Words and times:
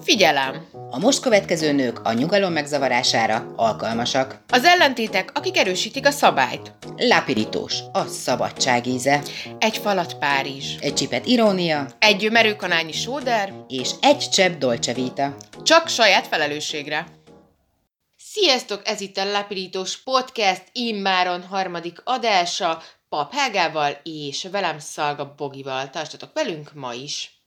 Figyelem! 0.00 0.66
A 0.90 0.98
most 0.98 1.20
következő 1.20 1.72
nők 1.72 2.00
a 2.00 2.12
nyugalom 2.12 2.52
megzavarására 2.52 3.52
alkalmasak. 3.56 4.42
Az 4.48 4.64
ellentétek, 4.64 5.30
akik 5.34 5.56
erősítik 5.56 6.06
a 6.06 6.10
szabályt. 6.10 6.72
Lápirítós, 6.96 7.78
a 7.92 8.04
szabadság 8.04 8.86
íze. 8.86 9.22
Egy 9.58 9.76
falat 9.76 10.18
Párizs. 10.18 10.76
Egy 10.80 10.94
csipet 10.94 11.26
irónia. 11.26 11.86
Egy 11.98 12.30
merőkanányi 12.30 12.92
sóder. 12.92 13.52
És 13.68 13.90
egy 14.00 14.28
csepp 14.28 14.58
dolce 14.58 14.92
vita. 14.92 15.36
Csak 15.62 15.88
saját 15.88 16.26
felelősségre. 16.26 17.06
Sziasztok, 18.16 18.82
ez 18.84 19.00
itt 19.00 19.16
a 19.16 19.30
Lapirítós 19.30 20.02
Podcast, 20.02 20.62
immáron 20.72 21.42
harmadik 21.42 22.00
adása, 22.04 22.82
Pap 23.08 23.32
Helgával 23.34 24.00
és 24.02 24.48
velem 24.50 24.78
Szalga 24.78 25.34
Bogival. 25.36 25.90
Tartsatok 25.90 26.30
velünk 26.34 26.70
ma 26.74 26.92
is! 26.92 27.42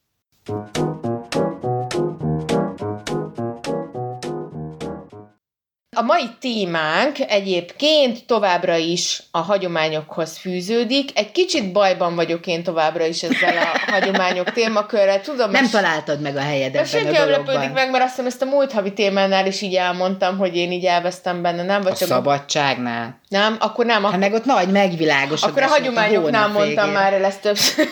A 5.96 6.02
mai 6.02 6.30
témánk 6.40 7.16
egyébként 7.28 8.26
továbbra 8.26 8.76
is 8.76 9.24
a 9.32 9.38
hagyományokhoz 9.38 10.38
fűződik. 10.38 11.10
Egy 11.14 11.32
kicsit 11.32 11.72
bajban 11.72 12.16
vagyok 12.16 12.48
én 12.48 12.64
továbbra 12.64 13.06
is 13.06 13.24
ezzel 13.24 13.58
a 13.58 13.80
hagyományok 13.92 14.52
témakörrel. 14.52 15.22
Tudom, 15.22 15.52
Nem 15.52 15.70
találtad 15.70 16.22
meg 16.22 16.36
a 16.36 16.40
helyed 16.42 16.76
ebben 16.76 16.86
senki 16.86 17.16
a 17.16 17.26
lepődik 17.26 17.72
meg, 17.74 17.92
mert 17.92 18.04
azt 18.04 18.10
hiszem 18.10 18.26
ezt 18.26 18.42
a 18.42 18.46
múlt 18.46 18.72
havi 18.72 18.94
témánál 18.94 19.46
is 19.48 19.62
így 19.62 19.76
elmondtam, 19.76 20.38
hogy 20.38 20.56
én 20.56 20.72
így 20.72 20.86
elvesztem 20.86 21.42
benne, 21.42 21.64
nem? 21.64 21.82
Vagy 21.82 21.92
A 21.92 21.96
csak 21.96 22.08
szabadságnál. 22.08 23.20
Nem, 23.28 23.56
akkor 23.60 23.86
nem. 23.86 24.04
Hát 24.04 24.12
Ak- 24.12 24.20
meg 24.20 24.34
ott 24.34 24.46
nagy 24.46 24.72
megvilágosodás. 24.72 25.50
akkor 25.50 25.62
a 25.64 25.68
hagyományoknál 25.68 26.42
hónap 26.42 26.54
mondtam 26.58 26.86
végén. 26.86 27.02
már 27.02 27.14
el 27.14 27.24
ezt 27.26 27.42
többször. 27.42 27.88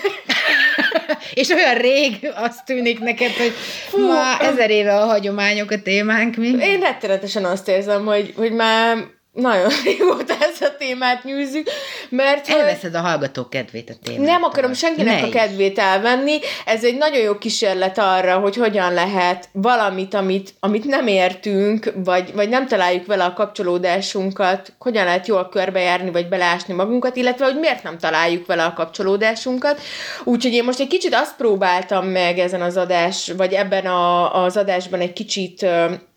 És 1.34 1.50
olyan 1.50 1.74
rég 1.76 2.32
azt 2.36 2.66
tűnik 2.66 3.00
neked, 3.00 3.32
hogy 3.32 3.54
Fú, 3.88 4.06
ma 4.08 4.38
ezer 4.40 4.70
éve 4.70 4.96
a 4.96 5.06
hagyományok 5.06 5.72
a 5.72 5.82
témánk 5.82 6.36
mi. 6.36 6.48
Én 6.48 6.80
rettenetesen 6.80 7.46
azt 7.46 7.68
érzem, 7.68 7.93
hogy, 8.00 8.34
hogy 8.36 8.52
már 8.52 8.98
nagyon 9.34 9.70
régóta 9.84 10.34
ezt 10.40 10.64
a 10.64 10.76
témát 10.78 11.24
nyűzzük, 11.24 11.68
mert 12.10 12.50
Elveszed 12.50 12.96
a 12.96 13.00
hallgatók 13.00 13.50
kedvét 13.50 13.90
a 13.90 13.94
témát. 14.04 14.26
Nem 14.26 14.44
akarom 14.44 14.74
senkinek 14.74 15.22
Ne 15.22 15.28
a 15.28 15.30
kedvét 15.30 15.80
elvenni. 15.80 16.40
Ez 16.66 16.84
egy 16.84 16.98
nagyon 16.98 17.22
jó 17.22 17.38
kísérlet 17.38 17.98
arra, 17.98 18.38
hogy 18.38 18.56
hogyan 18.56 18.94
lehet 18.94 19.50
valamit, 19.52 20.14
amit, 20.14 20.54
amit 20.60 20.86
nem 20.86 21.08
értünk, 21.08 21.94
vagy, 21.96 22.34
vagy 22.34 22.50
nem 22.50 22.68
találjuk 22.68 23.06
vele 23.06 23.24
a 23.24 23.34
kapcsolódásunkat, 23.34 24.74
hogyan 24.80 25.06
lehet 25.06 25.28
jól 25.28 25.50
körbejárni, 25.50 26.12
vagy 26.12 26.30
beleásni 26.30 26.74
magunkat, 26.74 27.16
illetve 27.16 27.46
hogy 27.46 27.60
miért 27.60 27.84
nem 27.84 27.98
találjuk 27.98 28.46
vele 28.46 28.64
a 28.64 28.74
kapcsolódásunkat. 28.74 29.82
Úgyhogy 30.24 30.54
én 30.54 30.64
most 30.64 30.80
egy 30.80 30.88
kicsit 30.88 31.14
azt 31.14 31.36
próbáltam 31.36 32.08
meg 32.08 32.40
ezen 32.40 32.62
az 32.62 32.78
adás, 32.78 33.32
vagy 33.38 33.54
ebben 33.54 33.86
a, 33.86 34.44
az 34.44 34.58
adásban 34.58 35.00
egy 35.00 35.14
kicsit 35.14 35.66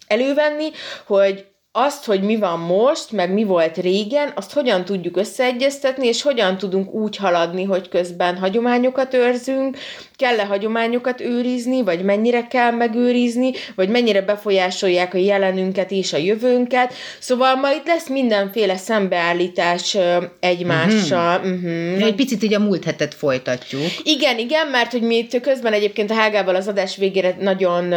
elővenni, 0.06 0.70
hogy 1.06 1.44
azt, 1.76 2.04
hogy 2.04 2.22
mi 2.22 2.36
van 2.36 2.58
most, 2.58 3.12
meg 3.12 3.32
mi 3.32 3.44
volt 3.44 3.76
régen, 3.76 4.32
azt 4.34 4.52
hogyan 4.52 4.84
tudjuk 4.84 5.16
összeegyeztetni, 5.16 6.06
és 6.06 6.22
hogyan 6.22 6.58
tudunk 6.58 6.92
úgy 6.92 7.16
haladni, 7.16 7.64
hogy 7.64 7.88
közben 7.88 8.36
hagyományokat 8.36 9.14
őrzünk, 9.14 9.76
kell-e 10.16 10.44
hagyományokat 10.44 11.20
őrizni, 11.20 11.82
vagy 11.82 12.02
mennyire 12.02 12.46
kell 12.46 12.70
megőrizni, 12.70 13.52
vagy 13.74 13.88
mennyire 13.88 14.22
befolyásolják 14.22 15.14
a 15.14 15.18
jelenünket 15.18 15.90
és 15.90 16.12
a 16.12 16.16
jövőnket. 16.16 16.94
Szóval 17.18 17.54
ma 17.54 17.70
itt 17.72 17.86
lesz 17.86 18.08
mindenféle 18.08 18.76
szembeállítás 18.76 19.96
egymással. 20.40 21.38
Uh-huh. 21.38 22.02
Egy 22.02 22.14
picit 22.14 22.42
így 22.42 22.54
a 22.54 22.58
múlt 22.58 22.84
hetet 22.84 23.14
folytatjuk. 23.14 23.82
Igen, 24.02 24.38
igen, 24.38 24.66
mert 24.66 24.92
hogy 24.92 25.02
mi 25.02 25.16
itt 25.16 25.40
közben 25.40 25.72
egyébként 25.72 26.10
a 26.10 26.14
Hágával 26.14 26.54
az 26.54 26.68
adás 26.68 26.96
végére 26.96 27.36
nagyon 27.40 27.94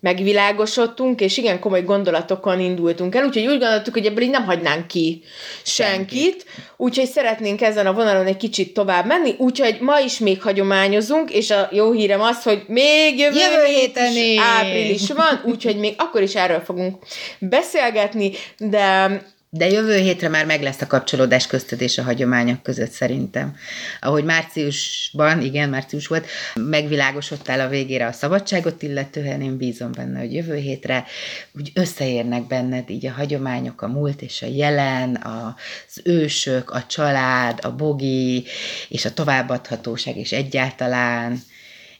megvilágosodtunk, 0.00 1.20
és 1.20 1.36
igen 1.36 1.60
komoly 1.60 1.82
gondolatokon 1.82 2.60
indultunk 2.60 3.14
el, 3.14 3.24
úgyhogy 3.24 3.46
úgy 3.46 3.58
gondoltuk, 3.58 3.94
hogy 3.94 4.06
ebből 4.06 4.22
így 4.22 4.30
nem 4.30 4.44
hagynánk 4.44 4.86
ki 4.86 5.22
senkit, 5.62 6.44
úgyhogy 6.76 7.06
szeretnénk 7.06 7.62
ezen 7.62 7.86
a 7.86 7.92
vonalon 7.92 8.26
egy 8.26 8.36
kicsit 8.36 8.74
tovább 8.74 9.06
menni, 9.06 9.34
úgyhogy 9.38 9.76
ma 9.80 9.98
is 9.98 10.18
még 10.18 10.42
hagyományozunk, 10.42 11.30
és 11.30 11.50
a 11.50 11.68
jó 11.72 11.92
hírem 11.92 12.20
az, 12.20 12.42
hogy 12.42 12.62
még 12.66 13.18
jövő, 13.18 13.38
Jövő 13.38 13.64
hét 13.64 13.76
héten 13.76 14.16
is. 14.16 14.40
április 14.40 15.10
van, 15.10 15.40
úgyhogy 15.44 15.76
még 15.76 15.94
akkor 15.96 16.22
is 16.22 16.34
erről 16.34 16.60
fogunk 16.60 16.96
beszélgetni, 17.38 18.32
de 18.58 19.08
De 19.52 19.68
jövő 19.70 19.96
hétre 19.96 20.28
már 20.28 20.46
meg 20.46 20.62
lesz 20.62 20.80
a 20.80 20.86
kapcsolódás 20.86 21.46
közted 21.46 21.80
és 21.80 21.98
a 21.98 22.02
hagyományok 22.02 22.62
között 22.62 22.90
szerintem. 22.90 23.56
Ahogy 24.00 24.24
márciusban, 24.24 25.40
igen, 25.40 25.68
március 25.68 26.06
volt, 26.06 26.26
megvilágosodtál 26.54 27.60
a 27.60 27.68
végére 27.68 28.06
a 28.06 28.12
szabadságot 28.12 28.82
illetően, 28.82 29.40
én 29.40 29.56
bízom 29.56 29.92
benne, 29.92 30.18
hogy 30.18 30.34
jövő 30.34 30.56
hétre 30.56 31.04
úgy 31.52 31.70
összeérnek 31.74 32.46
benned 32.46 32.90
így 32.90 33.06
a 33.06 33.12
hagyományok, 33.12 33.82
a 33.82 33.88
múlt 33.88 34.22
és 34.22 34.42
a 34.42 34.46
jelen, 34.46 35.16
az 35.16 36.00
ősök, 36.04 36.70
a 36.70 36.86
család, 36.86 37.58
a 37.62 37.74
bogi, 37.74 38.44
és 38.88 39.04
a 39.04 39.12
továbbadhatóság, 39.12 40.16
és 40.16 40.32
egyáltalán 40.32 41.42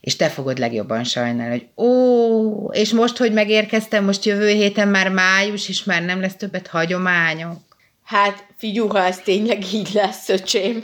és 0.00 0.16
te 0.16 0.28
fogod 0.28 0.59
legjobban 0.59 1.05
sajnálni, 1.05 1.50
hogy 1.77 1.84
ó, 1.87 2.69
és 2.72 2.93
most, 2.93 3.16
hogy 3.16 3.33
megérkeztem, 3.33 4.05
most 4.05 4.25
jövő 4.25 4.49
héten 4.49 4.88
már 4.88 5.09
május, 5.09 5.69
és 5.69 5.84
már 5.84 6.03
nem 6.03 6.21
lesz 6.21 6.37
többet 6.37 6.66
hagyományok. 6.66 7.59
Hát, 8.05 8.44
figyú, 8.56 8.89
ha 8.89 9.05
ez 9.05 9.19
tényleg 9.19 9.72
így 9.72 9.91
lesz, 9.93 10.28
öcsém. 10.28 10.83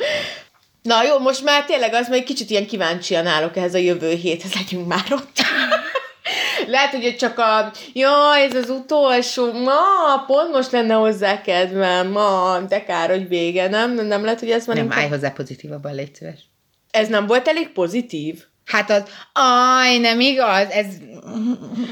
Na 0.83 1.03
jó, 1.05 1.19
most 1.19 1.45
már 1.45 1.65
tényleg 1.65 1.95
az, 1.95 2.07
hogy 2.07 2.23
kicsit 2.23 2.51
ilyen 2.51 2.67
kíváncsian 2.67 3.27
állok 3.27 3.57
ehhez 3.57 3.75
a 3.75 3.79
jövő 3.79 4.15
héthez, 4.15 4.55
legyünk 4.55 4.87
már 4.87 5.05
ott. 5.11 5.37
Lehet, 6.67 6.91
hogy 6.91 7.17
csak 7.17 7.39
a, 7.39 7.71
jaj, 7.93 8.43
ez 8.45 8.55
az 8.55 8.71
utolsó, 8.71 9.53
ma, 9.53 10.25
pont 10.27 10.53
most 10.53 10.71
lenne 10.71 10.95
hozzá 10.95 11.41
kedvem, 11.41 12.09
ma, 12.11 12.59
de 12.69 12.85
kár, 12.85 13.09
hogy 13.11 13.29
vége, 13.29 13.69
nem? 13.69 13.95
Nem 13.95 14.25
lehet, 14.25 14.41
hogy 14.41 14.51
ez 14.51 14.67
van 14.67 14.77
Nem, 14.77 14.85
inkább- 14.85 15.01
állj 15.01 15.09
hozzá 15.11 15.31
pozitívabban, 15.31 15.95
légy 15.95 16.15
szíves. 16.15 16.41
Ez 16.91 17.09
nem 17.09 17.27
volt 17.27 17.49
elég 17.49 17.69
pozitív? 17.69 18.45
Hát 18.67 18.91
az, 18.91 19.03
aj, 19.33 19.99
nem 19.99 20.21
igaz, 20.21 20.71
ez, 20.71 20.87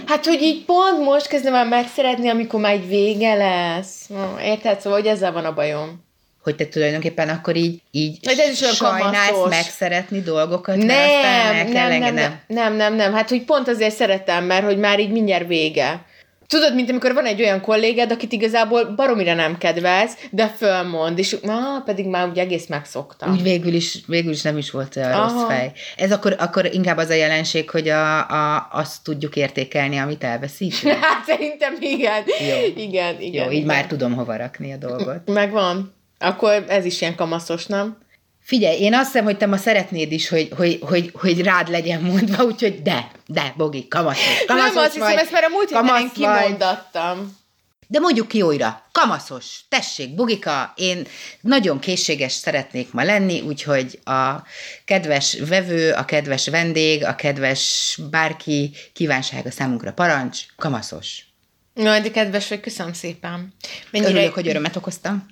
Hát, 0.06 0.26
hogy 0.26 0.42
így 0.42 0.64
pont 0.64 1.04
most 1.04 1.26
kezdem 1.26 1.54
el 1.54 1.64
megszeretni, 1.64 2.28
amikor 2.28 2.60
már 2.60 2.72
egy 2.72 2.88
vége 2.88 3.34
lesz. 3.34 4.10
Érted? 4.42 4.80
Szóval, 4.80 4.98
hogy 4.98 5.08
ezzel 5.08 5.32
van 5.32 5.44
a 5.44 5.54
bajom. 5.54 6.02
hogy 6.42 6.56
te 6.56 6.66
tulajdonképpen 6.66 7.28
akkor 7.28 7.56
így, 7.56 7.80
így 7.90 8.18
De 8.20 8.30
ez 8.42 8.62
is 8.62 8.74
sajnálsz 8.74 9.48
megszeretni 9.48 10.20
dolgokat, 10.20 10.76
mert 10.76 11.14
aztán 11.14 11.54
el 11.54 11.64
Nem, 11.64 11.72
kell 11.72 11.88
nem, 11.88 12.00
nem, 12.00 12.14
nem, 12.14 12.40
nem, 12.46 12.74
nem, 12.74 12.94
nem, 12.94 13.12
hát 13.12 13.28
hogy 13.28 13.44
pont 13.44 13.68
azért 13.68 13.94
szeretem, 13.94 14.44
mert 14.44 14.64
hogy 14.64 14.78
már 14.78 15.00
így 15.00 15.10
mindjárt 15.10 15.46
vége. 15.46 16.04
Tudod, 16.46 16.74
mint 16.74 16.90
amikor 16.90 17.14
van 17.14 17.24
egy 17.24 17.40
olyan 17.40 17.60
kollégád, 17.60 18.12
akit 18.12 18.32
igazából 18.32 18.84
baromira 18.84 19.34
nem 19.34 19.58
kedvelsz, 19.58 20.16
de 20.30 20.46
fölmond, 20.48 21.18
és 21.18 21.36
na, 21.42 21.82
pedig 21.84 22.06
már 22.06 22.28
ugye 22.28 22.42
egész 22.42 22.66
megszoktam. 22.66 23.32
Úgy 23.32 23.42
végül 23.42 23.74
is, 23.74 23.98
végül 24.06 24.32
is 24.32 24.42
nem 24.42 24.58
is 24.58 24.70
volt 24.70 24.96
olyan 24.96 25.12
Aha. 25.12 25.22
rossz 25.22 25.46
fej. 25.48 25.72
Ez 25.96 26.12
akkor, 26.12 26.36
akkor 26.38 26.68
inkább 26.72 26.96
az 26.96 27.08
a 27.08 27.14
jelenség, 27.14 27.70
hogy 27.70 27.88
a, 27.88 28.18
a, 28.28 28.68
azt 28.72 29.02
tudjuk 29.02 29.36
értékelni, 29.36 29.96
amit 29.96 30.24
elveszítünk. 30.24 30.94
Hát 31.04 31.24
szerintem 31.26 31.76
igen. 31.80 32.22
Jó. 32.26 32.82
Igen, 32.82 33.20
igen. 33.20 33.44
Jó, 33.44 33.50
így 33.50 33.52
igen. 33.52 33.66
már 33.66 33.86
tudom 33.86 34.14
hova 34.14 34.36
rakni 34.36 34.72
a 34.72 34.76
dolgot. 34.76 35.20
Megvan. 35.26 35.94
Akkor 36.18 36.64
ez 36.68 36.84
is 36.84 37.00
ilyen 37.00 37.14
kamaszos, 37.14 37.66
nem? 37.66 37.96
Figyelj, 38.44 38.80
én 38.80 38.94
azt 38.94 39.04
hiszem, 39.04 39.24
hogy 39.24 39.36
te 39.36 39.46
ma 39.46 39.56
szeretnéd 39.56 40.12
is, 40.12 40.28
hogy, 40.28 40.48
hogy, 40.56 40.78
hogy, 40.82 41.10
hogy 41.14 41.42
rád 41.42 41.68
legyen 41.68 42.00
mondva, 42.00 42.44
úgyhogy 42.44 42.82
de, 42.82 43.10
de, 43.26 43.54
Bogi, 43.56 43.88
kamaszos, 43.88 44.44
kamaszos 44.46 44.74
nem, 44.74 44.84
azt 44.84 44.92
hiszem, 44.92 45.08
vagy, 45.08 45.18
ezt 45.18 45.32
már 45.32 45.44
a 45.44 45.48
múlt 45.48 45.68
héten 45.68 45.86
kamasz 45.86 46.12
kimondattam. 46.12 47.42
De 47.86 48.00
mondjuk 48.00 48.28
ki 48.28 48.42
újra, 48.42 48.88
kamaszos, 48.92 49.60
tessék, 49.68 50.14
Bugika, 50.14 50.72
én 50.76 51.06
nagyon 51.40 51.78
készséges 51.78 52.32
szeretnék 52.32 52.92
ma 52.92 53.02
lenni, 53.02 53.40
úgyhogy 53.40 54.00
a 54.04 54.42
kedves 54.84 55.38
vevő, 55.48 55.92
a 55.92 56.04
kedves 56.04 56.48
vendég, 56.48 57.04
a 57.04 57.14
kedves 57.14 57.98
bárki 58.10 58.70
kívánsága 58.92 59.50
számunkra 59.50 59.92
parancs, 59.92 60.40
kamaszos. 60.56 61.33
Jaj, 61.76 62.00
de 62.00 62.10
kedves 62.10 62.48
vagy, 62.48 62.60
köszönöm 62.60 62.92
szépen. 62.92 63.54
Mennyire... 63.90 64.10
Örülök, 64.10 64.34
hogy 64.34 64.48
örömet 64.48 64.76
okoztam. 64.76 65.26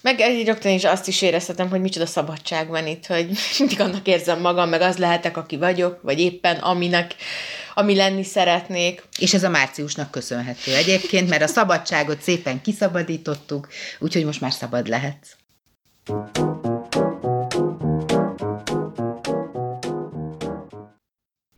Meg 0.00 0.20
egy 0.20 0.46
rögtön 0.46 0.72
is 0.72 0.84
azt 0.84 1.08
is 1.08 1.22
érezhetem, 1.22 1.68
hogy 1.68 1.80
micsoda 1.80 2.06
szabadság 2.06 2.68
van 2.68 2.86
itt, 2.86 3.06
hogy 3.06 3.30
mindig 3.58 3.80
annak 3.80 4.06
érzem 4.06 4.40
magam, 4.40 4.68
meg 4.68 4.80
az 4.80 4.96
lehetek, 4.96 5.36
aki 5.36 5.56
vagyok, 5.56 5.98
vagy 6.02 6.20
éppen 6.20 6.56
aminek, 6.56 7.14
ami 7.74 7.94
lenni 7.94 8.24
szeretnék. 8.24 9.02
És 9.18 9.34
ez 9.34 9.42
a 9.42 9.48
márciusnak 9.48 10.10
köszönhető 10.10 10.74
egyébként, 10.74 11.28
mert 11.28 11.42
a 11.42 11.46
szabadságot 11.46 12.22
szépen 12.22 12.60
kiszabadítottuk, 12.60 13.68
úgyhogy 13.98 14.24
most 14.24 14.40
már 14.40 14.52
szabad 14.52 14.88
lehetsz. 14.88 15.28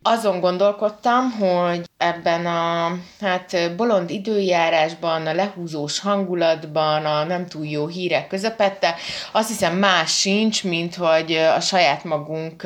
Azon 0.03 0.39
gondolkodtam, 0.39 1.31
hogy 1.31 1.85
ebben 1.97 2.45
a 2.45 2.97
hát 3.19 3.75
bolond 3.75 4.09
időjárásban, 4.09 5.27
a 5.27 5.33
lehúzós 5.33 5.99
hangulatban, 5.99 7.05
a 7.05 7.23
nem 7.23 7.47
túl 7.47 7.65
jó 7.65 7.87
hírek 7.87 8.27
közepette, 8.27 8.95
azt 9.31 9.47
hiszem 9.47 9.77
más 9.77 10.19
sincs, 10.19 10.63
mint 10.63 10.95
hogy 10.95 11.31
a 11.33 11.59
saját 11.59 12.03
magunk 12.03 12.63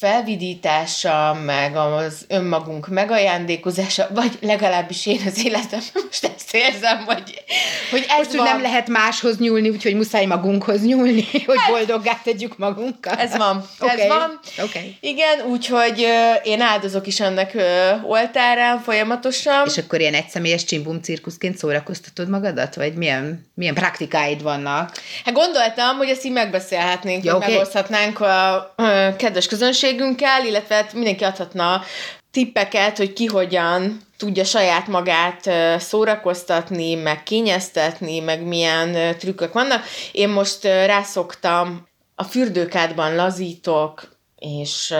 felvidítása, 0.00 1.38
meg 1.44 1.76
az 1.76 2.24
önmagunk 2.28 2.88
megajándékozása, 2.88 4.08
vagy 4.14 4.38
legalábbis 4.40 5.06
én 5.06 5.20
az 5.26 5.44
életem 5.44 5.80
most 6.06 6.24
ezt 6.36 6.54
érzem, 6.54 7.04
hogy, 7.04 7.44
hogy 7.90 8.04
ez 8.08 8.16
most, 8.16 8.36
van. 8.36 8.44
nem 8.44 8.62
lehet 8.62 8.88
máshoz 8.88 9.38
nyúlni, 9.38 9.68
úgyhogy 9.68 9.94
muszáj 9.94 10.24
magunkhoz 10.26 10.84
nyúlni, 10.84 11.24
hogy 11.46 11.58
hát, 11.58 11.70
boldoggá 11.70 12.20
tegyük 12.24 12.58
magunkat. 12.58 13.20
Ez 13.20 13.36
van, 13.36 13.64
okay. 13.78 14.00
ez 14.00 14.08
van. 14.08 14.40
Okay. 14.58 14.96
Igen, 15.00 15.40
úgyhogy 15.40 16.06
én 16.42 16.60
áldozok 16.60 17.06
is 17.06 17.20
ennek 17.20 17.56
oltárán 18.02 18.80
folyamatosan. 18.80 19.66
És 19.66 19.78
akkor 19.78 20.00
ilyen 20.00 20.14
egyszemélyes 20.14 20.64
csimbum 20.64 21.00
cirkuszként 21.00 21.56
szórakoztatod 21.56 22.28
magadat? 22.28 22.74
Vagy 22.74 22.94
milyen, 22.94 23.46
milyen 23.54 23.74
praktikáid 23.74 24.42
vannak? 24.42 24.92
Hát 25.24 25.34
gondoltam, 25.34 25.96
hogy 25.96 26.08
ezt 26.08 26.24
így 26.24 26.32
megbeszélhetnénk, 26.32 27.24
Ja, 27.24 27.32
hogy 27.32 27.42
oké. 27.42 27.52
megoszthatnánk 27.52 28.20
a, 28.20 28.54
a 28.54 29.16
kedves 29.16 29.46
közönségünkkel, 29.90 30.46
illetve 30.46 30.74
hát 30.74 30.92
mindenki 30.92 31.24
adhatna 31.24 31.82
tippeket, 32.30 32.96
hogy 32.96 33.12
ki 33.12 33.26
hogyan 33.26 34.00
tudja 34.16 34.44
saját 34.44 34.86
magát 34.86 35.50
szórakoztatni, 35.80 36.94
meg 36.94 37.22
kényeztetni, 37.22 38.20
meg 38.20 38.42
milyen 38.42 39.16
trükkök 39.18 39.52
vannak. 39.52 39.84
Én 40.12 40.28
most 40.28 40.64
rászoktam, 40.64 41.88
a 42.14 42.24
fürdőkádban 42.24 43.14
lazítok, 43.14 44.16
és 44.38 44.94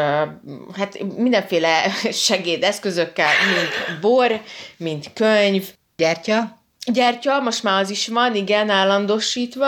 hát 0.77 0.99
mindenféle 1.17 1.83
segédeszközökkel, 2.29 3.31
mint 3.55 4.01
bor, 4.01 4.41
mint 4.77 5.13
könyv, 5.13 5.69
Gyertya? 5.97 6.60
Gyertya, 6.87 7.41
most 7.41 7.63
már 7.63 7.83
az 7.83 7.91
is 7.91 8.09
van, 8.09 8.35
igen, 8.35 8.71
állandósítva. 8.71 9.67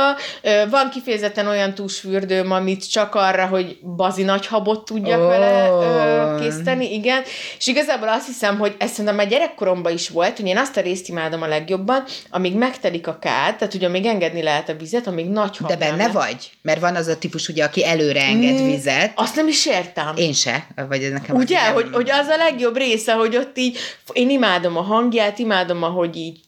Van 0.71 0.91
kifejezetten 0.91 1.47
olyan 1.47 1.75
túlsfürdőm, 1.75 2.51
amit 2.51 2.91
csak 2.91 3.15
arra, 3.15 3.47
hogy 3.47 3.79
bazi 3.97 4.23
nagy 4.23 4.47
habot 4.47 4.85
tudjak 4.85 5.21
oh. 5.21 5.27
vele 5.27 5.69
ö, 5.69 6.41
készíteni, 6.41 6.95
igen. 6.95 7.23
És 7.59 7.67
igazából 7.67 8.09
azt 8.09 8.27
hiszem, 8.27 8.59
hogy 8.59 8.75
ez 8.79 8.91
szerintem 8.91 9.15
már 9.15 9.29
gyerekkoromban 9.29 9.93
is 9.93 10.09
volt, 10.09 10.37
hogy 10.37 10.47
én 10.47 10.59
azt 10.59 10.77
a 10.77 10.81
részt 10.81 11.09
imádom 11.09 11.43
a 11.43 11.47
legjobban, 11.47 12.05
amíg 12.31 12.55
megtelik 12.55 13.07
a 13.07 13.19
kád, 13.21 13.57
tehát 13.57 13.75
ugye 13.75 13.89
még 13.89 14.05
engedni 14.07 14.43
lehet 14.43 14.69
a 14.69 14.75
vizet, 14.75 15.07
amíg 15.07 15.29
nagy 15.29 15.57
hab 15.57 15.69
De 15.69 15.77
nem 15.77 15.89
benne 15.89 16.05
lesz. 16.05 16.13
vagy? 16.13 16.51
Mert 16.63 16.81
van 16.81 16.97
az 16.97 17.07
a 17.07 17.19
típus, 17.19 17.49
ugye, 17.49 17.65
aki 17.65 17.87
előre 17.87 18.23
enged 18.23 18.61
Mm, 18.61 18.67
vizet. 18.67 19.13
Azt 19.15 19.37
nem 19.37 19.49
is 19.49 19.67
értem. 19.67 20.17
Én 20.17 20.33
se, 20.33 20.67
vagy 20.89 21.03
ez 21.03 21.13
nekem 21.13 21.37
Ugye, 21.37 21.63
nem- 21.63 21.73
hogy, 21.73 21.89
hogy 21.93 22.11
az 22.11 22.27
a 22.27 22.37
legjobb 22.37 22.77
része, 22.77 23.13
hogy 23.13 23.37
ott 23.37 23.59
így, 23.59 23.79
én 24.13 24.31
imádom 24.31 24.77
a 24.77 24.83
hangját, 24.83 25.39
imádom, 25.39 25.83
ahogy 25.83 26.17
így 26.17 26.41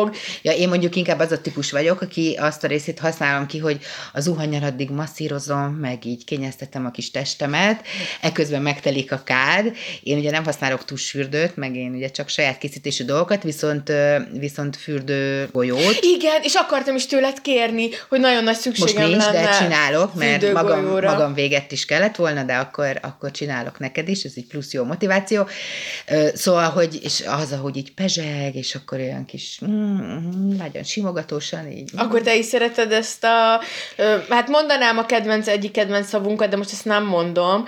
csobog, 0.00 0.16
Ja, 0.42 0.52
én 0.52 0.68
mondjuk 0.68 0.96
inkább 0.96 1.18
az 1.18 1.32
a 1.32 1.40
típus 1.40 1.70
vagyok, 1.70 2.00
aki 2.00 2.36
azt 2.40 2.64
a 2.64 2.66
részét 2.66 2.98
használom 2.98 3.46
ki, 3.46 3.58
hogy 3.58 3.78
az 4.12 4.24
zuhanyal 4.24 4.62
addig 4.62 4.90
masszírozom, 4.90 5.74
meg 5.74 6.04
így 6.04 6.24
kényeztetem 6.24 6.86
a 6.86 6.90
kis 6.90 7.10
testemet, 7.10 7.86
eközben 8.20 8.62
megtelik 8.62 9.12
a 9.12 9.22
kád. 9.24 9.76
Én 10.02 10.18
ugye 10.18 10.30
nem 10.30 10.44
használok 10.44 10.84
tusfürdőt, 10.84 11.56
meg 11.56 11.76
én 11.76 11.94
ugye 11.94 12.10
csak 12.10 12.28
saját 12.28 12.58
készítésű 12.58 13.04
dolgokat, 13.04 13.42
viszont, 13.42 13.92
viszont 14.32 14.76
fürdő 14.76 15.48
golyót. 15.52 15.98
Igen, 16.00 16.40
és 16.42 16.54
akartam 16.54 16.96
is 16.96 17.06
tőled 17.06 17.40
kérni, 17.40 17.88
hogy 18.08 18.20
nagyon 18.20 18.44
nagy 18.44 18.54
Most 18.54 18.60
szükségem 18.60 19.08
nincs, 19.08 19.24
lenne 19.24 19.42
de 19.42 19.58
csinálok, 19.58 20.14
mert 20.14 20.52
magam, 20.52 20.84
magam 20.84 21.34
véget 21.34 21.72
is 21.72 21.84
kellett 21.84 22.16
volna, 22.16 22.42
de 22.42 22.54
akkor, 22.54 22.98
akkor 23.02 23.30
csinálok 23.30 23.78
neked 23.78 24.08
is, 24.08 24.22
ez 24.22 24.32
egy 24.36 24.46
plusz 24.46 24.72
jó 24.72 24.84
motiváció. 24.84 25.48
Szóval, 26.34 26.70
hogy 26.70 26.98
és 27.02 27.22
az, 27.26 27.52
ahogy 27.52 27.76
így 27.76 27.94
pezseg, 27.94 28.54
és 28.54 28.74
akkor 28.74 28.98
olyan 28.98 29.24
kis, 29.24 29.60
mm, 29.66 29.89
nagyon 30.58 30.82
simogatósan 30.82 31.70
így. 31.70 31.90
Akkor 31.96 32.20
te 32.20 32.36
is 32.36 32.44
szereted 32.44 32.92
ezt 32.92 33.24
a... 33.24 33.60
Hát 34.28 34.48
mondanám 34.48 34.98
a 34.98 35.06
kedvenc, 35.06 35.48
egyik 35.48 35.70
kedvenc 35.70 36.08
szavunkat, 36.08 36.48
de 36.48 36.56
most 36.56 36.72
ezt 36.72 36.84
nem 36.84 37.04
mondom. 37.04 37.64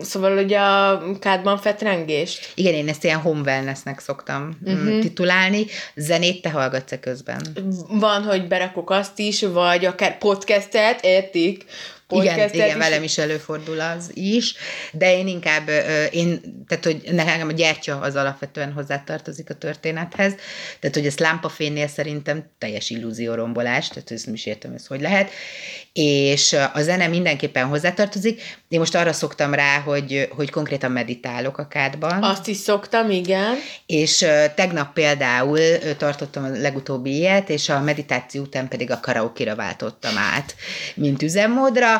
Szóval, 0.00 0.34
hogy 0.34 0.52
a 0.52 1.02
kádban 1.20 1.58
fetrengést. 1.58 2.52
Igen, 2.54 2.74
én 2.74 2.88
ezt 2.88 3.04
ilyen 3.04 3.20
home 3.20 3.40
wellnessnek 3.40 3.98
szoktam 3.98 4.58
uh-huh. 4.64 4.98
titulálni. 4.98 5.66
Zenét 5.94 6.42
te 6.42 6.50
hallgatsz 6.50 7.00
közben? 7.00 7.40
Van, 7.88 8.22
hogy 8.22 8.48
berakok 8.48 8.90
azt 8.90 9.18
is, 9.18 9.42
vagy 9.42 9.84
akár 9.84 10.18
podcastet, 10.18 11.04
értik? 11.04 11.64
Igen, 12.08 12.50
igen, 12.52 12.78
velem 12.78 13.02
is 13.02 13.18
előfordul 13.18 13.80
az 13.80 14.10
is, 14.14 14.54
de 14.92 15.18
én 15.18 15.26
inkább, 15.26 15.68
én, 16.10 16.40
tehát 16.68 16.84
hogy 16.84 17.02
nekem 17.12 17.48
a 17.48 17.52
gyertya 17.52 18.00
az 18.00 18.16
alapvetően 18.16 18.72
hozzátartozik 18.72 19.50
a 19.50 19.54
történethez, 19.54 20.34
tehát 20.80 20.96
hogy 20.96 21.06
ez 21.06 21.18
lámpafénynél 21.18 21.88
szerintem 21.88 22.50
teljes 22.58 22.90
illúziórombolás, 22.90 23.88
tehát 23.88 24.10
ezt 24.10 24.24
nem 24.24 24.34
is 24.34 24.46
értem, 24.46 24.72
ez 24.72 24.86
hogy 24.86 25.00
lehet, 25.00 25.30
és 25.92 26.56
a 26.72 26.80
zene 26.80 27.06
mindenképpen 27.06 27.66
hozzátartozik. 27.66 28.42
Én 28.68 28.78
most 28.78 28.94
arra 28.94 29.12
szoktam 29.12 29.54
rá, 29.54 29.78
hogy, 29.78 30.28
hogy 30.30 30.50
konkrétan 30.50 30.90
meditálok 30.90 31.58
a 31.58 31.68
kádban, 31.68 32.22
Azt 32.22 32.48
is 32.48 32.56
szoktam, 32.56 33.10
igen. 33.10 33.54
és 33.86 34.26
tegnap 34.54 34.92
például 34.92 35.60
tartottam 35.96 36.44
a 36.44 36.48
legutóbbi 36.48 37.16
ilyet, 37.16 37.48
és 37.48 37.68
a 37.68 37.80
meditáció 37.80 38.42
után 38.42 38.68
pedig 38.68 38.90
a 38.90 39.00
karaokira 39.00 39.54
váltottam 39.54 40.16
át, 40.16 40.54
mint 40.94 41.22
üzemmódra. 41.22 41.95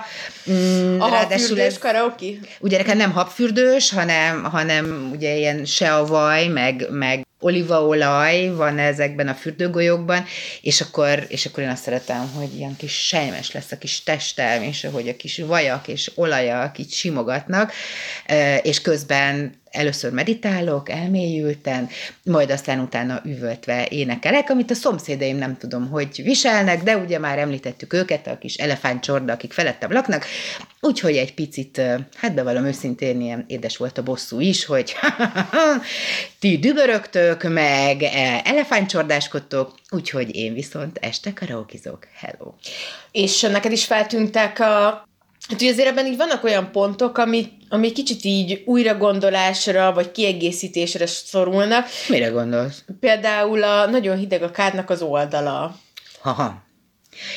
Mm, 0.50 1.00
A 1.00 1.08
ráadásul 1.08 1.60
ez, 1.60 1.78
karaoke? 1.78 2.26
ugye 2.60 2.76
nekem 2.76 2.96
nem 2.96 3.12
habfürdős, 3.12 3.90
hanem, 3.90 4.44
hanem 4.44 5.10
ugye 5.14 5.36
ilyen 5.36 5.64
se 5.64 5.94
a 5.94 6.06
vaj, 6.06 6.46
meg, 6.46 6.86
meg 6.90 7.26
olívaolaj 7.40 8.48
van 8.54 8.78
ezekben 8.78 9.28
a 9.28 9.34
fürdőgolyókban, 9.34 10.24
és 10.62 10.80
akkor, 10.80 11.26
és 11.28 11.46
akkor 11.46 11.62
én 11.62 11.68
azt 11.68 11.82
szeretem, 11.82 12.30
hogy 12.34 12.54
ilyen 12.56 12.76
kis 12.76 13.06
sejmes 13.06 13.52
lesz 13.52 13.72
a 13.72 13.78
kis 13.78 14.02
testem, 14.02 14.62
és 14.62 14.84
ahogy 14.84 15.08
a 15.08 15.16
kis 15.16 15.38
vajak 15.38 15.88
és 15.88 16.10
olajak 16.14 16.78
így 16.78 16.92
simogatnak, 16.92 17.72
és 18.62 18.80
közben 18.80 19.60
először 19.76 20.12
meditálok, 20.12 20.90
elmélyülten, 20.90 21.88
majd 22.22 22.50
aztán 22.50 22.80
utána 22.80 23.20
üvöltve 23.24 23.86
énekelek, 23.88 24.50
amit 24.50 24.70
a 24.70 24.74
szomszédaim 24.74 25.36
nem 25.36 25.56
tudom, 25.56 25.88
hogy 25.88 26.22
viselnek, 26.22 26.82
de 26.82 26.96
ugye 26.96 27.18
már 27.18 27.38
említettük 27.38 27.92
őket, 27.92 28.26
a 28.26 28.38
kis 28.38 28.54
elefántcsorda, 28.54 29.32
akik 29.32 29.52
felettem 29.52 29.92
laknak, 29.92 30.24
úgyhogy 30.80 31.16
egy 31.16 31.34
picit, 31.34 31.82
hát 32.16 32.34
bevallom 32.34 32.64
őszintén, 32.64 33.20
ilyen 33.20 33.44
édes 33.48 33.76
volt 33.76 33.98
a 33.98 34.02
bosszú 34.02 34.40
is, 34.40 34.64
hogy 34.64 34.94
ti 36.40 36.58
dübörögtök, 36.58 37.42
meg 37.42 38.02
eh, 38.02 38.40
elefántcsordáskodtok, 38.44 39.74
úgyhogy 39.90 40.36
én 40.36 40.54
viszont 40.54 40.98
este 41.00 41.32
karaokizok. 41.32 42.06
Hello. 42.14 42.52
És 43.12 43.40
neked 43.40 43.72
is 43.72 43.84
feltűntek 43.84 44.60
a... 44.60 45.04
Hát 45.48 45.60
ugye 45.60 45.70
azért 45.70 45.88
ebben 45.88 46.06
így 46.06 46.16
vannak 46.16 46.44
olyan 46.44 46.70
pontok, 46.72 47.18
ami, 47.18 47.48
ami 47.68 47.92
kicsit 47.92 48.24
így 48.24 48.62
újra 48.64 48.96
gondolásra, 48.96 49.92
vagy 49.92 50.10
kiegészítésre 50.10 51.06
szorulnak. 51.06 51.86
Mire 52.08 52.28
gondolsz? 52.28 52.84
Például 53.00 53.62
a 53.62 53.86
nagyon 53.86 54.16
hideg 54.16 54.42
a 54.42 54.50
kádnak 54.50 54.90
az 54.90 55.02
oldala. 55.02 55.76
Haha. 56.20 56.64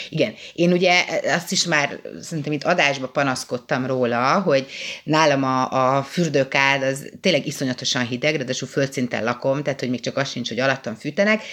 Igen, 0.10 0.34
én 0.54 0.72
ugye 0.72 1.06
azt 1.26 1.52
is 1.52 1.66
már 1.66 2.00
szerintem 2.22 2.54
itt 2.54 2.64
adásba 2.64 3.08
panaszkodtam 3.08 3.86
róla, 3.86 4.42
hogy 4.42 4.68
nálam 5.04 5.44
a, 5.44 5.98
a 5.98 6.04
fürdőkád 6.04 6.84
az 6.84 7.12
tényleg 7.22 7.48
iszonyatosan 7.48 8.08
hideg, 8.08 8.36
ráadásul 8.36 8.68
földszinten 8.68 9.24
lakom, 9.24 9.64
tehát 9.64 9.80
hogy 9.80 9.90
még 9.90 10.00
csak 10.00 10.18
az 10.18 10.30
sincs, 10.30 10.50
hogy 10.50 10.60
alattam 10.60 10.96
fűtenek, 10.96 11.44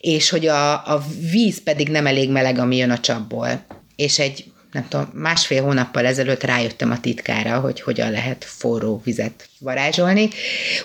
és 0.00 0.30
hogy 0.30 0.46
a, 0.46 0.72
a 0.72 1.02
víz 1.30 1.62
pedig 1.62 1.88
nem 1.88 2.06
elég 2.06 2.30
meleg, 2.30 2.58
ami 2.58 2.76
jön 2.76 2.90
a 2.90 2.98
csapból. 2.98 3.66
És 3.96 4.18
egy 4.18 4.44
nem 4.76 4.88
tudom, 4.88 5.10
másfél 5.12 5.62
hónappal 5.62 6.06
ezelőtt 6.06 6.42
rájöttem 6.42 6.90
a 6.90 7.00
titkára, 7.00 7.60
hogy 7.60 7.80
hogyan 7.80 8.10
lehet 8.10 8.44
forró 8.44 9.00
vizet 9.04 9.48
varázsolni. 9.58 10.28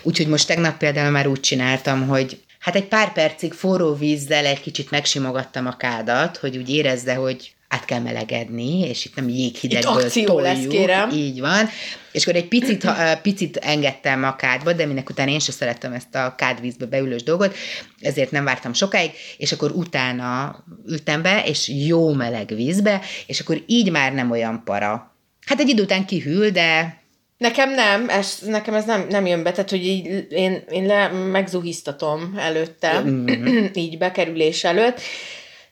Úgyhogy 0.02 0.28
most 0.28 0.46
tegnap 0.46 0.78
például 0.78 1.10
már 1.10 1.26
úgy 1.26 1.40
csináltam, 1.40 2.08
hogy 2.08 2.40
hát 2.58 2.74
egy 2.74 2.84
pár 2.84 3.12
percig 3.12 3.52
forró 3.52 3.94
vízzel 3.94 4.46
egy 4.46 4.60
kicsit 4.60 4.90
megsimogattam 4.90 5.66
a 5.66 5.76
kádat, 5.76 6.36
hogy 6.36 6.56
úgy 6.56 6.70
érezze, 6.70 7.14
hogy 7.14 7.52
át 7.72 7.84
kell 7.84 8.00
melegedni, 8.00 8.80
és 8.88 9.04
itt 9.04 9.14
nem 9.14 9.28
jéghidegből 9.28 9.98
Itt 9.98 10.04
akció 10.04 10.24
toljuk, 10.24 10.46
lesz, 10.46 10.66
kérem. 10.66 11.10
így 11.10 11.40
van. 11.40 11.68
És 12.12 12.22
akkor 12.26 12.36
egy 12.40 12.48
picit, 12.48 12.82
ha- 12.84 13.16
picit 13.22 13.56
engedtem 13.56 14.24
a 14.24 14.36
kádba, 14.36 14.72
de 14.72 14.86
minek 14.86 15.08
után 15.10 15.28
én 15.28 15.38
sem 15.38 15.54
szerettem 15.54 15.92
ezt 15.92 16.14
a 16.14 16.34
kádvízbe 16.36 16.86
beülős 16.86 17.22
dolgot, 17.22 17.54
ezért 18.00 18.30
nem 18.30 18.44
vártam 18.44 18.72
sokáig, 18.72 19.10
és 19.36 19.52
akkor 19.52 19.70
utána 19.70 20.56
ültem 20.86 21.22
be, 21.22 21.42
és 21.46 21.68
jó 21.68 22.12
meleg 22.12 22.54
vízbe, 22.54 23.00
és 23.26 23.40
akkor 23.40 23.62
így 23.66 23.90
már 23.90 24.12
nem 24.12 24.30
olyan 24.30 24.62
para. 24.64 25.14
Hát 25.46 25.60
egy 25.60 25.68
idő 25.68 25.82
után 25.82 26.06
kihűl, 26.06 26.50
de 26.50 27.00
Nekem 27.38 27.70
nem, 27.74 28.08
ez, 28.08 28.38
nekem 28.46 28.74
ez 28.74 28.84
nem, 28.84 29.06
nem 29.08 29.26
jön 29.26 29.42
be, 29.42 29.50
tehát 29.50 29.70
hogy 29.70 29.86
így 29.86 30.26
én, 30.30 30.64
én 30.70 30.86
le, 30.86 31.08
megzuhisztatom 31.08 32.34
előtte, 32.38 33.00
Mhm. 33.00 33.64
így 33.74 33.98
bekerülés 33.98 34.64
előtt. 34.64 35.00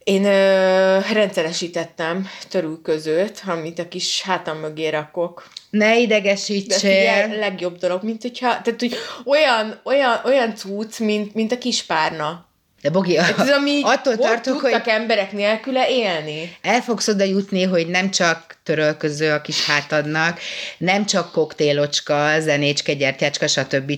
Én 0.05 0.25
ö, 0.25 0.99
rendszeresítettem 1.13 2.29
törülközőt, 2.49 3.43
amit 3.47 3.79
a 3.79 3.89
kis 3.89 4.23
hátam 4.23 4.59
mögé 4.59 4.89
rakok. 4.89 5.49
ne 5.71 5.87
De 5.87 5.99
idegesítsél. 5.99 6.79
figyelj, 6.79 7.39
legjobb 7.39 7.79
dolog, 7.79 8.03
mint 8.03 8.23
hogyha, 8.23 8.49
tehát 8.49 8.81
hogy 8.81 8.97
olyan, 9.25 9.81
olyan, 9.85 10.21
olyan 10.25 10.55
cucc, 10.55 10.99
mint, 10.99 11.35
mint 11.35 11.53
a 11.53 11.59
kispárna. 11.59 12.49
De 12.83 12.91
Bogi, 12.91 13.17
Hát 13.17 13.39
ez 13.39 13.51
ami, 13.51 13.81
attól 13.83 14.17
tartok, 14.17 14.61
hogy 14.61 14.81
emberek 14.85 15.33
nélküle 15.33 15.89
élni? 15.89 16.57
el 16.63 16.81
fogsz 16.81 17.09
oda 17.09 17.25
jutni, 17.25 17.63
hogy 17.63 17.87
nem 17.87 18.11
csak 18.11 18.57
törölköző 18.63 19.33
a 19.33 19.41
kis 19.41 19.67
hátadnak, 19.67 20.41
nem 20.79 21.07
csak 21.07 21.33
koktélocska, 21.33 22.41
zenécske, 22.41 22.95
gyertyácska, 22.95 23.47
stb. 23.47 23.93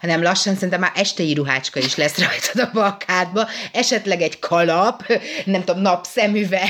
hanem 0.00 0.22
lassan 0.22 0.54
szerintem 0.54 0.80
már 0.80 0.92
estei 0.94 1.28
íruhácska 1.28 1.80
is 1.80 1.96
lesz 1.96 2.18
rajtad 2.18 2.60
a 2.60 2.70
balkádba, 2.72 3.48
esetleg 3.72 4.22
egy 4.22 4.38
kalap, 4.38 5.02
nem 5.44 5.64
tudom, 5.64 5.82
napszemüve. 5.82 6.62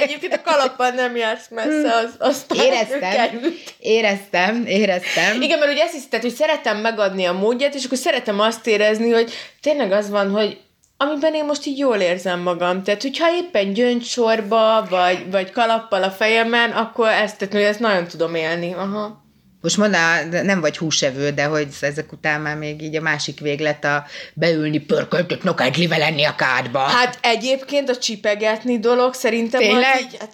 Egyébként 0.00 0.34
a 0.34 0.42
kalappal 0.42 0.90
nem 0.90 1.16
jársz 1.16 1.48
messze, 1.50 1.94
az, 1.94 2.14
az 2.18 2.44
Éreztem, 2.54 3.54
éreztem, 3.78 4.64
éreztem. 4.66 5.42
Igen, 5.42 5.58
mert 5.58 5.72
ugye 5.72 5.82
ezt 5.82 5.92
hiszed, 5.92 6.20
hogy 6.20 6.34
szeretem 6.34 6.78
megadni 6.78 7.24
a 7.24 7.32
módját, 7.32 7.74
és 7.74 7.84
akkor 7.84 7.98
szeretem 7.98 8.40
azt 8.40 8.66
érezni, 8.66 9.10
hogy 9.10 9.32
tényleg 9.60 9.92
az 9.92 10.10
van, 10.10 10.30
hogy 10.30 10.58
amiben 10.96 11.34
én 11.34 11.44
most 11.44 11.66
így 11.66 11.78
jól 11.78 11.96
érzem 11.96 12.40
magam. 12.40 12.82
Tehát, 12.82 13.02
hogyha 13.02 13.34
éppen 13.34 13.72
gyöngysorba, 13.72 14.86
vagy, 14.90 15.30
vagy 15.30 15.50
kalappal 15.50 16.02
a 16.02 16.10
fejemen, 16.10 16.70
akkor 16.70 17.08
ezt, 17.08 17.38
tehát, 17.38 17.54
ezt 17.54 17.80
nagyon 17.80 18.06
tudom 18.06 18.34
élni. 18.34 18.72
Aha. 18.72 19.24
Most 19.60 19.76
mondaná, 19.76 20.42
nem 20.42 20.60
vagy 20.60 20.78
húsevő, 20.78 21.30
de 21.30 21.44
hogy 21.44 21.66
ezek 21.80 22.12
után 22.12 22.40
már 22.40 22.56
még 22.56 22.82
így 22.82 22.96
a 22.96 23.00
másik 23.00 23.40
véglet 23.40 23.84
a 23.84 24.04
beülni, 24.34 24.78
pörköltött 24.78 25.42
nokádlivel 25.42 25.98
lenni 25.98 26.24
a 26.24 26.34
kádba. 26.34 26.78
Hát 26.78 27.18
egyébként 27.22 27.88
a 27.88 27.96
csipegetni 27.96 28.78
dolog 28.78 29.14
szerintem 29.14 29.60
Tényleg? 29.60 29.94
az 29.94 30.00
így, 30.00 30.16
hát, 30.18 30.30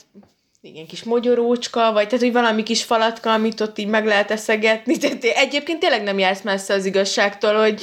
igen, 0.61 0.87
kis 0.87 1.03
mogyorócska, 1.03 1.93
vagy 1.93 2.05
tehát, 2.07 2.25
hogy 2.25 2.33
valami 2.33 2.63
kis 2.63 2.83
falatka, 2.83 3.33
amit 3.33 3.61
ott 3.61 3.79
így 3.79 3.87
meg 3.87 4.07
lehet 4.07 4.31
eszegetni. 4.31 4.97
Tehát 4.99 5.23
egyébként 5.25 5.79
tényleg 5.79 6.03
nem 6.03 6.19
jársz 6.19 6.43
messze 6.43 6.75
az 6.75 6.85
igazságtól, 6.85 7.61
hogy 7.61 7.83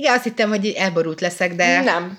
Igen, 0.00 0.14
azt 0.14 0.24
hittem, 0.24 0.48
hogy 0.48 0.66
elborult 0.66 1.20
leszek, 1.20 1.54
de 1.54 1.80
nem. 1.80 2.18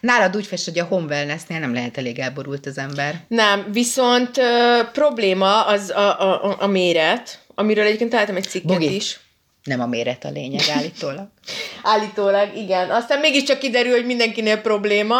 nálad 0.00 0.36
úgy 0.36 0.46
fest, 0.46 0.64
hogy 0.64 0.78
a 0.78 0.84
home 0.84 1.06
wellnessnél 1.06 1.58
nem 1.58 1.74
lehet 1.74 1.98
elég 1.98 2.18
elborult 2.18 2.66
az 2.66 2.78
ember. 2.78 3.20
Nem, 3.28 3.66
viszont 3.72 4.38
ö, 4.38 4.78
probléma 4.92 5.64
az 5.66 5.90
a, 5.90 6.20
a, 6.20 6.56
a- 6.58 6.66
méret, 6.66 7.38
amiről 7.54 7.84
egyébként 7.84 8.10
találtam 8.10 8.36
egy 8.36 8.48
cikket 8.48 8.72
Bogi. 8.78 8.94
is. 8.94 9.20
Nem 9.64 9.80
a 9.80 9.86
méret 9.86 10.24
a 10.24 10.30
lényeg 10.30 10.62
állítólag. 10.76 11.28
Állítólag, 11.82 12.56
igen. 12.56 12.90
Aztán 12.90 13.20
mégiscsak 13.20 13.58
kiderül, 13.58 13.92
hogy 13.92 14.06
mindenkinél 14.06 14.56
probléma. 14.60 15.16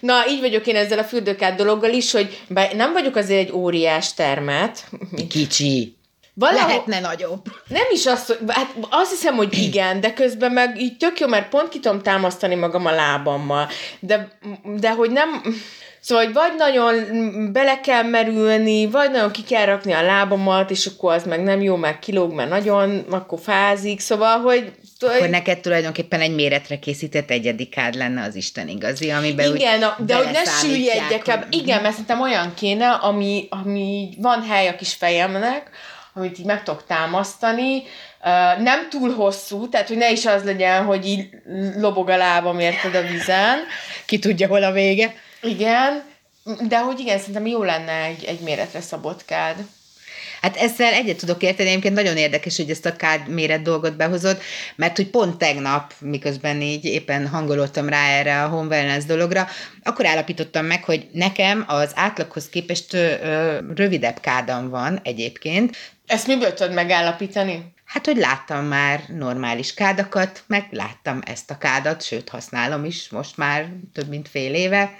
Na, 0.00 0.14
így 0.28 0.40
vagyok 0.40 0.66
én 0.66 0.76
ezzel 0.76 0.98
a 0.98 1.04
fürdőkád 1.04 1.56
dologgal 1.56 1.92
is, 1.92 2.12
hogy 2.12 2.40
bár 2.48 2.74
nem 2.74 2.92
vagyok 2.92 3.16
azért 3.16 3.40
egy 3.48 3.52
óriás 3.52 4.14
termet. 4.14 4.84
Kicsi. 5.28 5.96
Valahol, 6.34 6.66
Lehetne 6.66 7.00
nagyobb. 7.00 7.40
Nem 7.68 7.86
is 7.90 8.06
azt, 8.06 8.26
hogy, 8.26 8.38
hát 8.48 8.74
azt 8.90 9.10
hiszem, 9.10 9.34
hogy 9.34 9.58
igen, 9.58 10.00
de 10.00 10.12
közben 10.12 10.52
meg 10.52 10.80
így 10.80 10.96
tök 10.96 11.20
jó, 11.20 11.26
mert 11.26 11.48
pont 11.48 11.68
ki 11.68 11.80
tudom 11.80 12.02
támasztani 12.02 12.54
magam 12.54 12.86
a 12.86 12.90
lábammal. 12.90 13.68
De, 14.00 14.28
de 14.76 14.90
hogy 14.90 15.10
nem... 15.10 15.42
Szóval, 16.00 16.24
hogy 16.24 16.34
vagy 16.34 16.52
nagyon 16.56 17.52
bele 17.52 17.80
kell 17.80 18.02
merülni, 18.02 18.86
vagy 18.86 19.10
nagyon 19.10 19.30
ki 19.30 19.42
kell 19.42 19.64
rakni 19.64 19.92
a 19.92 20.02
lábamat, 20.02 20.70
és 20.70 20.86
akkor 20.86 21.12
az 21.12 21.24
meg 21.24 21.42
nem 21.42 21.60
jó, 21.60 21.76
meg 21.76 21.98
kilóg, 21.98 22.32
mert 22.32 22.48
nagyon, 22.48 23.04
akkor 23.10 23.38
fázik, 23.42 24.00
szóval, 24.00 24.38
hogy... 24.38 24.72
Akkor 25.00 25.28
neked 25.28 25.60
tulajdonképpen 25.60 26.20
egy 26.20 26.34
méretre 26.34 26.78
készített 26.78 27.30
egyedikád 27.30 27.94
lenne 27.94 28.22
az 28.22 28.34
Isten 28.34 28.68
igazi, 28.68 29.10
amiben 29.10 29.54
igen, 29.56 29.82
úgy 29.82 30.04
de 30.06 30.14
hogy 30.14 30.30
ne 30.32 30.44
süllyedjek 30.44 31.28
el. 31.28 31.46
Igen, 31.50 31.82
mert 31.82 31.92
szerintem 31.92 32.20
olyan 32.20 32.54
kéne, 32.54 32.88
ami, 32.90 33.46
ami 33.50 34.08
van 34.18 34.42
hely 34.42 34.68
a 34.68 34.76
kis 34.76 34.94
fejemnek, 34.94 35.70
amit 36.14 36.38
így 36.38 36.44
meg 36.46 36.62
tudok 36.62 36.86
támasztani, 36.86 37.82
nem 38.58 38.88
túl 38.90 39.14
hosszú, 39.14 39.68
tehát 39.68 39.88
hogy 39.88 39.96
ne 39.96 40.10
is 40.10 40.26
az 40.26 40.44
legyen, 40.44 40.84
hogy 40.84 41.06
így 41.06 41.28
lobog 41.76 42.08
a 42.08 42.16
lábam, 42.16 42.58
érted 42.58 42.94
a 42.94 43.02
vízen. 43.02 43.58
Ki 44.06 44.18
tudja, 44.18 44.48
hol 44.48 44.62
a 44.62 44.72
vége. 44.72 45.14
Igen, 45.42 46.02
de 46.68 46.78
hogy 46.78 47.00
igen, 47.00 47.18
szerintem 47.18 47.46
jó 47.46 47.62
lenne 47.62 47.92
egy, 47.92 48.24
egy 48.24 48.40
méretre 48.40 48.80
szabott 48.80 49.24
kád. 49.24 49.56
Hát 50.40 50.56
ezzel 50.56 50.92
egyet 50.92 51.16
tudok 51.16 51.42
érteni, 51.42 51.68
egyébként 51.68 51.94
nagyon 51.94 52.16
érdekes, 52.16 52.56
hogy 52.56 52.70
ezt 52.70 52.86
a 52.86 52.96
kád 52.96 53.28
méret 53.28 53.62
dolgot 53.62 53.96
behozod, 53.96 54.40
mert 54.76 54.96
hogy 54.96 55.06
pont 55.06 55.38
tegnap, 55.38 55.92
miközben 55.98 56.60
így 56.60 56.84
éppen 56.84 57.28
hangolottam 57.28 57.88
rá 57.88 58.08
erre 58.08 58.42
a 58.42 58.48
home 58.48 58.76
wellness 58.76 59.04
dologra, 59.04 59.46
akkor 59.82 60.06
állapítottam 60.06 60.64
meg, 60.64 60.84
hogy 60.84 61.06
nekem 61.12 61.64
az 61.66 61.92
átlaghoz 61.94 62.48
képest 62.48 62.94
ö, 62.94 63.58
rövidebb 63.74 64.20
kádam 64.20 64.68
van 64.68 65.00
egyébként, 65.02 65.76
Ezt 66.12 66.26
miből 66.26 66.54
tudod 66.54 66.72
megállapítani? 66.72 67.72
Hát, 67.84 68.06
hogy 68.06 68.16
láttam 68.16 68.64
már 68.64 69.00
normális 69.08 69.74
kádakat, 69.74 70.42
meg 70.46 70.66
láttam 70.70 71.20
ezt 71.24 71.50
a 71.50 71.58
kádat, 71.58 72.02
sőt, 72.02 72.28
használom 72.28 72.84
is 72.84 73.08
most 73.08 73.36
már 73.36 73.68
több 73.92 74.08
mint 74.08 74.28
fél 74.28 74.54
éve, 74.54 74.94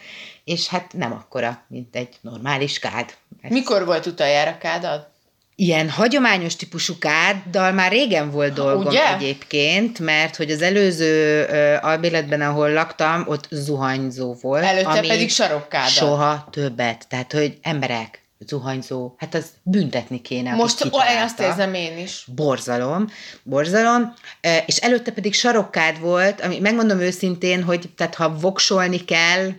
és 0.44 0.68
hát 0.68 0.92
nem 0.92 1.12
akkora, 1.12 1.64
mint 1.68 1.96
egy 1.96 2.08
normális 2.20 2.78
kád. 2.78 3.14
Ez 3.40 3.50
Mikor 3.50 3.84
volt 3.84 4.06
utoljára 4.06 4.58
kádad? 4.58 5.06
Ilyen 5.54 5.90
hagyományos 5.90 6.56
típusú 6.56 6.98
káddal 6.98 7.72
már 7.72 7.90
régen 7.90 8.30
volt 8.30 8.52
dolgom 8.52 8.86
Ugye? 8.86 9.14
egyébként, 9.14 9.98
mert 9.98 10.36
hogy 10.36 10.50
az 10.50 10.62
előző 10.62 11.46
ö, 11.48 11.76
albéletben, 11.80 12.40
ahol 12.40 12.72
laktam, 12.72 13.24
ott 13.26 13.46
zuhanyzó 13.50 14.34
volt. 14.40 14.64
Előtte 14.64 15.00
pedig 15.00 15.30
sarokkádat. 15.30 15.90
Soha 15.90 16.48
többet. 16.50 17.08
Tehát, 17.08 17.32
hogy 17.32 17.58
emberek, 17.62 18.21
zuhanyzó, 18.46 19.14
hát 19.16 19.34
az 19.34 19.46
büntetni 19.62 20.20
kéne. 20.20 20.54
Most 20.54 20.82
kitalálta 20.82 21.22
azt 21.22 21.40
érzem 21.40 21.74
én 21.74 21.98
is. 21.98 22.24
borzalom, 22.34 23.06
borzalom, 23.42 24.14
Ö, 24.40 24.56
és 24.66 24.76
előtte 24.76 25.12
pedig 25.12 25.34
sarokkád 25.34 26.00
volt, 26.00 26.40
ami 26.40 26.58
megmondom 26.58 27.00
őszintén, 27.00 27.62
hogy 27.62 27.90
tehát 27.96 28.14
ha 28.14 28.38
voksolni 28.38 29.04
kell, 29.04 29.50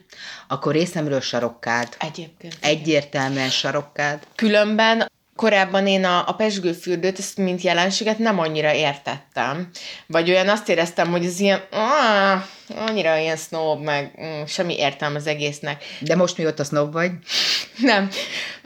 akkor 0.47 0.73
részemről 0.73 1.21
sarokkád. 1.21 1.87
Egyébként. 1.99 2.57
Egyértelműen 2.61 3.49
sarokkád. 3.49 4.27
Különben 4.35 5.11
korábban 5.35 5.87
én 5.87 6.05
a, 6.05 6.27
a 6.27 6.33
pesgőfürdőt, 6.33 7.19
ezt 7.19 7.37
mint 7.37 7.61
jelenséget 7.61 8.17
nem 8.17 8.39
annyira 8.39 8.73
értettem. 8.73 9.69
Vagy 10.07 10.29
olyan 10.29 10.49
azt 10.49 10.69
éreztem, 10.69 11.11
hogy 11.11 11.25
ez 11.25 11.39
ilyen, 11.39 11.61
ah, 11.71 12.41
annyira 12.87 13.17
ilyen 13.17 13.37
snob, 13.37 13.83
meg 13.83 14.11
mm, 14.21 14.43
semmi 14.45 14.77
értelme 14.77 15.15
az 15.15 15.27
egésznek. 15.27 15.83
De 15.99 16.15
most 16.15 16.37
mióta 16.37 16.63
snob 16.63 16.93
vagy? 16.93 17.11
Nem. 17.77 18.09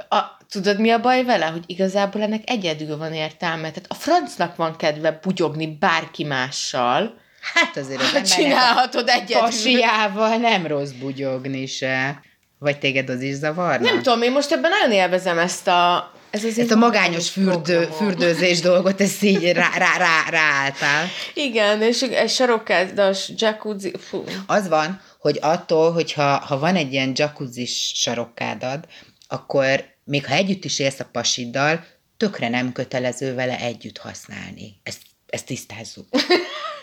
A, 0.10 0.22
tudod, 0.50 0.80
mi 0.80 0.90
a 0.90 1.00
baj 1.00 1.24
vele? 1.24 1.46
Hogy 1.46 1.64
igazából 1.66 2.22
ennek 2.22 2.42
egyedül 2.46 2.98
van 2.98 3.14
értelme. 3.14 3.70
Tehát 3.70 3.86
a 3.88 3.94
francnak 3.94 4.56
van 4.56 4.76
kedve 4.76 5.20
bugyogni 5.22 5.78
bárki 5.80 6.24
mással. 6.24 7.26
Hát 7.54 7.78
azért 7.78 8.02
az 8.02 8.06
embernek 8.06 8.30
csinálhatod 8.30 9.10
a 9.10 9.12
egyedül. 9.12 9.40
pasiával 9.40 10.38
nem 10.38 10.68
rossz 10.68 10.92
bugyogni 10.92 11.66
se. 11.66 12.22
Vagy 12.60 12.80
téged 12.80 13.10
az 13.10 13.22
is 13.22 13.34
zavarna? 13.34 13.86
Nem 13.86 14.02
tudom, 14.02 14.22
én 14.22 14.32
most 14.32 14.52
ebben 14.52 14.72
nagyon 14.72 14.92
élvezem 14.92 15.38
ezt 15.38 15.68
a... 15.68 16.12
Ez 16.38 16.44
az 16.44 16.60
Ezt 16.60 16.72
a 16.72 16.75
magányos 16.75 17.29
fürdő, 17.29 17.89
fürdőzés 17.98 18.60
dolgot, 18.60 19.01
ezt 19.01 19.24
így 19.24 19.51
rá, 19.51 19.70
rá, 19.77 19.98
rá, 19.98 20.29
ráálltál. 20.29 21.08
Igen, 21.34 21.82
és 21.82 22.01
egy 22.01 22.29
sarokkádas 22.29 23.32
jacuzzi, 23.38 23.94
fú. 24.00 24.24
Az 24.46 24.67
van, 24.67 25.01
hogy 25.20 25.38
attól, 25.41 25.91
hogyha 25.91 26.38
ha 26.38 26.60
van 26.60 26.75
egy 26.75 26.94
ilyen 26.94 27.12
jacuzzis 27.15 27.91
sarokkádad, 27.96 28.86
akkor 29.27 29.86
még 30.03 30.25
ha 30.25 30.34
együtt 30.34 30.65
is 30.65 30.79
élsz 30.79 31.00
a 31.00 31.10
pasiddal, 31.12 31.86
tökre 32.17 32.50
nem 32.50 32.72
kötelező 32.72 33.34
vele 33.34 33.60
együtt 33.60 33.98
használni. 33.98 34.79
Ezt, 34.84 35.01
ezt 35.27 35.46
tisztázzuk. 35.46 36.08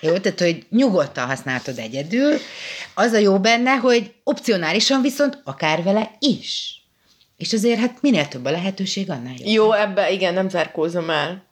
Jó, 0.01 0.19
tehát, 0.19 0.41
hogy 0.41 0.67
nyugodtan 0.71 1.27
használhatod 1.27 1.79
egyedül. 1.79 2.37
Az 2.95 3.13
a 3.13 3.19
jó 3.19 3.41
benne, 3.41 3.75
hogy 3.75 4.15
opcionálisan 4.25 5.03
viszont 5.03 5.41
akár 5.45 5.83
vele 5.83 6.11
is. 6.19 6.79
És 7.45 7.53
azért 7.53 7.79
hát 7.79 7.99
minél 8.01 8.29
több 8.29 8.45
a 8.45 8.51
lehetőség, 8.51 9.11
annál 9.11 9.35
jobb. 9.37 9.47
Jó, 9.47 9.73
ebbe 9.73 10.11
igen, 10.11 10.35
nem 10.35 10.49
zárkózom 10.49 11.11
el. 11.11 11.45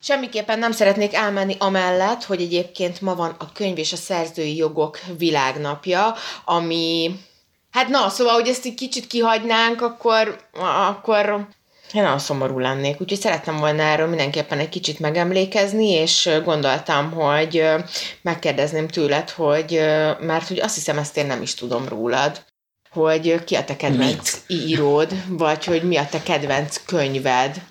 Semmiképpen 0.00 0.58
nem 0.58 0.72
szeretnék 0.72 1.14
elmenni 1.14 1.56
amellett, 1.58 2.24
hogy 2.24 2.40
egyébként 2.40 3.00
ma 3.00 3.14
van 3.14 3.34
a 3.38 3.52
könyv 3.52 3.78
és 3.78 3.92
a 3.92 3.96
szerzői 3.96 4.56
jogok 4.56 4.98
világnapja, 5.18 6.14
ami... 6.44 7.10
Hát 7.70 7.88
na, 7.88 8.08
szóval, 8.08 8.34
hogy 8.34 8.48
ezt 8.48 8.66
egy 8.66 8.74
kicsit 8.74 9.06
kihagynánk, 9.06 9.82
akkor, 9.82 10.40
akkor 10.88 11.48
én 11.94 12.02
nagyon 12.02 12.18
szomorú 12.18 12.58
lennék, 12.58 13.00
úgyhogy 13.00 13.20
szerettem 13.20 13.56
volna 13.56 13.82
erről 13.82 14.06
mindenképpen 14.06 14.58
egy 14.58 14.68
kicsit 14.68 14.98
megemlékezni, 14.98 15.88
és 15.88 16.30
gondoltam, 16.44 17.10
hogy 17.10 17.64
megkérdezném 18.22 18.88
tőled, 18.88 19.30
hogy, 19.30 19.80
mert 20.20 20.48
hogy 20.48 20.60
azt 20.60 20.74
hiszem, 20.74 20.98
ezt 20.98 21.16
én 21.16 21.26
nem 21.26 21.42
is 21.42 21.54
tudom 21.54 21.88
rólad, 21.88 22.44
hogy 22.90 23.44
ki 23.44 23.54
a 23.54 23.64
te 23.64 23.76
kedvenc 23.76 24.38
íród, 24.48 25.24
vagy 25.28 25.64
hogy 25.64 25.82
mi 25.82 25.96
a 25.96 26.06
te 26.10 26.22
kedvenc 26.22 26.84
könyved. 26.84 27.62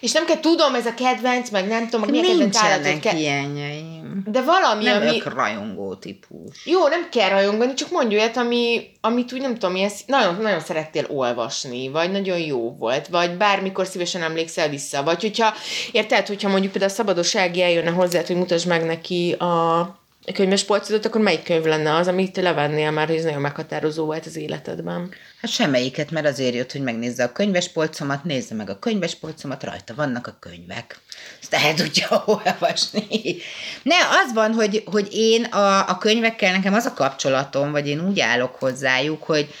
És 0.00 0.12
nem 0.12 0.24
kell 0.24 0.40
tudom, 0.40 0.74
ez 0.74 0.86
a 0.86 0.94
kedvenc, 0.94 1.50
meg 1.50 1.66
nem 1.66 1.88
tudom, 1.88 2.00
meg 2.00 2.10
mi 2.10 2.18
a 2.18 2.20
kedvenc. 2.20 2.60
Nincsenek 2.60 3.00
Ke- 3.00 3.12
ilyenjeim. 3.12 4.22
de 4.26 4.42
valami, 4.42 4.84
Nem 4.84 5.02
ami... 5.02 5.22
rajongó 5.24 5.94
típus. 5.94 6.64
Jó, 6.64 6.88
nem 6.88 7.08
kell 7.10 7.28
rajongani, 7.28 7.74
csak 7.74 7.90
mondj 7.90 8.14
olyat, 8.14 8.36
ami, 8.36 8.90
amit 9.00 9.32
úgy 9.32 9.40
nem 9.40 9.58
tudom, 9.58 9.76
ezt 9.76 10.06
nagyon, 10.06 10.34
nagyon 10.40 10.60
szerettél 10.60 11.06
olvasni, 11.08 11.88
vagy 11.88 12.10
nagyon 12.10 12.38
jó 12.38 12.76
volt, 12.78 13.08
vagy 13.08 13.36
bármikor 13.36 13.86
szívesen 13.86 14.22
emlékszel 14.22 14.68
vissza, 14.68 15.02
vagy 15.02 15.20
hogyha, 15.20 15.54
érted, 15.92 16.26
hogyha 16.26 16.48
mondjuk 16.48 16.72
például 16.72 16.92
a 16.92 16.94
szabadossági 16.94 17.62
eljönne 17.62 17.90
hozzá, 17.90 18.20
hogy 18.26 18.36
mutasd 18.36 18.66
meg 18.66 18.84
neki 18.84 19.32
a 19.32 20.00
könyves 20.34 20.64
polcodot, 20.64 21.06
akkor 21.06 21.20
melyik 21.20 21.42
könyv 21.42 21.64
lenne 21.64 21.94
az, 21.94 22.08
amit 22.08 22.32
te 22.32 22.40
levennél 22.40 22.90
már, 22.90 23.06
hogy 23.06 23.16
ez 23.16 23.24
nagyon 23.24 23.40
meghatározó 23.40 24.04
volt 24.04 24.26
az 24.26 24.36
életedben? 24.36 25.10
Hát 25.40 25.50
semmelyiket, 25.50 26.10
mert 26.10 26.26
azért 26.26 26.54
jött, 26.54 26.72
hogy 26.72 26.80
megnézze 26.82 27.24
a 27.24 27.32
könyvespolcomat, 27.32 28.24
nézze 28.24 28.54
meg 28.54 28.70
a 28.70 28.78
könyvespolcomat, 28.78 29.62
rajta 29.62 29.94
vannak 29.94 30.26
a 30.26 30.36
könyvek. 30.40 30.98
Ezt 31.40 31.54
el 31.54 31.74
tudja 31.74 32.22
olvasni. 32.26 33.36
Ne, 33.82 33.96
az 33.96 34.32
van, 34.34 34.52
hogy, 34.52 34.82
hogy 34.86 35.08
én 35.12 35.44
a, 35.44 35.88
a 35.88 35.98
könyvekkel, 35.98 36.52
nekem 36.52 36.74
az 36.74 36.84
a 36.84 36.94
kapcsolatom, 36.94 37.70
vagy 37.70 37.88
én 37.88 38.08
úgy 38.08 38.20
állok 38.20 38.54
hozzájuk, 38.54 39.22
hogy 39.22 39.54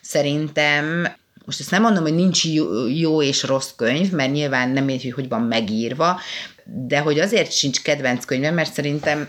szerintem 0.00 1.16
most 1.44 1.60
ezt 1.60 1.70
nem 1.70 1.82
mondom, 1.82 2.02
hogy 2.02 2.14
nincs 2.14 2.44
jó, 2.94 3.22
és 3.22 3.42
rossz 3.42 3.70
könyv, 3.76 4.10
mert 4.10 4.32
nyilván 4.32 4.68
nem 4.68 4.88
értjük, 4.88 5.14
hogy 5.14 5.28
van 5.28 5.42
megírva, 5.42 6.20
de 6.64 6.98
hogy 6.98 7.18
azért 7.18 7.52
sincs 7.52 7.82
kedvenc 7.82 8.24
könyvem, 8.24 8.54
mert 8.54 8.72
szerintem 8.72 9.28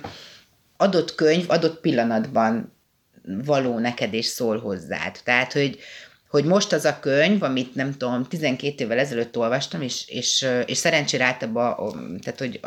adott 0.81 1.15
könyv 1.15 1.49
adott 1.49 1.79
pillanatban 1.79 2.77
való 3.45 3.77
neked 3.77 4.13
és 4.13 4.25
szól 4.25 4.59
hozzád. 4.59 5.19
Tehát, 5.23 5.53
hogy, 5.53 5.79
hogy 6.29 6.45
most 6.45 6.73
az 6.73 6.85
a 6.85 6.99
könyv, 6.99 7.43
amit 7.43 7.75
nem 7.75 7.97
tudom, 7.97 8.23
12 8.23 8.83
évvel 8.83 8.99
ezelőtt 8.99 9.37
olvastam, 9.37 9.81
és, 9.81 10.07
és, 10.07 10.47
és 10.65 10.77
szerencsére 10.77 11.25
általában, 11.25 12.19
tehát, 12.19 12.39
hogy 12.39 12.59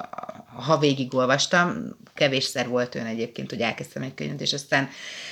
ha 0.57 0.78
végig 0.78 1.14
olvastam, 1.14 1.97
kevésszer 2.14 2.69
volt 2.69 2.95
olyan 2.95 3.07
egyébként, 3.07 3.50
hogy 3.50 3.61
elkezdtem 3.61 4.02
egy 4.02 4.14
könyvet, 4.14 4.40
és 4.40 4.52
aztán 4.52 4.88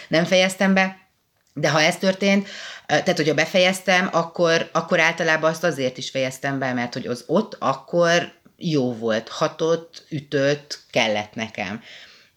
nem 0.08 0.25
fejeztem 0.25 0.75
be, 0.75 1.08
de 1.54 1.70
ha 1.70 1.80
ez 1.80 1.96
történt, 1.96 2.49
tehát, 2.87 3.16
hogyha 3.16 3.34
befejeztem, 3.34 4.08
akkor, 4.12 4.68
akkor 4.72 5.00
általában 5.00 5.50
azt 5.50 5.64
azért 5.64 5.99
is 5.99 6.10
fejeztem 6.10 6.58
be, 6.58 6.72
mert 6.72 6.92
hogy 6.92 7.06
az 7.06 7.25
ott 7.26 7.56
akkor 7.58 8.32
jó 8.56 8.94
volt, 8.94 9.28
hatott, 9.28 10.04
ütött, 10.08 10.78
kellett 10.90 11.34
nekem. 11.34 11.82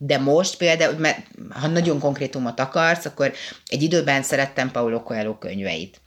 De 0.05 0.17
most 0.17 0.57
például, 0.57 0.98
mert 0.98 1.27
ha 1.50 1.67
nagyon 1.67 2.00
konkrétumot 2.00 2.60
akarsz, 2.60 3.05
akkor 3.05 3.33
egy 3.67 3.81
időben 3.81 4.24
szerettem 4.24 4.72
Paulo 4.72 5.03
Coelho 5.03 5.38
könyveit. 5.38 6.01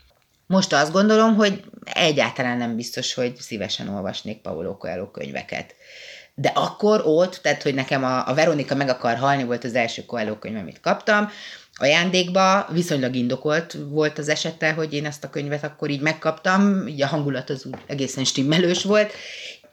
Most 0.46 0.72
azt 0.72 0.92
gondolom, 0.92 1.34
hogy 1.34 1.64
egyáltalán 1.84 2.56
nem 2.56 2.76
biztos, 2.76 3.14
hogy 3.14 3.36
szívesen 3.36 3.88
olvasnék 3.88 4.40
Paulo 4.40 4.76
Coelho 4.76 5.10
könyveket. 5.10 5.74
De 6.34 6.48
akkor 6.54 7.02
ott, 7.04 7.38
tehát 7.42 7.62
hogy 7.62 7.74
nekem 7.74 8.04
a, 8.04 8.28
a 8.28 8.34
Veronika 8.34 8.74
meg 8.74 8.88
akar 8.88 9.16
halni 9.16 9.44
volt 9.44 9.64
az 9.64 9.74
első 9.74 10.04
Coelho 10.04 10.38
könyv, 10.38 10.56
amit 10.56 10.80
kaptam, 10.80 11.30
ajándékba, 11.74 12.66
viszonylag 12.72 13.14
indokolt 13.14 13.76
volt 13.88 14.18
az 14.18 14.28
esete, 14.28 14.72
hogy 14.72 14.92
én 14.92 15.06
ezt 15.06 15.24
a 15.24 15.30
könyvet 15.30 15.64
akkor 15.64 15.90
így 15.90 16.00
megkaptam, 16.00 16.86
így 16.86 17.02
a 17.02 17.06
hangulat 17.06 17.50
az 17.50 17.64
úgy 17.64 17.78
egészen 17.86 18.24
stimmelős 18.24 18.82
volt, 18.82 19.12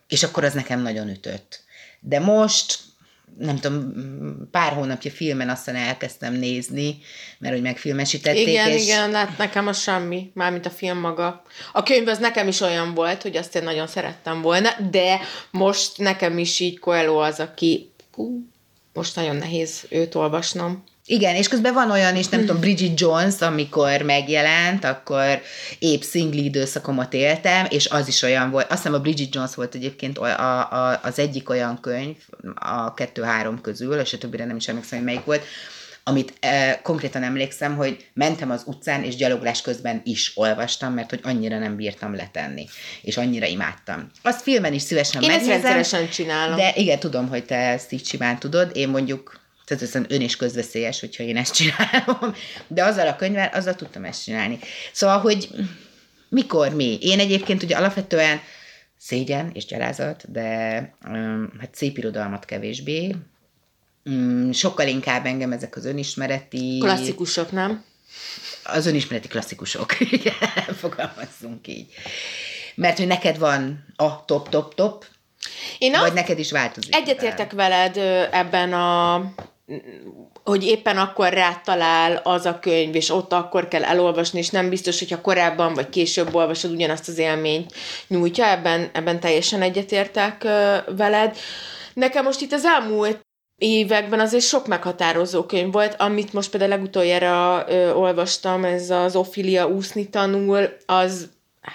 és 0.08 0.24
akkor 0.24 0.44
az 0.44 0.54
nekem 0.54 0.82
nagyon 0.82 1.10
ütött. 1.10 1.64
De 2.00 2.20
most 2.20 2.80
nem 3.38 3.60
tudom, 3.60 3.94
pár 4.52 4.74
hónapja 4.74 5.12
filmen 5.12 5.50
aztán 5.50 5.76
elkezdtem 5.76 6.34
nézni, 6.34 6.98
mert 7.40 7.54
hogy 7.54 7.64
megfilmesítették. 7.64 8.48
Igen, 8.48 8.70
és... 8.70 8.84
igen, 8.84 9.14
hát 9.14 9.38
nekem 9.38 9.68
az 9.68 9.80
semmi, 9.80 10.32
mármint 10.34 10.66
a 10.66 10.70
film 10.70 10.98
maga. 10.98 11.44
A 11.72 11.84
könyv 11.84 12.08
az 12.08 12.18
nekem 12.18 12.48
is 12.48 12.62
olyan 12.62 12.94
volt, 12.94 13.22
hogy 13.22 13.38
azt 13.38 13.56
én 13.56 13.64
nagyon 13.64 13.88
szerettem 13.88 14.42
volna, 14.42 14.70
de 14.92 15.20
most 15.52 15.98
nekem 15.98 16.38
is 16.38 16.60
így 16.60 16.80
Coelho 16.80 17.18
az, 17.18 17.40
aki 17.40 17.92
hú, 18.14 18.48
most 18.94 19.16
nagyon 19.16 19.36
nehéz 19.36 19.86
őt 19.90 20.16
olvasnom. 20.16 20.84
Igen, 21.06 21.36
és 21.36 21.48
közben 21.48 21.74
van 21.74 21.92
olyan 21.92 22.16
is, 22.16 22.28
nem 22.28 22.40
tudom, 22.40 22.60
Bridget 22.60 23.00
Jones, 23.00 23.42
amikor 23.42 24.02
megjelent, 24.02 24.84
akkor 24.84 25.42
épp 25.80 26.02
szingli 26.02 26.44
időszakomat 26.44 27.14
éltem, 27.14 27.66
és 27.70 27.90
az 27.90 28.08
is 28.08 28.22
olyan 28.22 28.52
volt, 28.52 28.72
azt 28.72 28.82
hiszem 28.82 28.94
a 28.94 29.00
Bridget 29.00 29.36
Jones 29.36 29.56
volt 29.56 29.76
egyébként 29.76 30.18
a, 30.18 30.72
a, 30.72 31.00
az 31.04 31.20
egyik 31.20 31.50
olyan 31.50 31.80
könyv, 31.82 32.16
a 32.56 32.94
kettő-három 32.94 33.62
közül, 33.62 34.00
és 34.00 34.14
a 34.14 34.18
többire 34.18 34.46
nem 34.46 34.56
is 34.56 34.68
emlékszem, 34.68 34.98
hogy 34.98 35.08
melyik 35.08 35.26
volt, 35.26 35.44
amit 36.04 36.34
e, 36.40 36.80
konkrétan 36.82 37.24
emlékszem, 37.24 37.76
hogy 37.76 38.06
mentem 38.14 38.52
az 38.52 38.64
utcán, 38.66 39.04
és 39.04 39.16
gyaloglás 39.16 39.62
közben 39.62 40.02
is 40.04 40.32
olvastam, 40.36 40.94
mert 40.94 41.10
hogy 41.10 41.20
annyira 41.24 41.60
nem 41.60 41.76
bírtam 41.76 42.16
letenni, 42.16 42.66
és 43.02 43.18
annyira 43.18 43.46
imádtam. 43.46 44.12
Azt 44.22 44.42
filmen 44.42 44.74
is 44.74 44.82
szívesen 44.82 45.22
Én 45.22 45.30
megnézem. 45.30 45.78
ezt 45.78 46.12
csinálom. 46.12 46.56
De 46.56 46.72
igen, 46.76 47.00
tudom, 47.00 47.28
hogy 47.28 47.46
te 47.46 47.56
ezt 47.56 47.92
így 47.92 48.06
simán 48.06 48.40
tudod. 48.40 48.72
Én 48.74 48.90
mondjuk 48.90 49.42
tehát 49.66 49.84
ez 49.84 49.96
ön 49.96 50.22
is 50.22 50.36
közveszélyes, 50.36 51.00
hogyha 51.00 51.24
én 51.24 51.38
ezt 51.38 51.54
csinálom, 51.54 52.36
de 52.68 52.84
azzal 52.84 53.08
a 53.08 53.16
könyvvel, 53.16 53.50
azzal 53.54 53.76
tudtam 53.76 54.06
ezt 54.06 54.24
csinálni. 54.24 54.60
Szóval, 54.92 55.20
hogy 55.20 55.50
mikor 56.30 56.74
mi? 56.74 56.98
Én 57.02 57.20
egyébként 57.20 57.64
ugye 57.64 57.76
alapvetően 57.76 58.42
szégyen 58.98 59.52
és 59.54 59.66
gyalázat, 59.66 60.32
de 60.32 60.46
hát 61.60 61.76
szép 61.76 61.98
irodalmat 61.98 62.46
kevésbé. 62.46 63.16
Mm, 64.10 64.52
sokkal 64.52 64.88
inkább 64.88 65.26
engem 65.26 65.52
ezek 65.52 65.76
az 65.76 65.86
önismereti... 65.86 66.78
Klasszikusok, 66.80 67.52
nem? 67.52 67.84
Az 68.64 68.86
önismereti 68.86 69.28
klasszikusok, 69.28 70.00
igen, 70.12 70.76
fogalmazzunk 70.76 71.68
így. 71.68 71.94
Mert 72.76 72.98
hogy 72.98 73.08
neked 73.08 73.38
van 73.38 73.86
a 73.96 74.26
top-top-top, 74.26 75.06
én 75.78 75.92
vagy 75.92 76.14
neked 76.14 76.40
is 76.40 76.52
változik. 76.52 76.96
Egyetértek 76.96 77.52
veled 77.52 77.98
ebben 78.32 78.74
a 78.74 79.34
hogy 80.44 80.64
éppen 80.64 80.98
akkor 80.98 81.34
rátalál 81.34 82.22
az 82.24 82.46
a 82.46 82.60
könyv, 82.60 82.96
és 82.96 83.10
ott 83.10 83.34
akkor 83.34 83.68
kell 83.68 83.84
elolvasni, 83.84 84.40
és 84.40 84.50
nem 84.50 84.70
biztos, 84.70 85.00
hogyha 85.00 85.22
korábban 85.22 85.74
vagy 85.74 85.90
később 85.90 86.36
olvasod, 86.36 86.72
ugyanazt 86.72 87.08
az 87.08 87.18
élményt 87.18 87.74
nyújtja, 88.08 88.46
ebben, 88.46 88.90
ebben 88.94 89.20
teljesen 89.20 89.62
egyetértek 89.62 90.44
veled. 90.98 91.38
Nekem 91.94 92.24
most 92.24 92.42
itt 92.42 92.52
az 92.52 92.66
elmúlt 92.66 93.20
években 93.58 94.20
azért 94.20 94.44
sok 94.44 94.68
meghatározó 94.68 95.44
könyv 95.44 95.72
volt, 95.72 95.96
amit 95.98 96.34
most 96.34 96.50
például 96.50 96.72
legutoljára 96.72 97.66
ö, 97.68 97.94
olvastam, 97.94 98.64
ez 98.64 98.90
az 98.90 99.16
Ophelia 99.16 99.68
úszni 99.68 100.10
tanul, 100.10 100.70
az 100.86 101.30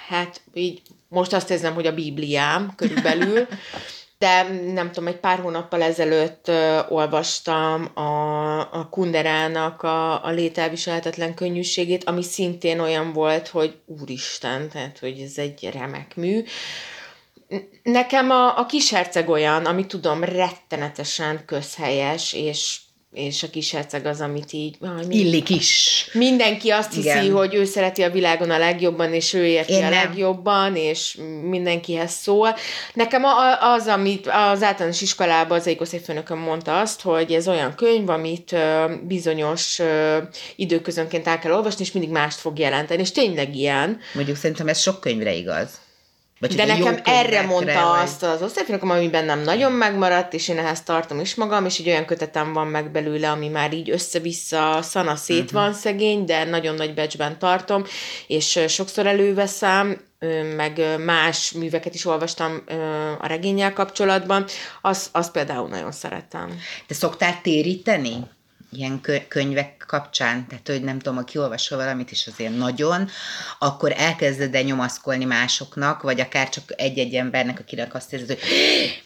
hát 0.08 0.40
így 0.54 0.82
most 1.08 1.32
azt 1.32 1.50
érzem, 1.50 1.74
hogy 1.74 1.86
a 1.86 1.94
Bibliám 1.94 2.72
körülbelül, 2.76 3.46
de 4.18 4.42
nem 4.72 4.92
tudom, 4.92 5.08
egy 5.08 5.20
pár 5.20 5.38
hónappal 5.38 5.82
ezelőtt 5.82 6.50
olvastam 6.88 7.90
a, 7.94 8.58
a 8.60 8.88
Kunderának 8.90 9.82
a, 9.82 10.24
a 10.24 10.30
lételviselhetetlen 10.30 11.34
könnyűségét, 11.34 12.04
ami 12.04 12.22
szintén 12.22 12.80
olyan 12.80 13.12
volt, 13.12 13.48
hogy 13.48 13.78
úristen, 13.86 14.68
tehát 14.68 14.98
hogy 14.98 15.20
ez 15.20 15.38
egy 15.38 15.68
remek 15.72 16.16
mű. 16.16 16.44
Nekem 17.82 18.30
a, 18.30 18.58
a 18.58 18.66
kisherceg 18.66 19.28
olyan, 19.28 19.64
ami 19.64 19.86
tudom, 19.86 20.24
rettenetesen 20.24 21.44
közhelyes, 21.44 22.32
és 22.32 22.78
és 23.12 23.42
a 23.42 23.50
kis 23.50 23.70
herceg 23.72 24.06
az, 24.06 24.20
amit 24.20 24.52
így... 24.52 24.76
Ah, 24.80 25.04
Illik 25.08 25.48
is. 25.48 26.04
Mindenki 26.12 26.70
azt 26.70 26.94
hiszi, 26.94 27.08
Igen. 27.08 27.30
hogy 27.32 27.54
ő 27.54 27.64
szereti 27.64 28.02
a 28.02 28.10
világon 28.10 28.50
a 28.50 28.58
legjobban, 28.58 29.12
és 29.14 29.32
ő 29.32 29.44
érti 29.46 29.72
Én 29.72 29.78
a 29.84 29.88
nem. 29.88 29.92
legjobban, 29.92 30.76
és 30.76 31.18
mindenkihez 31.42 32.12
szól. 32.12 32.56
Nekem 32.94 33.22
az, 33.60 33.86
amit 33.86 34.26
az 34.26 34.62
általános 34.62 35.00
iskolában 35.00 35.58
az 35.58 35.66
egyik 35.66 35.80
osztályfőnököm 35.80 36.38
mondta 36.38 36.80
azt, 36.80 37.00
hogy 37.00 37.32
ez 37.32 37.48
olyan 37.48 37.74
könyv, 37.74 38.08
amit 38.08 38.56
bizonyos 39.06 39.80
időközönként 40.56 41.26
el 41.26 41.38
kell 41.38 41.52
olvasni, 41.52 41.84
és 41.84 41.92
mindig 41.92 42.12
mást 42.12 42.38
fog 42.38 42.58
jelenteni, 42.58 43.00
és 43.00 43.12
tényleg 43.12 43.56
ilyen. 43.56 43.98
Mondjuk 44.14 44.36
szerintem 44.36 44.68
ez 44.68 44.80
sok 44.80 45.00
könyvre 45.00 45.32
igaz. 45.34 45.70
Vagy 46.38 46.54
De 46.54 46.64
nekem 46.64 46.98
erre 47.04 47.42
mondta 47.42 47.90
vagy... 47.90 48.02
azt 48.02 48.22
az 48.22 48.42
osztályfőnököm, 48.42 48.90
ami 48.90 49.08
bennem 49.08 49.40
nagyon 49.40 49.72
megmaradt, 49.72 50.34
és 50.34 50.48
én 50.48 50.58
ehhez 50.58 50.82
tartom 50.82 51.20
is 51.20 51.34
magam, 51.34 51.64
és 51.64 51.78
egy 51.78 51.88
olyan 51.88 52.04
kötetem 52.04 52.52
van 52.52 52.66
meg 52.66 52.90
belőle, 52.90 53.30
ami 53.30 53.48
már 53.48 53.72
így 53.72 53.90
össze-vissza 53.90 54.78
szana 54.82 55.16
szét 55.16 55.42
uh-huh. 55.42 55.60
van 55.60 55.72
szegény, 55.72 56.24
de 56.24 56.44
nagyon 56.44 56.74
nagy 56.74 56.94
becsben 56.94 57.38
tartom, 57.38 57.84
és 58.26 58.60
sokszor 58.68 59.06
előveszem, 59.06 60.00
meg 60.56 60.80
más 61.04 61.52
műveket 61.52 61.94
is 61.94 62.04
olvastam 62.04 62.62
a 63.18 63.26
regényel 63.26 63.72
kapcsolatban, 63.72 64.44
azt 64.82 65.08
az 65.12 65.30
például 65.30 65.68
nagyon 65.68 65.92
szeretem. 65.92 66.58
Te 66.86 66.94
szoktál 66.94 67.40
téríteni? 67.42 68.16
Ilyen 68.72 69.00
könyvek 69.28 69.84
kapcsán, 69.86 70.46
tehát 70.48 70.68
hogy 70.68 70.82
nem 70.82 70.98
tudom, 70.98 71.18
aki 71.18 71.38
olvasol 71.38 71.78
valamit, 71.78 72.10
és 72.10 72.26
azért 72.26 72.56
nagyon, 72.56 73.08
akkor 73.58 73.94
elkezded 73.96 74.54
el 74.54 74.62
nyomaszkolni 74.62 75.24
másoknak, 75.24 76.02
vagy 76.02 76.20
akár 76.20 76.48
csak 76.48 76.64
egy-egy 76.76 77.14
embernek, 77.14 77.58
akinek 77.58 77.94
azt 77.94 78.12
érzed, 78.12 78.28
hogy 78.28 78.38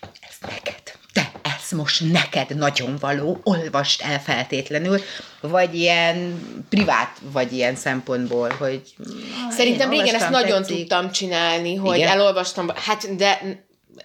ez 0.00 0.50
neked, 0.50 0.82
te, 1.12 1.32
ez 1.42 1.78
most 1.78 2.12
neked 2.12 2.56
nagyon 2.56 2.96
való, 3.00 3.40
olvast 3.42 4.02
el 4.02 4.20
feltétlenül, 4.20 5.00
vagy 5.40 5.74
ilyen 5.74 6.42
privát, 6.68 7.18
vagy 7.22 7.52
ilyen 7.52 7.76
szempontból, 7.76 8.48
hogy 8.58 8.82
Szerintem 9.50 9.90
régen 9.90 10.14
ezt 10.14 10.30
nagyon 10.30 10.62
tetszik. 10.62 10.76
tudtam 10.76 11.10
csinálni, 11.10 11.74
hogy 11.74 11.96
Igen? 11.96 12.08
elolvastam, 12.08 12.68
hát 12.74 13.16
de 13.16 13.40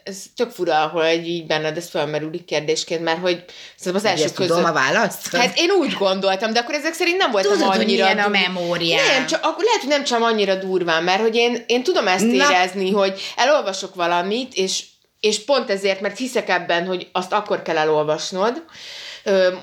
ez 0.03 0.23
tök 0.35 0.49
fura, 0.49 0.87
hogy 0.87 1.27
így 1.27 1.45
benned 1.45 1.77
ez 1.77 1.89
felmerülik 1.89 2.45
kérdésként, 2.45 3.03
mert 3.03 3.19
hogy 3.19 3.43
szerintem 3.75 4.11
az 4.11 4.17
első 4.17 4.33
között... 4.33 4.55
tudom 4.57 4.69
a 4.69 4.73
választ? 4.73 5.35
Hát 5.35 5.57
én 5.57 5.69
úgy 5.69 5.93
gondoltam, 5.93 6.53
de 6.53 6.59
akkor 6.59 6.75
ezek 6.75 6.93
szerint 6.93 7.17
nem 7.17 7.31
voltam 7.31 7.51
Tudod, 7.51 7.67
annyira... 7.67 8.07
Tudod, 8.09 8.25
a 8.25 8.29
memóriám. 8.29 9.05
Nem, 9.05 9.25
csak, 9.25 9.43
akkor 9.43 9.63
lehet, 9.63 9.79
hogy 9.79 9.89
nem 9.89 10.03
csak 10.03 10.21
annyira 10.21 10.55
durván, 10.55 11.03
mert 11.03 11.21
hogy 11.21 11.35
én, 11.35 11.63
én 11.67 11.83
tudom 11.83 12.07
ezt 12.07 12.25
Na. 12.25 12.31
érezni, 12.31 12.91
hogy 12.91 13.21
elolvasok 13.35 13.95
valamit, 13.95 14.53
és, 14.53 14.83
és 15.19 15.43
pont 15.45 15.69
ezért, 15.69 16.01
mert 16.01 16.17
hiszek 16.17 16.49
ebben, 16.49 16.85
hogy 16.85 17.07
azt 17.11 17.33
akkor 17.33 17.61
kell 17.61 17.77
elolvasnod, 17.77 18.63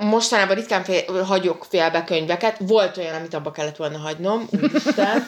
Mostanában 0.00 0.54
ritkán 0.54 0.84
fél, 0.84 1.22
hagyok 1.22 1.66
félbe 1.70 2.04
könyveket. 2.04 2.56
Volt 2.58 2.96
olyan, 2.96 3.14
amit 3.14 3.34
abba 3.34 3.50
kellett 3.50 3.76
volna 3.76 3.98
hagynom, 3.98 4.48
úristen. 4.50 5.24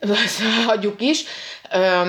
hagyjuk 0.66 1.00
is, 1.00 1.24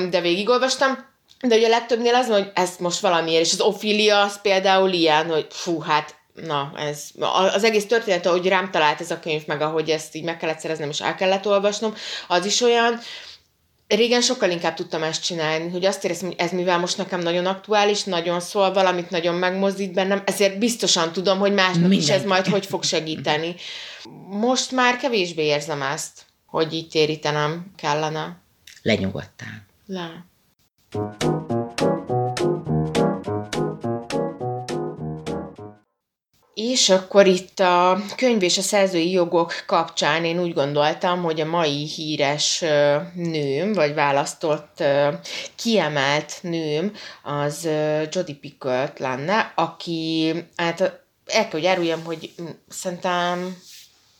de 0.09 0.21
végigolvastam. 0.21 1.08
De 1.47 1.55
ugye 1.55 1.65
a 1.65 1.69
legtöbbnél 1.69 2.15
az 2.15 2.27
hogy 2.27 2.51
ez 2.53 2.69
most 2.79 2.99
valamiért, 2.99 3.45
és 3.45 3.53
az 3.53 3.61
Ophelia 3.61 4.21
az 4.21 4.41
például 4.41 4.91
ilyen, 4.91 5.29
hogy 5.29 5.47
fú, 5.49 5.79
hát 5.79 6.15
na, 6.33 6.71
ez, 6.77 7.09
az 7.53 7.63
egész 7.63 7.85
történet, 7.85 8.25
ahogy 8.25 8.47
rám 8.47 8.71
talált 8.71 9.01
ez 9.01 9.11
a 9.11 9.19
könyv, 9.19 9.41
meg 9.45 9.61
ahogy 9.61 9.89
ezt 9.89 10.15
így 10.15 10.23
meg 10.23 10.37
kellett 10.37 10.59
szereznem, 10.59 10.89
és 10.89 11.01
el 11.01 11.15
kellett 11.15 11.47
olvasnom, 11.47 11.93
az 12.27 12.45
is 12.45 12.61
olyan, 12.61 12.99
régen 13.87 14.21
sokkal 14.21 14.49
inkább 14.49 14.73
tudtam 14.73 15.03
ezt 15.03 15.23
csinálni, 15.23 15.69
hogy 15.69 15.85
azt 15.85 16.03
éreztem, 16.03 16.27
hogy 16.27 16.39
ez 16.39 16.51
mivel 16.51 16.79
most 16.79 16.97
nekem 16.97 17.19
nagyon 17.19 17.45
aktuális, 17.45 18.03
nagyon 18.03 18.39
szól, 18.39 18.73
valamit 18.73 19.09
nagyon 19.09 19.35
megmozdít 19.35 19.93
bennem, 19.93 20.21
ezért 20.25 20.57
biztosan 20.57 21.11
tudom, 21.11 21.39
hogy 21.39 21.53
másnak 21.53 21.79
Minden. 21.79 21.99
is 21.99 22.09
ez 22.09 22.23
majd 22.23 22.45
hogy 22.45 22.65
fog 22.65 22.83
segíteni. 22.83 23.55
Most 24.29 24.71
már 24.71 24.97
kevésbé 24.97 25.43
érzem 25.43 25.81
ezt, 25.81 26.25
hogy 26.45 26.73
így 26.73 26.87
térítenem 26.87 27.71
kellene. 27.75 28.37
Lenyugodtál. 28.81 29.65
Le. 29.85 30.25
És 36.53 36.89
akkor 36.89 37.27
itt 37.27 37.59
a 37.59 38.01
könyv 38.15 38.43
és 38.43 38.57
a 38.57 38.61
szerzői 38.61 39.11
jogok 39.11 39.63
kapcsán 39.65 40.25
én 40.25 40.39
úgy 40.39 40.53
gondoltam, 40.53 41.23
hogy 41.23 41.41
a 41.41 41.45
mai 41.45 41.85
híres 41.85 42.63
nőm, 43.13 43.73
vagy 43.73 43.93
választott 43.93 44.83
kiemelt 45.55 46.37
nőm, 46.41 46.93
az 47.23 47.63
Jodie 48.11 48.35
Pickett 48.41 48.97
lenne, 48.97 49.53
aki, 49.55 50.33
hát 50.55 50.81
el 51.25 51.47
kell, 51.47 51.49
hogy 51.49 51.65
áruljam, 51.65 52.03
hogy 52.03 52.33
szerintem 52.67 53.57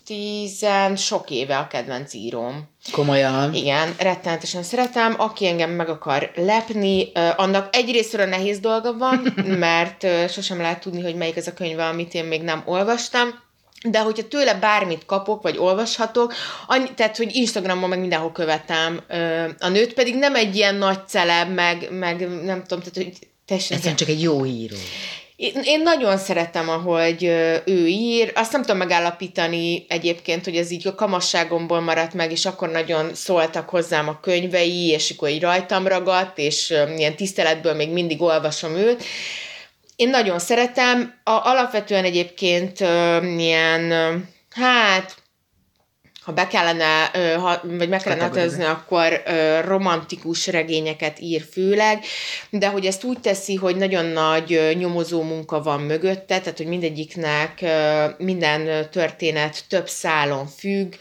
tizen 0.10 0.96
sok 0.96 1.30
éve 1.30 1.58
a 1.58 1.68
kedvenc 1.68 2.14
íróm. 2.14 2.70
Komolyan. 2.92 3.54
Igen, 3.54 3.96
rettenetesen 4.00 4.64
szeretem. 4.64 5.16
Aki 5.18 5.48
engem 5.48 5.70
meg 5.70 5.90
akar 5.90 6.32
lepni, 6.36 7.12
annak 7.36 7.76
egyrésztről 7.76 8.26
nehéz 8.26 8.60
dolga 8.60 8.98
van, 8.98 9.34
mert 9.68 10.08
sosem 10.30 10.62
lehet 10.62 10.80
tudni, 10.80 11.02
hogy 11.02 11.16
melyik 11.16 11.38
az 11.38 11.48
a 11.48 11.54
könyve, 11.54 11.86
amit 11.86 12.14
én 12.14 12.26
még 12.26 12.42
nem 12.42 12.64
olvastam. 12.66 13.28
De 13.84 14.00
hogyha 14.00 14.28
tőle 14.28 14.54
bármit 14.54 15.06
kapok, 15.06 15.42
vagy 15.42 15.58
olvashatok, 15.58 16.34
annyi, 16.68 16.94
tehát, 16.96 17.18
hogy 17.18 17.36
Instagramon 17.36 17.90
meg 17.90 18.00
mindenhol 18.00 18.32
követem 18.32 19.02
a 19.60 19.68
nőt, 19.68 19.94
pedig 19.94 20.16
nem 20.16 20.36
egy 20.36 20.56
ilyen 20.56 20.76
nagy 20.76 21.08
celeb, 21.08 21.54
meg, 21.54 21.88
meg 21.92 22.44
nem 22.44 22.64
tudom, 22.64 22.80
tehát, 22.80 22.94
hogy 22.94 23.18
teljesen... 23.46 23.78
Ez 23.78 23.96
csak 23.96 24.08
egy 24.08 24.22
jó 24.22 24.46
író. 24.46 24.76
Én, 25.40 25.62
én 25.64 25.82
nagyon 25.82 26.18
szeretem, 26.18 26.70
ahogy 26.70 27.24
ő 27.66 27.88
ír. 27.88 28.32
Azt 28.36 28.52
nem 28.52 28.62
tudom 28.62 28.78
megállapítani 28.78 29.86
egyébként, 29.88 30.44
hogy 30.44 30.56
ez 30.56 30.72
így 30.72 30.88
a 30.88 30.96
kamasságomból 30.96 31.80
maradt 31.80 32.14
meg, 32.14 32.32
és 32.32 32.46
akkor 32.46 32.70
nagyon 32.70 33.14
szóltak 33.14 33.70
hozzám 33.70 34.08
a 34.08 34.20
könyvei, 34.20 34.88
és 34.88 35.12
akkor 35.12 35.30
így 35.30 35.42
rajtam 35.42 35.88
ragadt, 35.88 36.38
és 36.38 36.74
ilyen 36.98 37.16
tiszteletből 37.16 37.74
még 37.74 37.90
mindig 37.90 38.22
olvasom 38.22 38.76
őt. 38.76 39.04
Én 39.96 40.10
nagyon 40.10 40.40
szeretem. 40.40 41.14
A, 41.24 41.32
alapvetően 41.32 42.04
egyébként 42.04 42.80
ilyen, 43.38 43.92
hát 44.50 45.16
ha 46.30 46.36
be 46.36 46.48
kellene, 46.48 47.12
ha, 47.38 47.62
vagy 47.64 47.90
meg 47.90 48.02
kellene 48.02 48.24
határozni, 48.24 48.64
akkor 48.64 49.24
romantikus 49.66 50.48
regényeket 50.48 51.20
ír 51.20 51.46
főleg, 51.52 52.04
de 52.50 52.68
hogy 52.68 52.86
ezt 52.86 53.04
úgy 53.04 53.20
teszi, 53.20 53.56
hogy 53.56 53.76
nagyon 53.76 54.06
nagy 54.06 54.76
nyomozó 54.80 55.22
munka 55.22 55.62
van 55.62 55.82
mögötte, 55.82 56.40
tehát 56.40 56.58
hogy 56.58 56.66
mindegyiknek 56.66 57.66
minden 58.18 58.90
történet 58.92 59.64
több 59.70 59.88
szálon 59.88 60.48
függ. 60.58 60.94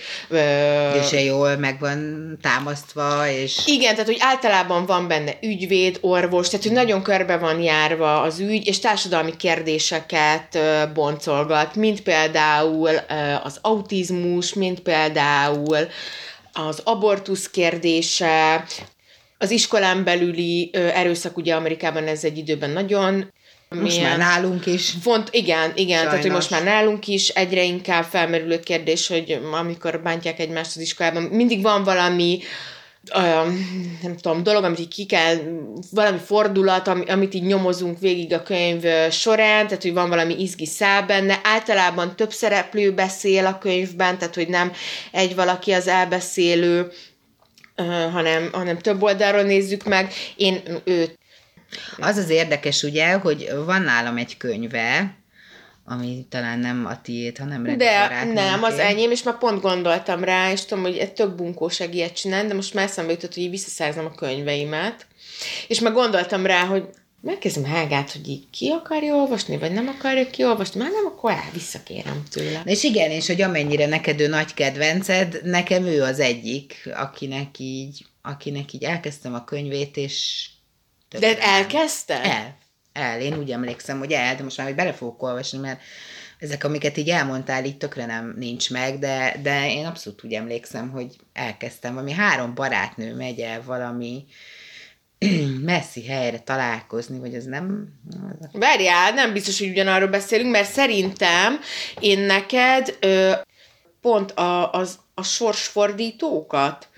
És 1.02 1.24
jól 1.24 1.56
meg 1.56 1.76
van 1.80 2.38
támasztva, 2.42 3.30
és... 3.30 3.60
Igen, 3.66 3.92
tehát 3.92 4.06
hogy 4.06 4.18
általában 4.20 4.86
van 4.86 5.08
benne 5.08 5.32
ügyvéd, 5.42 5.98
orvos, 6.00 6.48
tehát 6.48 6.66
hogy 6.66 6.74
nagyon 6.74 7.02
körbe 7.02 7.36
van 7.36 7.60
járva 7.60 8.20
az 8.20 8.40
ügy, 8.40 8.66
és 8.66 8.78
társadalmi 8.78 9.36
kérdéseket 9.36 10.58
boncolgat, 10.94 11.74
mint 11.74 12.00
például 12.00 12.90
az 13.42 13.58
autizmus, 13.62 14.54
mint 14.54 14.80
például 14.80 15.16
például 15.18 15.88
az 16.52 16.80
abortusz 16.84 17.50
kérdése, 17.50 18.64
az 19.38 19.50
iskolán 19.50 20.04
belüli 20.04 20.70
erőszak 20.72 21.36
ugye 21.36 21.54
Amerikában 21.54 22.06
ez 22.06 22.24
egy 22.24 22.38
időben 22.38 22.70
nagyon 22.70 23.32
most 23.68 24.02
már 24.02 24.18
nálunk 24.18 24.66
is. 24.66 24.94
Font, 25.00 25.28
igen, 25.30 25.72
igen, 25.74 25.96
Sajnos. 25.96 26.10
tehát 26.10 26.22
hogy 26.22 26.30
most 26.30 26.50
már 26.50 26.64
nálunk 26.64 27.06
is 27.06 27.28
egyre 27.28 27.62
inkább 27.62 28.04
felmerülő 28.04 28.60
kérdés, 28.60 29.08
hogy 29.08 29.40
amikor 29.52 30.00
bántják 30.02 30.38
egymást 30.38 30.76
az 30.76 30.82
iskolában, 30.82 31.22
mindig 31.22 31.62
van 31.62 31.84
valami 31.84 32.38
nem 34.02 34.16
tudom, 34.20 34.42
dolog, 34.42 34.64
amit 34.64 34.78
így 34.78 34.88
ki 34.88 35.06
kell, 35.06 35.36
valami 35.90 36.18
fordulat, 36.18 36.88
amit 36.88 37.34
így 37.34 37.42
nyomozunk 37.42 37.98
végig 37.98 38.32
a 38.32 38.42
könyv 38.42 38.84
során, 39.10 39.66
tehát 39.66 39.82
hogy 39.82 39.92
van 39.92 40.08
valami 40.08 40.42
izgi 40.42 40.66
szál 40.66 41.06
benne. 41.06 41.40
Általában 41.42 42.16
több 42.16 42.32
szereplő 42.32 42.92
beszél 42.92 43.46
a 43.46 43.58
könyvben, 43.58 44.18
tehát 44.18 44.34
hogy 44.34 44.48
nem 44.48 44.72
egy 45.12 45.34
valaki 45.34 45.72
az 45.72 45.86
elbeszélő, 45.86 46.92
hanem, 48.12 48.48
hanem 48.52 48.78
több 48.78 49.02
oldalról 49.02 49.42
nézzük 49.42 49.84
meg. 49.84 50.12
Én 50.36 50.62
őt 50.84 51.18
az 51.98 52.16
az 52.16 52.30
érdekes, 52.30 52.82
ugye, 52.82 53.12
hogy 53.12 53.50
van 53.64 53.82
nálam 53.82 54.16
egy 54.16 54.36
könyve, 54.36 55.17
ami 55.88 56.26
talán 56.28 56.58
nem 56.58 56.86
a 56.86 57.00
tiéd, 57.00 57.38
hanem 57.38 57.76
De 57.76 58.24
nem, 58.24 58.62
az 58.62 58.78
enyém, 58.78 59.10
és 59.10 59.22
már 59.22 59.38
pont 59.38 59.60
gondoltam 59.60 60.24
rá, 60.24 60.52
és 60.52 60.64
tudom, 60.64 60.84
hogy 60.84 60.96
egy 60.96 61.12
tök 61.12 61.34
bunkóság 61.34 61.94
ilyet 61.94 62.14
csinálni, 62.14 62.48
de 62.48 62.54
most 62.54 62.74
már 62.74 62.84
eszembe 62.84 63.12
jutott, 63.12 63.34
hogy 63.34 63.42
így 63.42 63.50
visszaszerzem 63.50 64.04
a 64.04 64.14
könyveimet. 64.14 65.06
És 65.68 65.80
már 65.80 65.92
gondoltam 65.92 66.46
rá, 66.46 66.64
hogy 66.64 66.88
megkezdem 67.20 67.64
Hágát, 67.64 68.12
hogy 68.12 68.28
így 68.28 68.50
ki 68.50 68.68
akarja 68.68 69.14
olvasni, 69.14 69.58
vagy 69.58 69.72
nem 69.72 69.88
akarja 69.88 70.30
kiolvasni, 70.30 70.80
már 70.80 70.90
nem, 70.90 71.06
akkor 71.06 71.30
el, 71.30 71.50
visszakérem 71.52 72.22
tőle. 72.30 72.62
És 72.64 72.82
igen, 72.82 73.10
és 73.10 73.26
hogy 73.26 73.42
amennyire 73.42 73.86
neked 73.86 74.20
ő 74.20 74.28
nagy 74.28 74.54
kedvenced, 74.54 75.40
nekem 75.44 75.84
ő 75.84 76.02
az 76.02 76.20
egyik, 76.20 76.88
akinek 76.94 77.58
így, 77.58 78.04
akinek 78.22 78.72
így 78.72 78.84
elkezdtem 78.84 79.34
a 79.34 79.44
könyvét, 79.44 79.96
és... 79.96 80.48
De 81.18 81.38
elkezdte? 81.38 82.22
El 82.22 82.58
el. 82.92 83.20
Én 83.20 83.38
úgy 83.38 83.50
emlékszem, 83.50 83.98
hogy 83.98 84.12
el, 84.12 84.36
de 84.36 84.42
most 84.42 84.56
már 84.56 84.66
hogy 84.66 84.76
bele 84.76 84.92
fogok 84.92 85.22
olvasni, 85.22 85.58
mert 85.58 85.80
ezek, 86.38 86.64
amiket 86.64 86.96
így 86.96 87.08
elmondtál, 87.08 87.64
így 87.64 87.76
tökre 87.76 88.06
nem 88.06 88.34
nincs 88.36 88.70
meg, 88.70 88.98
de, 88.98 89.36
de 89.42 89.70
én 89.70 89.86
abszolút 89.86 90.24
úgy 90.24 90.32
emlékszem, 90.32 90.90
hogy 90.90 91.16
elkezdtem, 91.32 91.94
valami 91.94 92.12
három 92.12 92.54
barátnő 92.54 93.14
megy 93.14 93.40
el 93.40 93.62
valami 93.62 94.24
messzi 95.60 96.06
helyre 96.06 96.38
találkozni, 96.38 97.18
vagy 97.18 97.34
az 97.34 97.44
nem... 97.44 97.88
Várjál, 98.52 99.12
nem 99.12 99.32
biztos, 99.32 99.58
hogy 99.58 99.68
ugyanarról 99.68 100.08
beszélünk, 100.08 100.50
mert 100.50 100.70
szerintem 100.70 101.60
én 102.00 102.18
neked 102.18 102.96
ö, 103.00 103.32
pont 104.00 104.30
a, 104.30 104.72
az, 104.72 104.98
a 105.14 105.22
sorsfordítókat 105.22 106.88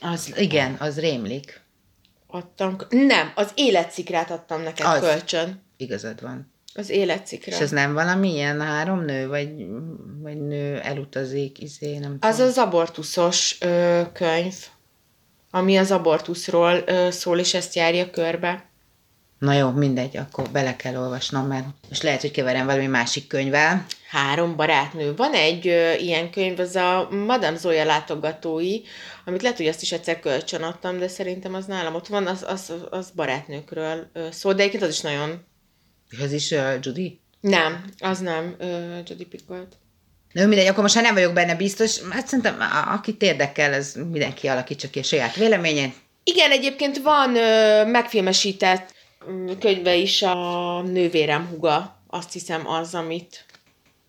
az, 0.00 0.32
igen, 0.36 0.76
az 0.78 1.00
rémlik 1.00 1.60
adtam, 2.30 2.76
nem, 2.88 3.32
az 3.34 3.50
életcikrát 3.54 4.30
adtam 4.30 4.62
neked 4.62 4.86
az. 4.86 5.00
kölcsön. 5.00 5.62
Igazad 5.76 6.22
van. 6.22 6.52
Az 6.74 6.90
életcikra. 6.90 7.52
És 7.52 7.60
ez 7.60 7.70
nem 7.70 7.92
valami 7.92 8.32
ilyen 8.32 8.60
három 8.60 9.04
nő, 9.04 9.28
vagy, 9.28 9.66
vagy 10.22 10.40
nő 10.46 10.78
elutazik, 10.80 11.60
izé, 11.60 11.98
nem 11.98 12.16
Az 12.20 12.34
tudom. 12.34 12.50
az 12.50 12.58
abortuszos 12.58 13.56
ö, 13.60 14.02
könyv, 14.12 14.54
ami 15.50 15.76
az 15.76 15.90
abortuszról 15.90 16.82
ö, 16.86 17.10
szól, 17.10 17.38
és 17.38 17.54
ezt 17.54 17.74
járja 17.74 18.10
körbe. 18.10 18.67
Na 19.38 19.52
jó, 19.52 19.70
mindegy, 19.70 20.16
akkor 20.16 20.48
bele 20.50 20.76
kell 20.76 20.96
olvasnom, 20.96 21.46
mert 21.46 21.66
most 21.88 22.02
lehet, 22.02 22.20
hogy 22.20 22.30
keverem 22.30 22.66
valami 22.66 22.86
másik 22.86 23.26
könyvvel. 23.26 23.86
Három 24.10 24.56
barátnő. 24.56 25.14
Van 25.16 25.32
egy 25.32 25.68
ö, 25.68 25.92
ilyen 25.94 26.30
könyv, 26.30 26.60
az 26.60 26.76
a 26.76 27.08
Madame 27.10 27.56
Zoya 27.56 27.84
látogatói, 27.84 28.80
amit 29.24 29.42
lehet, 29.42 29.56
hogy 29.56 29.66
azt 29.66 29.82
is 29.82 29.92
egyszer 29.92 30.20
kölcsön 30.20 30.62
adtam, 30.62 30.98
de 30.98 31.08
szerintem 31.08 31.54
az 31.54 31.64
nálam 31.64 31.94
ott 31.94 32.06
van, 32.06 32.26
az, 32.26 32.44
az, 32.48 32.72
az 32.90 33.10
barátnőkről 33.10 34.10
szól, 34.30 34.52
de 34.52 34.60
egyébként 34.60 34.82
az 34.82 34.88
is 34.94 35.00
nagyon... 35.00 35.46
Ez 36.22 36.32
is 36.32 36.50
uh, 36.50 36.74
Judy? 36.80 37.20
Nem, 37.40 37.84
az 37.98 38.18
nem 38.18 38.56
uh, 38.60 38.98
Judy 39.06 39.24
Pickett. 39.24 39.72
Na 40.32 40.46
mindegy, 40.46 40.66
akkor 40.66 40.82
most 40.82 41.00
nem 41.00 41.14
vagyok 41.14 41.32
benne 41.32 41.54
biztos. 41.54 42.00
Hát 42.10 42.26
szerintem, 42.26 42.56
akit 42.88 43.22
érdekel, 43.22 43.72
ez 43.72 43.94
mindenki 44.10 44.46
alakítsa 44.46 44.90
ki 44.90 44.98
a 44.98 45.02
saját 45.02 45.36
véleményét. 45.36 45.94
Igen, 46.24 46.50
egyébként 46.50 46.98
van 46.98 47.36
ö, 47.36 47.84
megfilmesített 47.84 48.96
könyve 49.60 49.94
is 49.94 50.22
a 50.22 50.80
Nővérem 50.82 51.46
huga. 51.50 51.96
Azt 52.06 52.32
hiszem 52.32 52.68
az, 52.68 52.94
amit... 52.94 53.44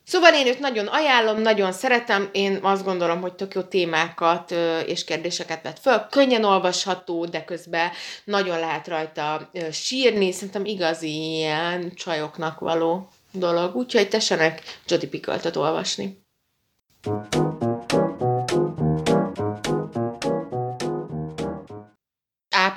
Szóval 0.04 0.34
én 0.34 0.48
őt 0.48 0.60
nagyon 0.60 0.88
ajánlom, 0.88 1.42
nagyon 1.42 1.72
szeretem, 1.72 2.30
én 2.32 2.60
azt 2.62 2.84
gondolom, 2.84 3.22
hogy 3.22 3.34
tök 3.34 3.54
jó 3.54 3.62
témákat 3.62 4.52
és 4.86 5.04
kérdéseket 5.04 5.64
vett 5.64 5.80
föl. 5.80 6.08
Könnyen 6.10 6.44
olvasható, 6.44 7.26
de 7.26 7.44
közben 7.44 7.90
nagyon 8.24 8.60
lehet 8.60 8.88
rajta 8.88 9.50
sírni, 9.72 10.32
szerintem 10.32 10.66
igazi 10.66 11.36
ilyen 11.36 11.94
csajoknak 11.96 12.60
való 12.60 13.10
dolog. 13.32 13.76
Úgyhogy 13.76 14.10
tessenek 14.10 14.62
Jodi 14.88 15.08
Pickeltet 15.08 15.56
olvasni. 15.56 16.22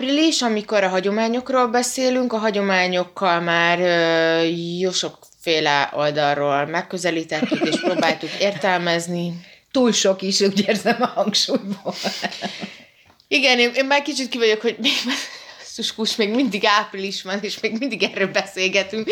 Április, 0.03 0.43
amikor 0.43 0.85
a 0.85 0.89
hagyományokról 0.89 1.67
beszélünk, 1.67 2.33
a 2.33 2.39
hagyományokkal 2.39 3.41
már 3.41 3.81
ö, 3.81 4.43
jó 4.79 4.91
sokféle 4.91 5.91
oldalról 5.95 6.67
megközelítettük 6.67 7.69
és 7.69 7.81
próbáltuk 7.81 8.31
értelmezni. 8.41 9.33
Túl 9.71 9.93
sok 9.93 10.23
is, 10.23 10.41
úgy 10.41 10.65
érzem 10.67 10.97
a 11.03 11.07
hangsúlyból. 11.07 11.95
Igen, 13.29 13.59
én, 13.59 13.71
én 13.75 13.87
már 13.87 14.03
kicsit 14.03 14.29
ki 14.29 14.39
vagyok, 14.39 14.61
hogy 14.61 14.77
basszus, 15.77 16.17
még 16.17 16.35
mindig 16.35 16.63
április 16.65 17.23
van, 17.23 17.39
és 17.41 17.61
még 17.61 17.77
mindig 17.79 18.03
erről 18.03 18.27
beszélgetünk. 18.27 19.09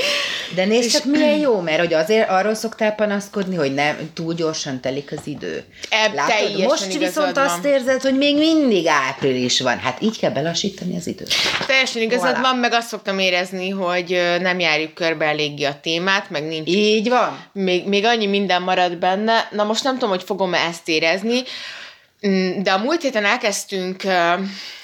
De 0.54 0.64
nézd 0.64 0.90
csak, 0.90 1.04
milyen 1.14 1.38
jó, 1.38 1.60
mert 1.60 1.78
hogy 1.78 1.94
azért 1.94 2.28
arról 2.30 2.54
szoktál 2.54 2.94
panaszkodni, 2.94 3.56
hogy 3.56 3.74
nem 3.74 4.10
túl 4.14 4.34
gyorsan 4.34 4.80
telik 4.80 5.12
az 5.12 5.26
idő. 5.26 5.64
Ebb, 5.90 6.14
Látod? 6.14 6.58
Most 6.62 6.98
viszont 6.98 7.34
van. 7.34 7.46
azt 7.46 7.64
érzed, 7.64 8.02
hogy 8.02 8.16
még 8.16 8.36
mindig 8.36 8.86
április 8.86 9.60
van. 9.60 9.78
Hát 9.78 10.02
így 10.02 10.18
kell 10.18 10.30
belassítani 10.30 10.96
az 10.96 11.06
időt. 11.06 11.32
Teljesen 11.66 12.02
igazad 12.02 12.36
Voilà. 12.36 12.40
van, 12.42 12.56
meg 12.56 12.72
azt 12.72 12.88
szoktam 12.88 13.18
érezni, 13.18 13.68
hogy 13.68 14.20
nem 14.40 14.58
járjuk 14.58 14.94
körbe 14.94 15.24
eléggé 15.24 15.64
a 15.64 15.80
témát, 15.82 16.30
meg 16.30 16.46
nincs 16.46 16.68
Így 16.68 17.08
van. 17.08 17.44
még, 17.52 17.86
még 17.86 18.04
annyi 18.04 18.26
minden 18.26 18.62
marad 18.62 18.96
benne. 18.96 19.48
Na 19.50 19.64
most 19.64 19.84
nem 19.84 19.92
tudom, 19.92 20.08
hogy 20.08 20.22
fogom-e 20.22 20.58
ezt 20.58 20.88
érezni, 20.88 21.42
de 22.62 22.72
a 22.72 22.78
múlt 22.78 23.02
héten 23.02 23.24
elkezdtünk 23.24 24.02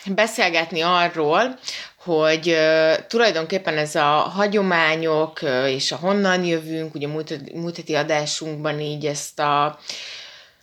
beszélgetni 0.06 0.80
arról, 0.80 1.58
hogy 1.96 2.56
tulajdonképpen 3.08 3.78
ez 3.78 3.94
a 3.94 4.04
hagyományok 4.10 5.40
és 5.66 5.92
a 5.92 5.96
honnan 5.96 6.44
jövünk, 6.44 6.94
ugye 6.94 7.06
múlt, 7.08 7.52
múlt 7.54 7.76
heti 7.76 7.94
adásunkban 7.94 8.80
így 8.80 9.06
ezt 9.06 9.38
a 9.38 9.78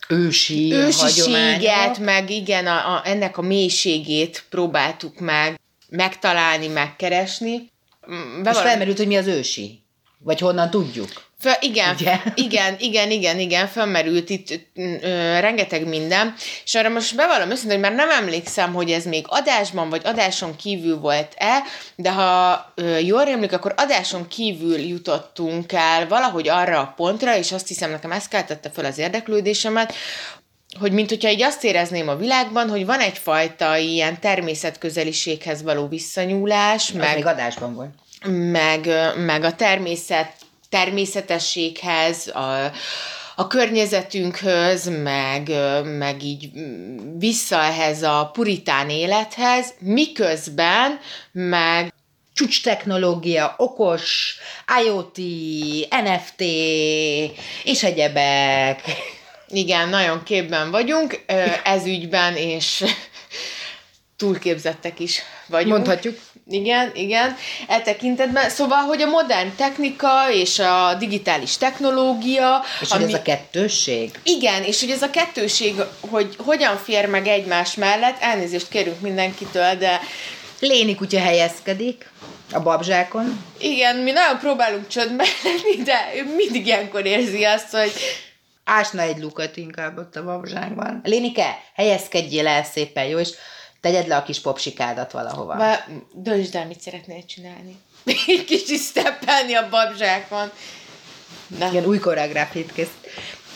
Ősi, 0.08 0.72
ősiséget, 0.72 1.98
meg 1.98 2.30
igen, 2.30 2.66
a, 2.66 2.94
a, 2.94 3.02
ennek 3.04 3.38
a 3.38 3.42
mélységét 3.42 4.44
próbáltuk 4.50 5.18
meg 5.18 5.60
megtalálni, 5.88 6.66
megkeresni. 6.68 7.70
Mm, 8.10 8.36
És 8.36 8.42
bevallom- 8.42 8.66
felmerült, 8.66 8.96
hogy 8.96 9.06
mi 9.06 9.16
az 9.16 9.26
ősi. 9.26 9.82
Vagy 10.18 10.40
honnan 10.40 10.70
tudjuk. 10.70 11.08
Fel, 11.44 11.56
igen, 11.60 11.94
Ugye? 11.94 12.20
igen, 12.34 12.76
igen, 12.78 13.10
igen, 13.10 13.38
igen, 13.38 13.66
felmerült 13.66 14.30
itt 14.30 14.60
ö, 14.74 15.40
rengeteg 15.40 15.88
minden, 15.88 16.34
és 16.64 16.74
arra 16.74 16.88
most 16.88 17.16
bevallom 17.16 17.50
őszintén, 17.50 17.80
hogy 17.80 17.90
már 17.90 18.06
nem 18.06 18.10
emlékszem, 18.10 18.74
hogy 18.74 18.90
ez 18.90 19.04
még 19.04 19.24
adásban 19.28 19.88
vagy 19.90 20.00
adáson 20.04 20.56
kívül 20.56 20.98
volt-e, 20.98 21.62
de 21.96 22.10
ha 22.12 22.72
ö, 22.74 22.98
jól 22.98 23.24
rémlik, 23.24 23.52
akkor 23.52 23.74
adáson 23.76 24.28
kívül 24.28 24.78
jutottunk 24.78 25.72
el 25.72 26.08
valahogy 26.08 26.48
arra 26.48 26.80
a 26.80 26.92
pontra, 26.96 27.36
és 27.36 27.52
azt 27.52 27.68
hiszem, 27.68 27.90
nekem 27.90 28.12
ez 28.12 28.28
keltette 28.28 28.70
fel 28.70 28.84
az 28.84 28.98
érdeklődésemet, 28.98 29.94
hogy 30.80 30.92
mint 30.92 31.08
hogyha 31.08 31.30
így 31.30 31.42
azt 31.42 31.64
érezném 31.64 32.08
a 32.08 32.16
világban, 32.16 32.68
hogy 32.68 32.86
van 32.86 33.00
egyfajta 33.00 33.76
ilyen 33.76 34.20
természetközeliséghez 34.20 35.62
való 35.62 35.88
visszanyúlás, 35.88 36.92
Meg... 36.92 37.00
Az 37.00 37.06
meg 37.06 37.14
még 37.14 37.26
adásban 37.26 37.74
volt. 37.74 37.90
meg, 38.50 38.88
meg 39.16 39.44
a 39.44 39.54
természet, 39.54 40.32
természetességhez, 40.74 42.28
a, 42.28 42.72
a 43.36 43.46
környezetünkhöz, 43.46 45.02
meg, 45.02 45.50
meg 45.98 46.22
így 46.22 46.50
vissza 47.18 47.62
ehhez 47.62 48.02
a 48.02 48.30
puritán 48.32 48.90
élethez, 48.90 49.74
miközben 49.78 51.00
meg 51.32 51.92
Csúcs 52.32 52.62
technológia, 52.62 53.54
okos, 53.56 54.36
IoT, 54.84 55.16
NFT, 55.90 56.40
és 57.64 57.82
egyebek. 57.82 58.80
igen, 59.48 59.88
nagyon 59.88 60.22
képben 60.22 60.70
vagyunk 60.70 61.24
ez 61.64 61.86
ügyben, 61.86 62.36
és 62.36 62.84
túlképzettek 64.16 65.00
is 65.00 65.22
vagyunk. 65.46 65.72
Mondhatjuk. 65.72 66.18
Igen, 66.46 66.90
igen, 66.94 67.36
e 67.68 67.80
tekintetben. 67.80 68.50
Szóval, 68.50 68.78
hogy 68.82 69.02
a 69.02 69.06
modern 69.06 69.56
technika 69.56 70.30
és 70.32 70.58
a 70.58 70.94
digitális 70.98 71.56
technológia, 71.56 72.62
És 72.80 72.92
hogy 72.92 73.02
ez 73.02 73.14
a 73.14 73.22
kettősség. 73.22 74.10
Igen, 74.22 74.62
és 74.62 74.80
hogy 74.80 74.90
ez 74.90 75.02
a 75.02 75.10
kettőség, 75.10 75.74
hogy 76.10 76.36
hogyan 76.38 76.76
fér 76.76 77.06
meg 77.08 77.26
egymás 77.26 77.74
mellett, 77.74 78.16
elnézést 78.20 78.68
kérünk 78.68 79.00
mindenkitől, 79.00 79.74
de 79.74 80.00
Léni 80.60 80.94
kutya 80.94 81.20
helyezkedik 81.20 82.10
a 82.52 82.60
babzsákon. 82.60 83.44
igen, 83.58 83.96
mi 83.96 84.10
nagyon 84.10 84.38
próbálunk 84.38 84.88
csöndben 84.88 85.26
lenni, 85.44 85.82
de 85.84 86.10
ő 86.16 86.34
mindig 86.36 86.66
ilyenkor 86.66 87.06
érzi 87.06 87.44
azt, 87.44 87.70
hogy 87.70 87.92
Ásna 88.64 89.02
egy 89.02 89.18
lukat 89.18 89.56
inkább 89.56 89.98
ott 89.98 90.16
a 90.16 90.24
babzsákban. 90.24 91.00
Lénike, 91.04 91.62
helyezkedjél 91.74 92.46
el 92.46 92.64
szépen, 92.64 93.04
jó? 93.04 93.18
És 93.18 93.30
tegyed 93.84 94.06
le 94.06 94.16
a 94.16 94.22
kis 94.22 94.40
popsikádat 94.40 95.12
valahova. 95.12 95.56
Va- 95.56 95.84
döntsd 96.12 96.54
el, 96.54 96.66
mit 96.66 96.80
szeretnél 96.80 97.24
csinálni. 97.24 97.76
Egy 98.26 98.44
kicsit 98.44 98.80
steppelni 98.80 99.54
a 99.54 99.68
babzsákon. 99.68 100.50
Na. 101.58 101.68
Igen, 101.68 101.84
új 101.84 101.98
koreográfiát 101.98 102.72
kész. 102.72 102.88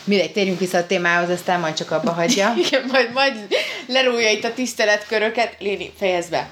Mindegy, 0.03 0.31
térjünk 0.31 0.59
vissza 0.59 0.77
a 0.77 0.85
témához, 0.85 1.29
aztán 1.29 1.59
majd 1.59 1.73
csak 1.73 1.91
abba 1.91 2.11
hagyja. 2.11 2.53
Igen, 2.65 2.85
majd, 2.91 3.11
majd 3.11 3.47
lerúlja 3.87 4.31
itt 4.31 4.43
a 4.43 4.53
tiszteletköröket. 4.53 5.55
Léni, 5.59 5.93
fejezd 5.97 6.29
be. 6.29 6.49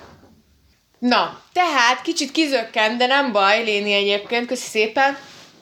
Na, 0.99 1.41
tehát 1.53 2.01
kicsit 2.01 2.31
kizökkent, 2.31 2.97
de 2.97 3.05
nem 3.05 3.31
baj, 3.31 3.63
Léni 3.63 3.93
egyébként, 3.93 4.47
köszi 4.47 4.67
szépen. 4.67 5.17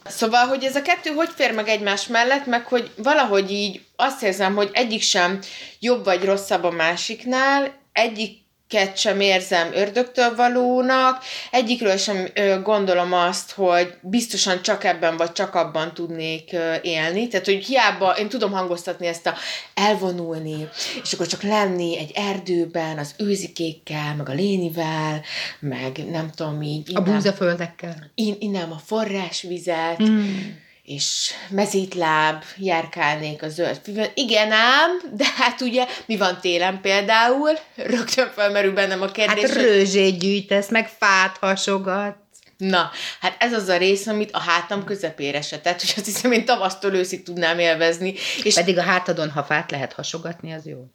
Szóval, 0.06 0.48
hogy 0.48 0.64
ez 0.64 0.76
a 0.76 0.82
kettő 0.82 1.10
hogy 1.14 1.30
fér 1.36 1.54
meg 1.54 1.68
egymás 1.68 2.08
mellett, 2.08 2.46
meg 2.46 2.66
hogy 2.66 2.92
valahogy 2.98 3.52
így 3.52 3.82
azt 3.96 4.24
érzem, 4.24 4.56
hogy 4.56 4.70
egyik 4.74 5.02
sem 5.02 5.40
jobb 5.80 6.04
vagy 6.04 6.24
rosszabb 6.24 6.64
a 6.64 6.72
másiknál, 6.72 7.84
egyiket 7.96 8.98
sem 8.98 9.20
érzem 9.20 9.70
ördögtől 9.74 10.36
valónak, 10.36 11.24
egyikről 11.52 11.98
sem 11.98 12.28
gondolom 12.64 13.14
azt, 13.14 13.52
hogy 13.52 13.94
biztosan 14.02 14.62
csak 14.62 14.84
ebben 14.84 15.18
vagy 15.18 15.32
csak 15.32 15.56
abban 15.56 15.94
tudnék 15.94 16.56
élni. 16.82 17.28
Tehát, 17.28 17.46
hogy 17.46 17.66
hiába 17.66 18.18
én 18.18 18.30
tudom 18.30 18.52
hangoztatni 18.52 19.08
ezt 19.08 19.28
a 19.28 19.34
elvonulni, 19.74 20.70
és 21.04 21.14
akkor 21.14 21.28
csak 21.28 21.42
lenni 21.42 21.98
egy 21.98 22.12
erdőben 22.16 22.98
az 22.98 23.14
őzikékkel, 23.18 24.16
meg 24.16 24.30
a 24.30 24.34
lénivel, 24.34 25.22
meg 25.60 26.10
nem 26.10 26.30
tudom 26.36 26.62
így. 26.62 26.88
A 26.88 27.00
innen- 27.00 27.14
búzaföldekkel. 27.14 28.12
in, 28.16 28.36
innen 28.40 28.72
a 28.72 28.82
forrásvizet, 28.86 30.04
mm. 30.04 30.64
És 30.86 31.34
mezítláb, 31.50 32.44
járkálnék 32.58 33.44
a 33.44 33.50
zöld 33.50 33.80
füvön. 33.84 34.10
Igen 34.14 34.52
ám, 34.52 35.02
de 35.14 35.26
hát 35.36 35.62
ugye 35.62 35.86
mi 36.06 36.18
van 36.18 36.40
télen 36.42 36.82
például? 36.82 37.60
Rögtön 37.76 38.32
felmerül 38.36 38.74
bennem 38.74 39.02
a 39.02 39.12
kérdés, 39.12 39.50
Hát 39.50 39.54
rőzsét 39.62 40.20
gyűjtesz, 40.20 40.70
meg 40.70 40.90
fát 40.90 41.38
hasogat. 41.38 42.16
Na, 42.58 42.92
hát 43.20 43.36
ez 43.40 43.54
az 43.54 43.68
a 43.68 43.78
rész, 43.78 44.08
amit 44.08 44.32
a 44.32 44.40
hátam 44.40 44.84
közepére 44.84 45.42
se 45.42 45.60
tett, 45.60 45.82
hogy 45.82 45.94
azt 45.96 46.06
hiszem, 46.06 46.32
én 46.32 46.46
tavasztól 46.46 46.94
őszig 46.94 47.24
tudnám 47.24 47.60
élvezni, 47.60 48.14
és 48.44 48.54
Pedig 48.54 48.78
a 48.78 48.82
hátadon, 48.82 49.32
ha 49.32 49.44
fát 49.44 49.72
lehet 49.72 49.94
hasogatni, 49.94 50.54
az 50.54 50.66
jó. 50.66 50.86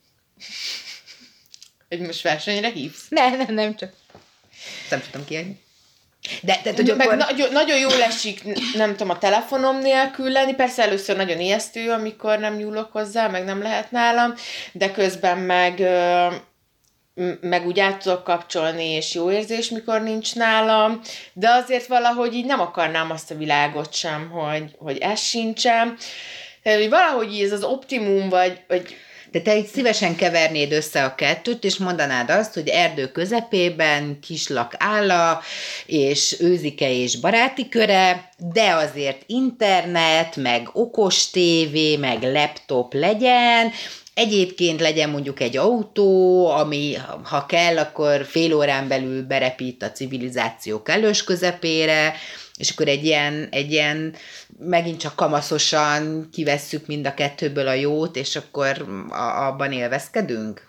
hogy 1.89 2.01
most 2.01 2.23
versenyre 2.23 2.71
hívsz. 2.71 3.07
Nem, 3.09 3.37
nem, 3.37 3.55
nem, 3.55 3.77
csak 3.77 3.93
nem 4.91 5.01
tudtam 5.01 5.25
kiadni. 5.25 5.61
De, 6.43 6.61
tehát, 6.63 6.79
hogy 6.79 6.95
Meg 6.97 7.07
akkor... 7.07 7.17
nagyon, 7.17 7.53
nagyon 7.53 7.79
jó 7.79 7.89
esik, 7.89 8.43
nem 8.75 8.91
tudom, 8.91 9.11
a 9.11 9.19
telefonom 9.19 9.79
nélkül 9.79 10.31
lenni. 10.31 10.55
Persze 10.55 10.83
először 10.83 11.17
nagyon 11.17 11.41
ijesztő, 11.41 11.91
amikor 11.91 12.39
nem 12.39 12.55
nyúlok 12.55 12.93
hozzá, 12.93 13.29
meg 13.29 13.45
nem 13.45 13.63
lehet 13.63 13.91
nálam, 13.91 14.35
de 14.73 14.91
közben 14.91 15.39
meg, 15.39 15.81
meg 17.41 17.67
úgy 17.67 17.81
át 17.81 18.03
tudok 18.03 18.25
kapcsolni, 18.25 18.85
és 18.85 19.15
jó 19.15 19.31
érzés, 19.31 19.69
mikor 19.69 20.03
nincs 20.03 20.35
nálam, 20.35 21.01
de 21.33 21.49
azért 21.49 21.87
valahogy 21.87 22.35
így 22.35 22.47
nem 22.47 22.61
akarnám 22.61 23.11
azt 23.11 23.31
a 23.31 23.37
világot 23.37 23.95
sem, 23.95 24.31
hogy, 24.31 24.75
hogy 24.79 24.99
ez 24.99 25.21
sincsen. 25.21 25.97
Tehát, 26.63 26.79
hogy 26.79 26.89
valahogy 26.89 27.41
ez 27.41 27.53
az 27.53 27.63
optimum, 27.63 28.29
vagy, 28.29 28.61
vagy 28.69 28.97
De 29.31 29.41
te 29.41 29.57
itt 29.57 29.67
szívesen 29.67 30.17
kevernéd 30.17 30.73
össze 30.73 31.05
a 31.05 31.15
kettőt, 31.15 31.65
és 31.65 31.77
mondanád 31.77 32.31
azt, 32.31 32.55
hogy 32.55 32.69
erdő 32.69 33.07
közepében 33.07 34.19
kislak 34.21 34.75
álla, 34.79 35.41
és 35.87 36.37
őzike 36.41 36.93
és 36.93 37.21
baráti 37.21 37.69
köre, 37.69 38.31
de 38.53 38.71
azért 38.75 39.23
internet, 39.27 40.37
meg 40.37 40.69
okos 40.73 41.31
tévé, 41.31 41.97
meg 41.97 42.23
laptop 42.23 42.95
legyen, 42.95 43.73
Egyébként 44.15 44.81
legyen 44.81 45.11
mondjuk 45.11 45.41
egy 45.41 45.57
autó, 45.57 46.47
ami 46.47 46.97
ha 47.23 47.47
kell, 47.47 47.79
akkor 47.79 48.25
fél 48.25 48.55
órán 48.55 48.89
belül 48.89 49.23
berepít 49.23 49.83
a 49.83 49.93
civilizáció 49.93 50.83
kellős 50.83 51.25
közepére, 51.25 52.15
és 52.61 52.71
akkor 52.71 52.89
egy 52.89 53.05
ilyen, 53.05 53.49
egy 53.51 53.73
ilyen 53.73 54.15
megint 54.59 55.01
csak 55.01 55.17
kamaszosan 55.17 56.29
kivesszük 56.33 56.87
mind 56.87 57.07
a 57.07 57.15
kettőből 57.15 57.67
a 57.69 57.73
jót, 57.73 58.17
és 58.17 58.37
akkor 58.37 58.87
abban 59.37 59.73
élvezkedünk? 59.73 60.69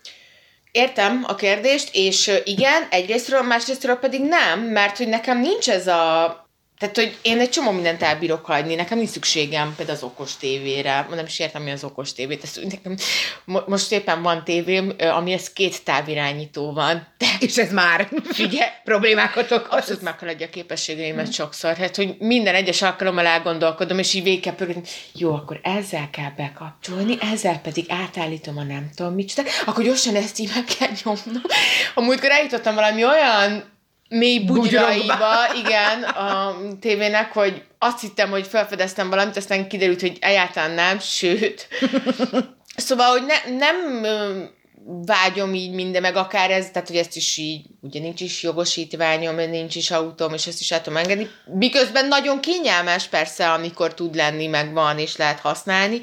Értem 0.72 1.24
a 1.28 1.36
kérdést, 1.36 1.90
és 1.94 2.32
igen, 2.44 2.88
egyrésztről, 2.90 3.42
másrésztről 3.42 3.96
pedig 3.96 4.22
nem, 4.22 4.60
mert 4.60 4.98
hogy 4.98 5.08
nekem 5.08 5.40
nincs 5.40 5.70
ez 5.70 5.88
a 5.88 6.41
tehát, 6.82 6.96
hogy 6.96 7.18
én 7.22 7.40
egy 7.40 7.50
csomó 7.50 7.72
mindent 7.72 8.04
elbírok 8.04 8.46
hagyni, 8.46 8.76
nekem 8.76 8.98
nincs 8.98 9.10
szükségem 9.10 9.74
például 9.76 9.98
az 9.98 10.04
okos 10.04 10.38
tévére, 10.38 11.08
nem 11.10 11.26
is 11.26 11.40
értem, 11.40 11.62
mi 11.62 11.72
az 11.72 11.84
okos 11.84 12.14
tévét, 12.14 12.44
ezt, 12.44 12.60
nekem, 12.70 12.96
most 13.66 13.92
éppen 13.92 14.22
van 14.22 14.44
tévém, 14.44 14.94
ami 15.00 15.32
ez 15.32 15.54
két 15.54 15.84
távirányító 15.84 16.74
van. 16.74 17.08
De, 17.18 17.26
és 17.46 17.58
ez 17.58 17.72
már 17.72 18.10
figyelj, 18.24 18.70
problémákat 18.84 19.52
okoz. 19.52 19.72
Abszolút 19.72 20.02
meghaladja 20.02 20.46
a 20.46 20.50
képességeimet 20.50 21.24
hmm. 21.24 21.34
sokszor, 21.34 21.76
hát, 21.76 21.96
hogy 21.96 22.16
minden 22.20 22.56
egyes 22.56 22.82
alkalommal 22.82 23.26
elgondolkodom, 23.26 24.00
és 24.00 24.14
így 24.14 24.24
végig 24.24 24.54
jó, 25.14 25.34
akkor 25.34 25.60
ezzel 25.64 26.10
kell 26.12 26.32
bekapcsolni, 26.38 27.18
ezzel 27.34 27.60
pedig 27.60 27.86
átállítom 27.90 28.58
a 28.58 28.64
nem 28.64 28.90
tudom 28.96 29.14
mit, 29.14 29.44
akkor 29.66 29.84
gyorsan 29.84 30.16
ezt 30.16 30.40
így 30.40 30.52
meg 30.56 30.64
kell 30.64 30.90
nyomnom. 31.04 31.42
Amúgykor 31.96 32.32
eljutottam 32.32 32.76
valami 32.76 33.06
olyan 33.06 33.80
mély 34.12 34.40
bugyraiba, 34.40 35.36
igen, 35.66 36.04
a 36.04 36.58
tévének, 36.80 37.34
hogy 37.34 37.64
azt 37.80 38.02
hittem, 38.02 38.30
hogy 38.30 38.48
felfedeztem 38.48 39.10
valamit, 39.10 39.38
aztán 39.38 39.68
kiderült, 39.68 40.02
hogy 40.02 40.18
egyáltalán 40.20 40.72
nem, 40.72 41.00
sőt. 41.00 41.68
Szóval, 42.76 43.08
hogy 43.10 43.26
ne, 43.26 43.58
nem 43.58 44.06
vágyom 44.86 45.54
így 45.54 45.72
minden, 45.72 46.02
meg 46.02 46.16
akár 46.16 46.52
ez, 46.52 46.70
tehát 46.72 46.88
hogy 46.88 46.98
ezt 46.98 47.16
is 47.16 47.38
így, 47.38 47.66
ugye 47.82 48.00
nincs 48.00 48.22
is 48.22 48.44
jogosítványom, 48.44 49.36
nincs 49.36 49.76
is 49.76 49.92
autóm, 49.92 50.34
és 50.34 50.48
ezt 50.48 50.60
is 50.60 50.72
el 50.72 50.82
tudom 50.82 50.98
engedni. 50.98 51.30
Miközben 51.46 52.08
nagyon 52.08 52.40
kényelmes 52.40 53.08
persze, 53.08 53.52
amikor 53.52 53.94
tud 53.94 54.16
lenni, 54.16 54.48
meg 54.48 54.74
van, 54.74 55.00
és 55.00 55.16
lehet 55.16 55.40
használni. 55.40 56.02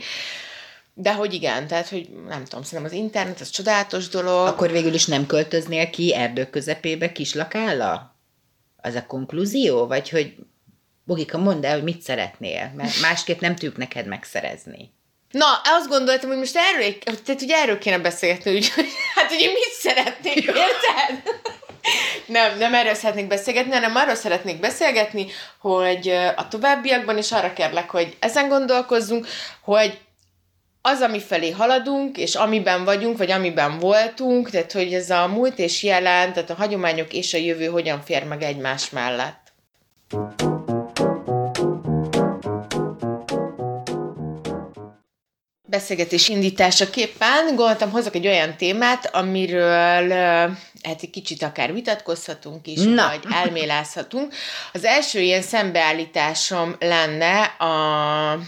De 1.01 1.15
hogy 1.15 1.35
igen, 1.35 1.67
tehát, 1.67 1.89
hogy 1.89 2.09
nem 2.29 2.45
tudom, 2.45 2.63
szerintem 2.65 2.85
az 2.85 2.93
internet, 2.93 3.41
az 3.41 3.51
csodálatos 3.51 4.09
dolog. 4.09 4.47
Akkor 4.47 4.71
végül 4.71 4.95
is 4.95 5.07
nem 5.07 5.27
költöznél 5.27 5.91
ki 5.91 6.15
erdők 6.15 6.51
közepébe 6.51 7.13
kislakálla? 7.13 8.17
Az 8.77 8.95
a 8.95 9.07
konklúzió? 9.07 9.87
Vagy 9.87 10.09
hogy 10.09 10.35
Bogika, 11.05 11.39
mondd 11.39 11.67
el, 11.67 11.75
hogy 11.75 11.83
mit 11.83 12.03
szeretnél, 12.03 12.73
mert 12.77 13.01
másképp 13.01 13.41
nem 13.41 13.55
tudjuk 13.55 13.77
neked 13.77 14.07
megszerezni. 14.07 14.93
Na, 15.31 15.47
azt 15.65 15.89
gondoltam, 15.89 16.29
hogy 16.29 16.39
most 16.39 16.57
erről, 16.57 16.99
tehát 16.99 17.43
ugye 17.43 17.57
erről 17.57 17.79
kéne 17.79 17.99
beszélgetni, 17.99 18.53
hogy 18.53 18.69
hát 19.15 19.31
ugye 19.31 19.47
mit 19.47 19.73
szeretnék, 19.79 20.45
érted? 20.45 21.35
Nem, 22.27 22.59
nem 22.59 22.75
erről 22.75 22.95
szeretnék 22.95 23.27
beszélgetni, 23.27 23.73
hanem 23.73 23.97
arról 23.97 24.15
szeretnék 24.15 24.61
beszélgetni, 24.61 25.27
hogy 25.59 26.09
a 26.37 26.49
továbbiakban 26.49 27.19
is 27.19 27.33
arra 27.33 27.53
kérlek, 27.53 27.91
hogy 27.91 28.17
ezen 28.19 28.49
gondolkozzunk, 28.49 29.27
hogy 29.61 29.99
az, 30.93 31.01
ami 31.01 31.21
felé 31.21 31.51
haladunk, 31.51 32.17
és 32.17 32.35
amiben 32.35 32.85
vagyunk, 32.85 33.19
vagy 33.19 33.31
amiben 33.31 33.79
voltunk, 33.79 34.51
tehát 34.51 34.73
hogy 34.73 34.95
ez 34.95 35.11
a 35.11 35.27
múlt 35.27 35.59
és 35.59 35.83
jelen, 35.83 36.33
tehát 36.33 36.51
a 36.51 36.55
hagyományok 36.55 37.13
és 37.13 37.35
a 37.35 37.39
jövő 37.39 37.67
hogyan 37.67 38.03
fér 38.05 38.25
meg 38.25 38.43
egymás 38.43 38.91
mellett. 38.91 39.53
Beszélgetés 45.69 46.29
indításaképpen 46.29 47.47
gondoltam, 47.47 47.91
hozok 47.91 48.15
egy 48.15 48.27
olyan 48.27 48.57
témát, 48.57 49.15
amiről 49.15 50.09
hát 50.83 51.03
egy 51.03 51.11
kicsit 51.11 51.43
akár 51.43 51.73
vitatkozhatunk 51.73 52.67
is, 52.67 52.83
Na. 52.83 53.07
vagy 53.09 53.33
elmélázhatunk. 53.33 54.35
Az 54.73 54.85
első 54.85 55.21
ilyen 55.21 55.43
szembeállításom 55.43 56.77
lenne 56.79 57.43
a 57.43 58.39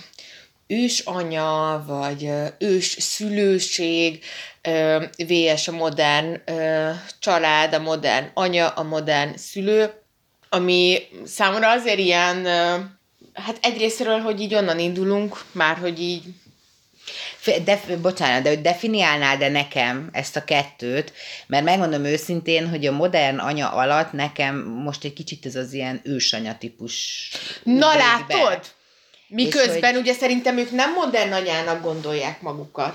ősanya, 0.70 1.85
vagy 1.87 2.30
ős 2.59 2.96
szülőség, 2.98 4.24
VS 5.26 5.68
a 5.68 5.72
modern 5.72 6.42
család, 7.18 7.74
a 7.74 7.78
modern 7.78 8.30
anya, 8.35 8.68
a 8.68 8.83
modern 8.83 9.37
szülő, 9.37 9.90
ami 10.48 10.98
számomra 11.24 11.70
azért 11.70 11.98
ilyen, 11.98 12.44
hát 13.35 13.59
egyrésztről, 13.62 14.18
hogy 14.18 14.40
így 14.40 14.54
onnan 14.54 14.78
indulunk, 14.78 15.40
már 15.52 15.76
hogy 15.76 16.00
így 16.00 16.22
de, 17.64 17.80
bocsánat, 18.02 18.42
de 18.42 18.48
hogy 18.48 18.61
definiálnál 18.61 19.37
de 19.37 19.48
nekem 19.48 20.09
ezt 20.12 20.37
a 20.37 20.44
kettőt, 20.44 21.12
mert 21.46 21.64
megmondom 21.64 22.04
őszintén, 22.04 22.68
hogy 22.68 22.87
a 22.87 22.92
modern 22.92 23.38
anya 23.38 23.70
alatt 23.70 24.12
nekem 24.12 24.56
most 24.64 25.04
egy 25.04 25.12
kicsit 25.12 25.46
ez 25.46 25.54
az 25.54 25.72
ilyen 25.72 26.00
ősanya 26.04 26.59
típus. 26.59 27.28
Na 27.62 27.94
látod? 27.94 28.61
Be. 28.61 28.80
Miközben 29.31 29.93
hogy... 29.93 30.01
ugye 30.01 30.12
szerintem 30.12 30.59
ők 30.59 30.71
nem 30.71 30.93
modern 30.93 31.33
anyának 31.33 31.83
gondolják 31.83 32.40
magukat. 32.43 32.95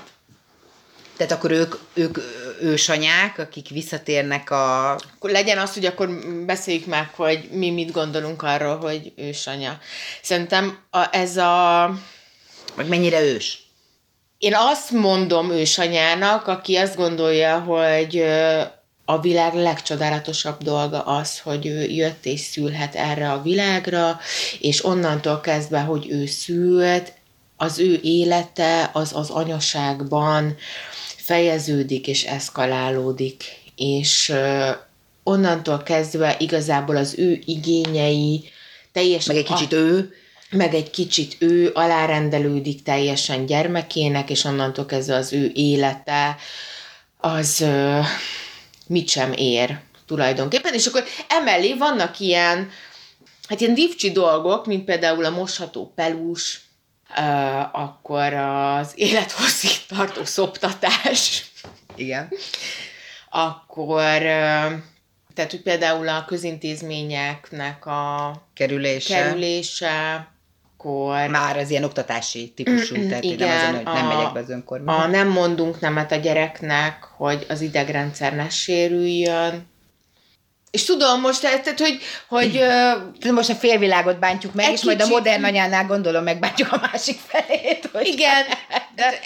Tehát 1.16 1.32
akkor 1.32 1.50
ők, 1.50 1.74
ők 1.94 2.18
ősanyák, 2.60 3.38
akik 3.38 3.68
visszatérnek 3.68 4.50
a... 4.50 4.98
Legyen 5.20 5.58
az, 5.58 5.74
hogy 5.74 5.84
akkor 5.84 6.08
beszéljük 6.46 6.86
meg, 6.86 7.10
hogy 7.14 7.48
mi 7.50 7.70
mit 7.70 7.92
gondolunk 7.92 8.42
arról, 8.42 8.76
hogy 8.76 9.12
ősanya. 9.16 9.78
Szerintem 10.22 10.78
a, 10.90 11.16
ez 11.16 11.36
a... 11.36 11.90
Meg 12.74 12.88
mennyire 12.88 13.20
ős? 13.20 13.58
Én 14.38 14.54
azt 14.54 14.90
mondom 14.90 15.50
ősanyának, 15.50 16.46
aki 16.46 16.76
azt 16.76 16.96
gondolja, 16.96 17.58
hogy 17.58 18.24
a 19.08 19.20
világ 19.20 19.54
legcsodálatosabb 19.54 20.62
dolga 20.62 21.00
az, 21.00 21.40
hogy 21.40 21.66
ő 21.66 21.82
jött 21.82 22.24
és 22.24 22.40
szülhet 22.40 22.94
erre 22.94 23.32
a 23.32 23.42
világra, 23.42 24.18
és 24.60 24.84
onnantól 24.84 25.40
kezdve, 25.40 25.80
hogy 25.80 26.06
ő 26.10 26.26
szült, 26.26 27.12
az 27.56 27.78
ő 27.78 28.00
élete 28.02 28.90
az 28.92 29.12
az 29.14 29.30
anyaságban 29.30 30.56
fejeződik 31.16 32.06
és 32.06 32.24
eszkalálódik, 32.24 33.44
és 33.76 34.32
onnantól 35.22 35.82
kezdve 35.82 36.36
igazából 36.38 36.96
az 36.96 37.14
ő 37.18 37.42
igényei 37.44 38.50
teljesen... 38.92 39.34
Meg 39.34 39.44
egy 39.44 39.50
kicsit 39.50 39.72
a, 39.72 39.76
ő, 39.76 40.14
meg 40.50 40.74
egy 40.74 40.90
kicsit 40.90 41.36
ő 41.38 41.70
alárendelődik 41.74 42.82
teljesen 42.82 43.46
gyermekének, 43.46 44.30
és 44.30 44.44
onnantól 44.44 44.86
kezdve 44.86 45.14
az 45.14 45.32
ő 45.32 45.50
élete 45.54 46.36
az 47.16 47.64
mit 48.86 49.08
sem 49.08 49.32
ér 49.32 49.80
tulajdonképpen, 50.06 50.74
és 50.74 50.86
akkor 50.86 51.04
emellé 51.28 51.74
vannak 51.74 52.20
ilyen, 52.20 52.70
hát 53.48 53.60
ilyen 53.60 53.74
divcsi 53.74 54.12
dolgok, 54.12 54.66
mint 54.66 54.84
például 54.84 55.24
a 55.24 55.30
mosható 55.30 55.92
pelús, 55.94 56.60
uh, 57.10 57.80
akkor 57.84 58.32
az 58.32 58.92
élethosszig 58.94 59.86
tartó 59.88 60.24
szoptatás. 60.24 61.50
Igen. 61.94 62.28
Akkor, 63.30 64.12
uh, 64.12 64.72
tehát, 65.34 65.50
hogy 65.50 65.62
például 65.62 66.08
a 66.08 66.24
közintézményeknek 66.24 67.86
a 67.86 68.32
kerülése, 68.54 69.14
kerülése 69.14 70.28
akkor... 70.76 71.28
Már 71.28 71.56
az 71.56 71.70
ilyen 71.70 71.84
oktatási 71.84 72.52
típusú, 72.56 73.08
tehát 73.08 73.24
igen, 73.24 73.48
nem 73.48 73.58
azon, 73.58 73.76
hogy 73.76 73.86
a, 73.86 73.92
nem 73.92 74.06
megyek 74.06 74.32
be 74.32 74.40
az 74.40 74.50
önkormányba. 74.50 75.02
A 75.02 75.06
nem 75.06 75.28
mondunk 75.28 75.80
nemet 75.80 76.12
a 76.12 76.16
gyereknek, 76.16 77.04
hogy 77.16 77.46
az 77.48 77.60
idegrendszer 77.60 78.34
ne 78.34 78.48
sérüljön, 78.48 79.66
és 80.76 80.84
tudom 80.84 81.20
most, 81.20 81.40
tehát, 81.40 81.80
hogy... 81.80 81.98
hogy 82.28 82.62
uh, 83.24 83.32
most 83.32 83.50
a 83.50 83.54
félvilágot 83.54 84.18
bántjuk 84.18 84.54
meg, 84.54 84.64
és 84.64 84.70
kicsit... 84.70 84.84
majd 84.84 85.00
a 85.00 85.06
modern 85.06 85.44
anyánál 85.44 85.86
gondolom 85.86 86.24
megbántjuk 86.24 86.72
a 86.72 86.88
másik 86.92 87.18
felét. 87.26 87.88
Hogy 87.92 88.06
Igen. 88.06 88.44
De, 88.96 89.20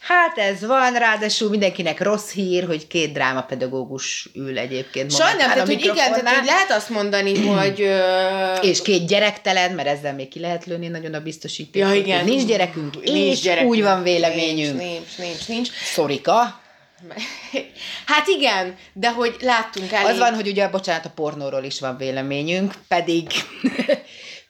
hát 0.00 0.38
ez 0.38 0.66
van, 0.66 0.92
ráadásul 0.92 1.50
mindenkinek 1.50 2.00
rossz 2.00 2.30
hír, 2.30 2.66
hogy 2.66 2.86
két 2.86 3.12
drámapedagógus 3.12 4.28
ül 4.34 4.58
egyébként 4.58 5.12
Sajnálom, 5.12 5.52
tehát, 5.52 5.66
hogy 5.66 5.80
igen, 5.80 5.94
tehát, 5.94 6.28
hogy 6.28 6.46
lehet 6.46 6.70
azt 6.70 6.88
mondani, 6.88 7.46
hogy... 7.58 7.82
Uh... 7.82 8.68
És 8.68 8.82
két 8.82 9.06
gyerektelen, 9.06 9.72
mert 9.72 9.88
ezzel 9.88 10.14
még 10.14 10.28
ki 10.28 10.40
lehet 10.40 10.64
lőni 10.64 10.88
nagyon 10.88 11.14
a 11.14 11.20
biztosítást. 11.20 11.94
Ja, 11.94 12.00
igen. 12.00 12.24
Nincs 12.24 12.44
gyerekünk, 12.44 13.02
nincs 13.02 13.32
és 13.32 13.40
gyerekünk. 13.40 13.70
úgy 13.70 13.82
van 13.82 14.02
véleményünk. 14.02 14.78
Nincs, 14.78 14.90
nincs, 14.90 15.18
nincs. 15.18 15.48
nincs. 15.48 15.68
Szorika. 15.92 16.60
Hát 18.06 18.26
igen, 18.26 18.76
de 18.92 19.10
hogy 19.10 19.36
láttunk 19.40 19.92
el. 19.92 20.06
Az 20.06 20.18
van, 20.18 20.34
hogy 20.34 20.48
ugye, 20.48 20.68
bocsánat, 20.68 21.04
a 21.04 21.10
pornóról 21.10 21.64
is 21.64 21.80
van 21.80 21.96
véleményünk, 21.96 22.74
pedig 22.88 23.26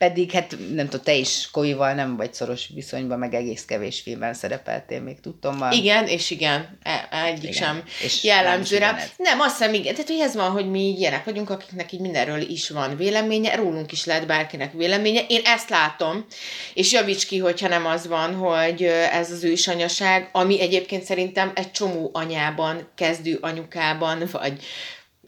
Pedig 0.00 0.30
hát 0.30 0.56
nem 0.74 0.88
tudom, 0.88 1.04
te 1.04 1.14
is 1.14 1.48
Koival 1.52 1.92
nem 1.94 2.16
vagy 2.16 2.34
szoros 2.34 2.68
viszonyban, 2.74 3.18
meg 3.18 3.34
egész 3.34 3.64
kevés 3.64 4.00
filmben 4.00 4.34
szerepeltél 4.34 5.00
még 5.00 5.20
tudtommal. 5.20 5.72
Igen, 5.72 6.06
és 6.06 6.30
igen, 6.30 6.78
e- 6.82 7.08
egyik 7.24 7.42
igen. 7.42 7.52
sem 7.52 7.82
és 8.02 8.24
jellemző 8.24 8.78
rá. 8.78 8.98
Nem, 9.16 9.40
azt 9.40 9.58
hiszem, 9.58 9.74
igen. 9.74 9.94
Tehát, 9.94 10.08
hogy 10.08 10.18
ez 10.18 10.34
van, 10.34 10.50
hogy 10.50 10.70
mi 10.70 10.80
így 10.80 10.98
ilyenek 10.98 11.24
vagyunk, 11.24 11.50
akiknek 11.50 11.92
így 11.92 12.00
mindenről 12.00 12.40
is 12.40 12.70
van 12.70 12.96
véleménye, 12.96 13.54
rólunk 13.54 13.92
is 13.92 14.04
lehet 14.04 14.26
bárkinek 14.26 14.72
véleménye. 14.72 15.24
Én 15.28 15.40
ezt 15.44 15.68
látom, 15.68 16.26
és 16.74 16.92
javíts 16.92 17.26
ki, 17.26 17.38
hogyha 17.38 17.68
nem 17.68 17.86
az 17.86 18.06
van, 18.06 18.34
hogy 18.34 18.82
ez 19.12 19.30
az 19.30 19.44
ősanyaság, 19.44 20.28
ami 20.32 20.60
egyébként 20.60 21.04
szerintem 21.04 21.52
egy 21.54 21.70
csomó 21.70 22.10
anyában, 22.12 22.88
kezdő 22.94 23.38
anyukában, 23.40 24.22
vagy 24.32 24.62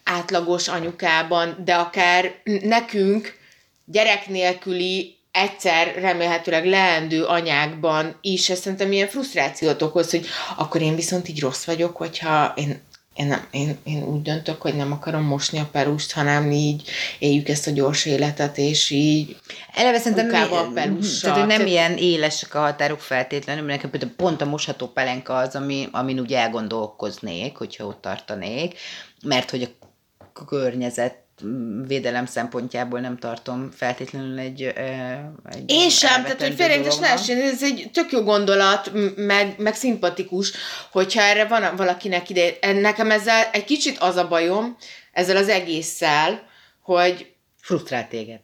átlagos 0.05 0.69
anyukában, 0.69 1.57
de 1.65 1.75
akár 1.75 2.35
nekünk 2.63 3.41
gyerek 3.85 4.29
nélküli 4.29 5.17
egyszer 5.31 5.95
remélhetőleg 5.95 6.67
leendő 6.67 7.25
anyákban 7.25 8.17
is, 8.21 8.51
ez 8.51 8.59
szerintem 8.59 8.93
ilyen 8.93 9.09
frusztrációt 9.09 9.83
okoz, 9.83 10.11
hogy 10.11 10.27
akkor 10.57 10.83
én 10.83 10.95
viszont 10.95 11.29
így 11.29 11.41
rossz 11.41 11.65
vagyok, 11.65 11.97
hogyha 11.97 12.53
én 12.57 12.81
én, 13.15 13.27
nem, 13.27 13.47
én, 13.51 13.79
én 13.85 14.03
úgy 14.03 14.23
döntök, 14.23 14.63
hogy 14.63 14.75
nem 14.75 14.93
akarom 14.93 15.23
mosni 15.23 15.59
a 15.59 15.69
perust, 15.73 16.13
hanem 16.13 16.51
így 16.51 16.89
éljük 17.19 17.49
ezt 17.49 17.67
a 17.67 17.71
gyors 17.71 18.05
életet, 18.05 18.59
és 18.59 18.91
így 18.91 19.37
Eleve 19.75 19.99
szerintem 19.99 20.27
mi, 20.27 20.55
a 20.57 20.71
pelussal. 20.75 21.33
Tehát, 21.33 21.39
hogy 21.39 21.59
nem 21.59 21.67
ilyen 21.67 21.97
élesek 21.97 22.55
a 22.55 22.61
határok 22.61 23.01
feltétlenül, 23.01 23.65
mert 23.65 23.83
nekem 23.83 24.15
pont 24.17 24.41
a 24.41 24.45
mosható 24.45 24.87
pelenka 24.87 25.37
az, 25.37 25.55
ami, 25.55 25.89
amin 25.91 26.21
úgy 26.21 26.33
elgondolkoznék, 26.33 27.57
hogyha 27.57 27.87
ott 27.87 28.01
tartanék, 28.01 28.79
mert 29.23 29.51
hogy 29.51 29.63
a 30.35 30.45
környezet 30.45 31.22
védelem 31.87 32.27
szempontjából 32.27 33.01
nem 33.01 33.19
tartom 33.19 33.71
feltétlenül 33.77 34.39
egy, 34.39 34.63
egy 35.51 35.65
Én 35.67 35.91
sem, 35.91 36.23
tehát 36.23 36.43
hogy 36.43 36.55
félrejtés 36.55 36.99
lehessen, 36.99 37.41
ez 37.41 37.63
egy 37.63 37.91
tök 37.93 38.13
jó 38.13 38.23
gondolat, 38.23 38.91
meg, 39.17 39.55
meg 39.59 39.75
szimpatikus, 39.75 40.53
hogyha 40.91 41.23
erre 41.23 41.45
van 41.45 41.77
valakinek 41.77 42.31
ide. 42.31 42.73
Nekem 42.73 43.11
ezzel 43.11 43.49
egy 43.53 43.65
kicsit 43.65 43.99
az 43.99 44.17
a 44.17 44.29
bajom, 44.29 44.77
ezzel 45.13 45.37
az 45.37 45.49
egésszel, 45.49 46.43
hogy... 46.83 47.33
Frusztrál 47.61 48.09
téged. 48.09 48.41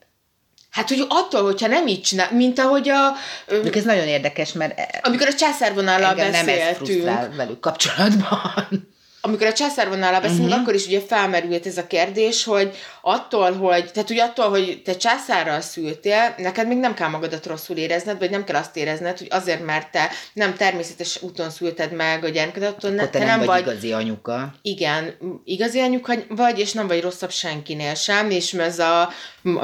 Hát, 0.69 0.89
hogy 0.89 1.05
attól, 1.07 1.43
hogyha 1.43 1.67
nem 1.67 1.87
így 1.87 2.01
csinál, 2.01 2.31
mint 2.31 2.59
ahogy 2.59 2.89
a... 2.89 3.11
Ö, 3.45 3.69
ez 3.73 3.83
nagyon 3.83 4.07
érdekes, 4.07 4.51
mert... 4.51 4.79
E- 4.79 4.99
amikor 5.03 5.27
a 5.27 5.33
császárvonállal 5.33 6.15
beszéltünk... 6.15 6.45
nem 6.45 6.67
ez 6.67 6.75
frusztrál 6.75 7.31
velük 7.35 7.59
kapcsolatban 7.59 8.88
amikor 9.21 9.47
a 9.47 9.53
császárvonállal 9.53 10.21
beszélünk, 10.21 10.45
uh-huh. 10.45 10.61
akkor 10.61 10.73
is 10.73 10.85
ugye 10.85 11.01
felmerült 11.01 11.65
ez 11.65 11.77
a 11.77 11.87
kérdés, 11.87 12.43
hogy 12.43 12.75
attól, 13.01 13.51
hogy, 13.51 13.91
tehát 13.91 14.09
ugye 14.09 14.23
attól, 14.23 14.49
hogy 14.49 14.81
te 14.83 14.97
császárral 14.97 15.61
szültél, 15.61 16.35
neked 16.37 16.67
még 16.67 16.77
nem 16.77 16.93
kell 16.93 17.09
magadat 17.09 17.45
rosszul 17.45 17.77
érezned, 17.77 18.19
vagy 18.19 18.29
nem 18.29 18.43
kell 18.43 18.55
azt 18.55 18.77
érezned, 18.77 19.17
hogy 19.17 19.27
azért, 19.29 19.65
mert 19.65 19.91
te 19.91 20.09
nem 20.33 20.53
természetes 20.53 21.21
úton 21.21 21.49
szülted 21.49 21.91
meg 21.91 22.23
a 22.23 22.29
gyermekedet, 22.29 22.69
attól 22.69 22.91
ne, 22.91 23.03
te, 23.03 23.09
te 23.09 23.19
nem, 23.19 23.27
nem 23.27 23.37
vagy, 23.37 23.47
vagy 23.47 23.61
igazi 23.61 23.91
anyuka. 23.91 24.53
Igen, 24.61 25.15
igazi 25.45 25.79
anyuka 25.79 26.13
vagy, 26.29 26.59
és 26.59 26.71
nem 26.71 26.87
vagy 26.87 27.01
rosszabb 27.01 27.31
senkinél 27.31 27.95
sem, 27.95 28.29
és 28.29 28.53
ez 28.53 28.79
a, 28.79 29.09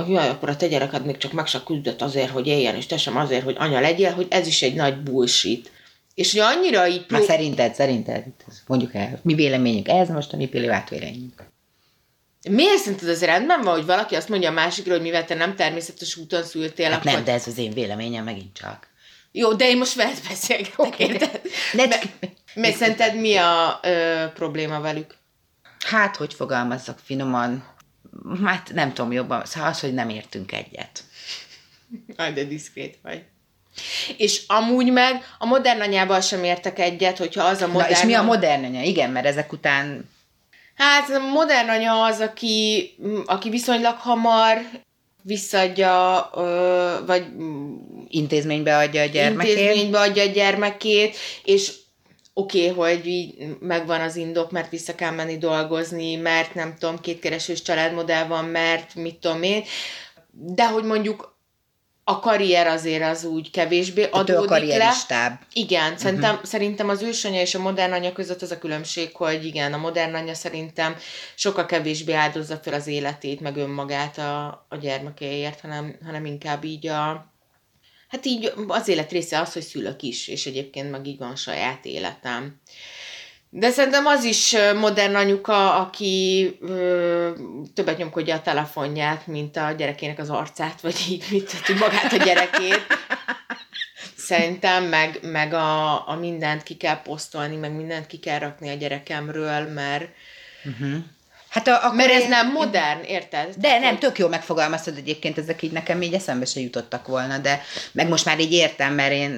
jaj, 0.07 0.29
akkor 0.29 0.49
a 0.49 0.55
te 0.55 0.67
gyereked 0.67 1.05
még 1.05 1.17
csak 1.17 1.31
meg 1.31 1.47
se 1.47 1.61
küzdött 1.65 2.01
azért, 2.01 2.29
hogy 2.29 2.47
éljen, 2.47 2.75
és 2.75 2.85
te 2.85 2.97
sem 2.97 3.17
azért, 3.17 3.43
hogy 3.43 3.55
anya 3.59 3.79
legyél, 3.79 4.11
hogy 4.11 4.27
ez 4.29 4.47
is 4.47 4.61
egy 4.61 4.73
nagy 4.73 4.97
bullshit. 4.97 5.73
És 6.15 6.31
hogy 6.31 6.41
annyira 6.41 6.87
így... 6.87 7.05
Pró... 7.05 7.23
szerinted, 7.23 7.75
szerinted, 7.75 8.25
mondjuk 8.67 8.93
el, 8.93 9.19
mi 9.23 9.33
véleményünk 9.33 9.87
ez 9.87 10.09
most 10.09 10.33
a 10.33 10.37
mi 10.37 10.47
privát 10.47 10.89
véleményünk. 10.89 11.43
Miért 12.49 12.77
szerinted 12.77 13.09
az 13.09 13.23
rendben 13.23 13.61
van, 13.61 13.75
hogy 13.75 13.85
valaki 13.85 14.15
azt 14.15 14.29
mondja 14.29 14.49
a 14.49 14.53
másikra, 14.53 14.93
hogy 14.93 15.01
mivel 15.01 15.25
te 15.25 15.35
nem 15.35 15.55
természetes 15.55 16.15
úton 16.15 16.43
szültél, 16.43 16.89
hát 16.89 16.99
akkor... 16.99 17.11
nem, 17.11 17.23
de 17.23 17.31
ez 17.31 17.47
az 17.47 17.57
én 17.57 17.71
véleményem 17.71 18.23
megint 18.23 18.57
csak. 18.57 18.87
Jó, 19.31 19.53
de 19.53 19.67
én 19.67 19.77
most 19.77 19.93
veled 19.93 20.19
beszélgetek, 20.29 20.99
érted? 20.99 21.41
De... 21.73 22.01
Mert 22.53 22.75
szerinted 22.75 23.19
mi 23.19 23.35
a 23.35 23.79
ö, 23.83 24.25
probléma 24.33 24.79
velük? 24.79 25.17
Hát, 25.85 26.15
hogy 26.15 26.33
fogalmazzak 26.33 26.99
finoman, 27.03 27.73
hát 28.43 28.71
nem 28.73 28.93
tudom 28.93 29.11
jobban, 29.11 29.45
szóval 29.45 29.69
az, 29.69 29.79
hogy 29.79 29.93
nem 29.93 30.09
értünk 30.09 30.51
egyet. 30.51 31.03
Aj, 32.15 32.33
de 32.33 32.43
diszkrét 32.43 32.97
vagy. 33.01 33.23
És 34.17 34.41
amúgy 34.47 34.91
meg 34.91 35.35
a 35.37 35.45
modern 35.45 35.81
anyával 35.81 36.21
sem 36.21 36.43
értek 36.43 36.79
egyet, 36.79 37.17
hogyha 37.17 37.43
az 37.43 37.61
a 37.61 37.67
modern... 37.67 37.91
Na, 37.91 37.97
és 37.97 38.03
mi 38.03 38.13
a 38.13 38.21
modern 38.21 38.63
anya? 38.63 38.81
Igen, 38.81 39.09
mert 39.09 39.25
ezek 39.25 39.51
után... 39.51 40.09
Hát 40.75 41.09
a 41.09 41.19
modern 41.19 41.69
anya 41.69 42.03
az, 42.03 42.19
aki, 42.19 42.89
aki 43.25 43.49
viszonylag 43.49 43.95
hamar 43.97 44.61
visszadja, 45.21 46.29
vagy... 47.05 47.25
Intézménybe 48.07 48.77
adja 48.77 49.01
a 49.01 49.05
gyermekét. 49.05 49.57
Intézménybe 49.57 49.99
adja 49.99 50.23
a 50.23 50.27
gyermekét, 50.27 51.17
és 51.43 51.71
oké, 52.33 52.69
okay, 52.69 52.91
hogy 52.93 53.07
így 53.07 53.33
megvan 53.59 54.01
az 54.01 54.15
indok, 54.15 54.51
mert 54.51 54.69
vissza 54.69 54.95
kell 54.95 55.11
menni 55.11 55.37
dolgozni, 55.37 56.15
mert 56.15 56.53
nem 56.53 56.75
tudom, 56.79 56.99
kétkeresős 56.99 57.61
családmodell 57.61 58.25
van, 58.25 58.45
mert 58.45 58.95
mit 58.95 59.15
tudom 59.15 59.43
én, 59.43 59.63
de 60.31 60.67
hogy 60.67 60.83
mondjuk 60.83 61.34
a 62.07 62.19
karrier 62.19 62.67
azért 62.67 63.03
az 63.03 63.23
úgy 63.23 63.51
kevésbé 63.51 64.07
adódik 64.11 64.51
a 64.51 64.59
le. 64.59 65.39
Igen, 65.53 65.83
uh-huh. 65.83 65.99
szerintem, 65.99 66.39
szerintem 66.43 66.89
az 66.89 67.01
ősanya 67.01 67.41
és 67.41 67.55
a 67.55 67.59
modern 67.59 67.91
anya 67.91 68.13
között 68.13 68.41
az 68.41 68.51
a 68.51 68.57
különbség, 68.57 69.15
hogy 69.15 69.45
igen, 69.45 69.73
a 69.73 69.77
modern 69.77 70.13
anya 70.13 70.33
szerintem 70.33 70.95
sokkal 71.35 71.65
kevésbé 71.65 72.13
áldozza 72.13 72.57
fel 72.57 72.73
az 72.73 72.87
életét, 72.87 73.39
meg 73.39 73.57
önmagát 73.57 74.17
a, 74.17 74.65
a 74.69 74.75
gyermekéért, 74.81 75.59
hanem, 75.59 75.97
hanem 76.05 76.25
inkább 76.25 76.63
így 76.63 76.87
a, 76.87 77.31
hát 78.07 78.25
így 78.25 78.53
az 78.67 78.87
élet 78.87 79.11
része 79.11 79.39
az, 79.39 79.53
hogy 79.53 79.63
szülök 79.63 80.01
is, 80.01 80.27
és 80.27 80.45
egyébként 80.45 80.91
meg 80.91 81.07
így 81.07 81.17
van 81.17 81.31
a 81.31 81.35
saját 81.35 81.85
életem. 81.85 82.61
De 83.57 83.69
szerintem 83.69 84.05
az 84.05 84.23
is 84.23 84.55
modern 84.79 85.15
anyuka, 85.15 85.75
aki 85.75 86.57
ö, 86.61 87.29
többet 87.73 87.97
nyomkodja 87.97 88.35
a 88.35 88.41
telefonját, 88.41 89.27
mint 89.27 89.57
a 89.57 89.71
gyerekének 89.71 90.19
az 90.19 90.29
arcát, 90.29 90.81
vagy 90.81 91.05
így, 91.09 91.25
mit 91.29 91.79
magát 91.79 92.13
a 92.13 92.23
gyerekét. 92.23 92.85
Szerintem, 94.17 94.83
meg, 94.83 95.19
meg 95.21 95.53
a, 95.53 96.07
a 96.09 96.15
mindent 96.15 96.63
ki 96.63 96.75
kell 96.75 97.01
posztolni, 97.01 97.55
meg 97.55 97.75
mindent 97.75 98.07
ki 98.07 98.17
kell 98.17 98.39
rakni 98.39 98.69
a 98.69 98.73
gyerekemről, 98.73 99.67
mert 99.73 100.09
uh-huh. 100.63 100.95
Hát 101.55 101.67
a, 101.67 101.83
akkor 101.83 101.95
Mert 101.95 102.11
ez 102.11 102.21
én... 102.21 102.29
nem 102.29 102.51
modern, 102.51 103.01
érted? 103.01 103.47
De 103.47 103.61
Tehát, 103.61 103.81
nem, 103.81 103.97
tök 103.97 104.17
jó 104.17 104.27
megfogalmaztad 104.27 104.97
egyébként, 104.97 105.37
ezek 105.37 105.61
így 105.61 105.71
nekem 105.71 106.01
így 106.01 106.13
eszembe 106.13 106.45
se 106.45 106.59
jutottak 106.59 107.07
volna, 107.07 107.37
de 107.37 107.61
meg 107.91 108.07
most 108.07 108.25
már 108.25 108.39
így 108.39 108.51
értem, 108.51 108.93
mert 108.93 109.11
én 109.11 109.31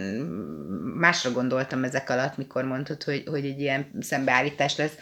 másra 0.96 1.32
gondoltam 1.32 1.84
ezek 1.84 2.10
alatt, 2.10 2.38
mikor 2.38 2.64
mondtad, 2.64 3.04
hogy, 3.04 3.24
hogy 3.30 3.46
egy 3.46 3.60
ilyen 3.60 3.92
szembeállítás 4.00 4.76
lesz 4.76 4.94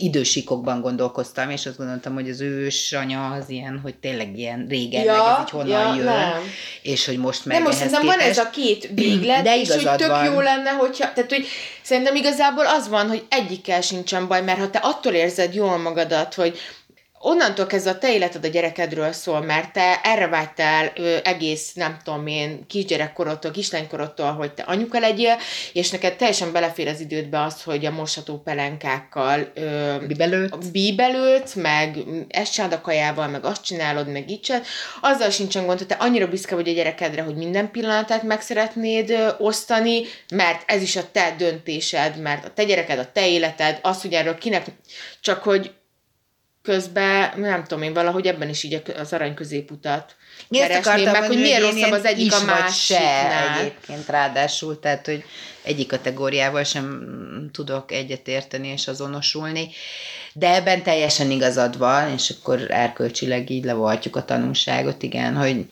idősíkokban 0.00 0.80
gondolkoztam, 0.80 1.50
és 1.50 1.66
azt 1.66 1.76
gondoltam, 1.76 2.14
hogy 2.14 2.30
az 2.30 2.40
ős 2.40 2.92
anya 2.92 3.30
az 3.30 3.48
ilyen, 3.48 3.80
hogy 3.82 3.94
tényleg 3.94 4.38
ilyen 4.38 4.66
régen, 4.68 5.04
ja, 5.04 5.12
meg 5.12 5.20
ez 5.20 5.40
így 5.40 5.50
honnan 5.50 5.68
ja, 5.68 5.94
jön, 5.94 6.04
nem. 6.04 6.42
és 6.82 7.06
hogy 7.06 7.18
most 7.18 7.44
meg 7.44 7.56
Nem, 7.56 7.66
most 7.66 7.76
szerintem 7.76 8.06
van 8.06 8.18
ez 8.18 8.38
a 8.38 8.50
két 8.50 8.90
véglet, 8.94 9.42
de 9.42 9.60
és 9.60 9.68
hogy 9.68 9.96
tök 9.96 10.08
van. 10.08 10.24
jó 10.24 10.40
lenne, 10.40 10.70
hogyha, 10.70 11.12
tehát 11.12 11.30
hogy 11.30 11.46
szerintem 11.82 12.16
igazából 12.16 12.66
az 12.66 12.88
van, 12.88 13.08
hogy 13.08 13.24
egyikkel 13.28 13.80
sincsen 13.80 14.28
baj, 14.28 14.42
mert 14.42 14.58
ha 14.58 14.70
te 14.70 14.78
attól 14.78 15.12
érzed 15.12 15.54
jól 15.54 15.78
magadat, 15.78 16.34
hogy 16.34 16.58
onnantól 17.24 17.66
kezdve 17.66 17.90
a 17.90 17.98
te 17.98 18.12
életed 18.12 18.44
a 18.44 18.48
gyerekedről 18.48 19.12
szól, 19.12 19.40
mert 19.40 19.72
te 19.72 20.00
erre 20.02 20.26
vágytál 20.26 20.92
ö, 20.96 21.16
egész, 21.24 21.72
nem 21.74 21.96
tudom 22.04 22.26
én, 22.26 22.66
kisgyerekkorodtól, 22.66 23.50
kislánykorodtól, 23.50 24.32
hogy 24.32 24.52
te 24.52 24.62
anyuka 24.62 24.98
legyél, 24.98 25.36
és 25.72 25.90
neked 25.90 26.16
teljesen 26.16 26.52
belefér 26.52 26.88
az 26.88 27.00
idődbe 27.00 27.42
az, 27.42 27.62
hogy 27.62 27.86
a 27.86 27.90
mosható 27.90 28.38
pelenkákkal 28.38 29.50
ö, 29.54 29.94
bíbelőt. 30.06 30.72
bíbelőt, 30.72 31.54
meg 31.54 31.98
ezt 32.28 32.52
csinálod 32.52 32.78
a 32.78 32.80
kajával, 32.80 33.28
meg 33.28 33.44
azt 33.44 33.64
csinálod, 33.64 34.08
meg 34.08 34.30
így 34.30 34.40
csinálod. 34.40 34.66
Azzal 35.00 35.30
sincsen 35.30 35.66
gond, 35.66 35.78
hogy 35.78 35.86
te 35.86 35.94
annyira 35.94 36.28
büszke 36.28 36.54
vagy 36.54 36.68
a 36.68 36.72
gyerekedre, 36.72 37.22
hogy 37.22 37.36
minden 37.36 37.70
pillanatát 37.70 38.22
meg 38.22 38.40
szeretnéd 38.40 39.10
ö, 39.10 39.28
osztani, 39.38 40.02
mert 40.32 40.62
ez 40.66 40.82
is 40.82 40.96
a 40.96 41.10
te 41.12 41.34
döntésed, 41.38 42.20
mert 42.20 42.44
a 42.44 42.50
te 42.54 42.64
gyereked, 42.64 42.98
a 42.98 43.12
te 43.12 43.28
életed, 43.28 43.78
az, 43.82 44.02
hogy 44.02 44.12
erről 44.12 44.38
kinek, 44.38 44.66
csak 45.20 45.42
hogy 45.42 45.70
közben, 46.64 47.32
nem 47.36 47.64
tudom 47.64 47.82
én, 47.82 47.92
valahogy 47.92 48.26
ebben 48.26 48.48
is 48.48 48.62
így 48.62 48.82
az 48.98 49.12
arany 49.12 49.34
középutat 49.34 50.16
keresném 50.50 51.10
meg, 51.10 51.24
hogy 51.24 51.38
miért 51.38 51.60
rosszabb 51.60 51.92
az 51.92 52.04
egyik 52.04 52.32
a 52.32 52.44
másiknál. 52.44 53.58
egyébként 53.58 54.08
ráadásul, 54.08 54.80
tehát, 54.80 55.06
hogy 55.06 55.24
egyik 55.62 55.88
kategóriával 55.88 56.64
sem 56.64 57.04
tudok 57.52 57.92
egyetérteni 57.92 58.68
és 58.68 58.88
azonosulni, 58.88 59.68
de 60.32 60.54
ebben 60.54 60.82
teljesen 60.82 61.30
igazad 61.30 61.78
van, 61.78 62.12
és 62.12 62.34
akkor 62.38 62.66
erkölcsileg 62.68 63.50
így 63.50 63.64
levoltjuk 63.64 64.16
a 64.16 64.24
tanulságot, 64.24 65.02
igen, 65.02 65.36
hogy 65.36 65.66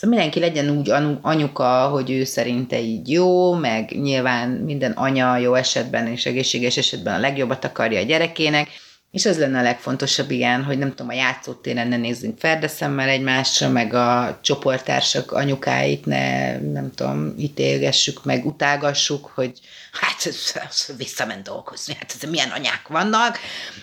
Szóval 0.00 0.16
mindenki 0.16 0.40
legyen 0.40 0.78
úgy 0.78 0.92
anyuka, 1.22 1.88
hogy 1.88 2.10
ő 2.10 2.24
szerinte 2.24 2.80
így 2.80 3.10
jó, 3.10 3.54
meg 3.54 3.90
nyilván 3.90 4.48
minden 4.48 4.92
anya 4.92 5.36
jó 5.36 5.54
esetben 5.54 6.06
és 6.06 6.26
egészséges 6.26 6.76
esetben 6.76 7.14
a 7.14 7.18
legjobbat 7.18 7.64
akarja 7.64 8.00
a 8.00 8.04
gyerekének, 8.04 8.68
És 9.10 9.26
az 9.26 9.38
lenne 9.38 9.58
a 9.58 9.62
legfontosabb, 9.62 10.30
igen, 10.30 10.64
hogy 10.64 10.78
nem 10.78 10.88
tudom, 10.88 11.08
a 11.08 11.12
játszótéren 11.12 11.88
ne 11.88 11.96
nézzünk 11.96 12.38
ferdeszemmel 12.38 13.08
egymásra, 13.08 13.68
meg 13.68 13.94
a 13.94 14.38
csoporttársak 14.42 15.32
anyukáit 15.32 16.06
ne, 16.06 16.58
nem 16.58 16.90
tudom, 16.94 17.34
ítélgessük, 17.38 18.24
meg 18.24 18.46
utálgassuk, 18.46 19.30
hogy 19.34 19.58
hát 19.92 20.26
ez, 20.26 20.52
ez 20.68 20.96
visszament 20.96 21.42
dolgozni, 21.42 21.94
hát 21.98 22.14
ez 22.20 22.30
milyen 22.30 22.50
anyák 22.50 22.88
vannak, 22.88 23.38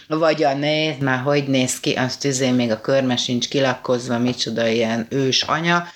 vagy 0.07 0.43
a 0.43 0.53
néz, 0.53 0.97
már 0.99 1.19
hogy 1.19 1.47
néz 1.47 1.79
ki, 1.79 1.93
azt 1.93 2.25
izé 2.25 2.51
még 2.51 2.71
a 2.71 2.81
körme 2.81 3.15
sincs 3.15 3.47
kilakkozva, 3.47 4.17
micsoda 4.17 4.67
ilyen 4.67 5.07
ős 5.09 5.41
anya, 5.41 5.87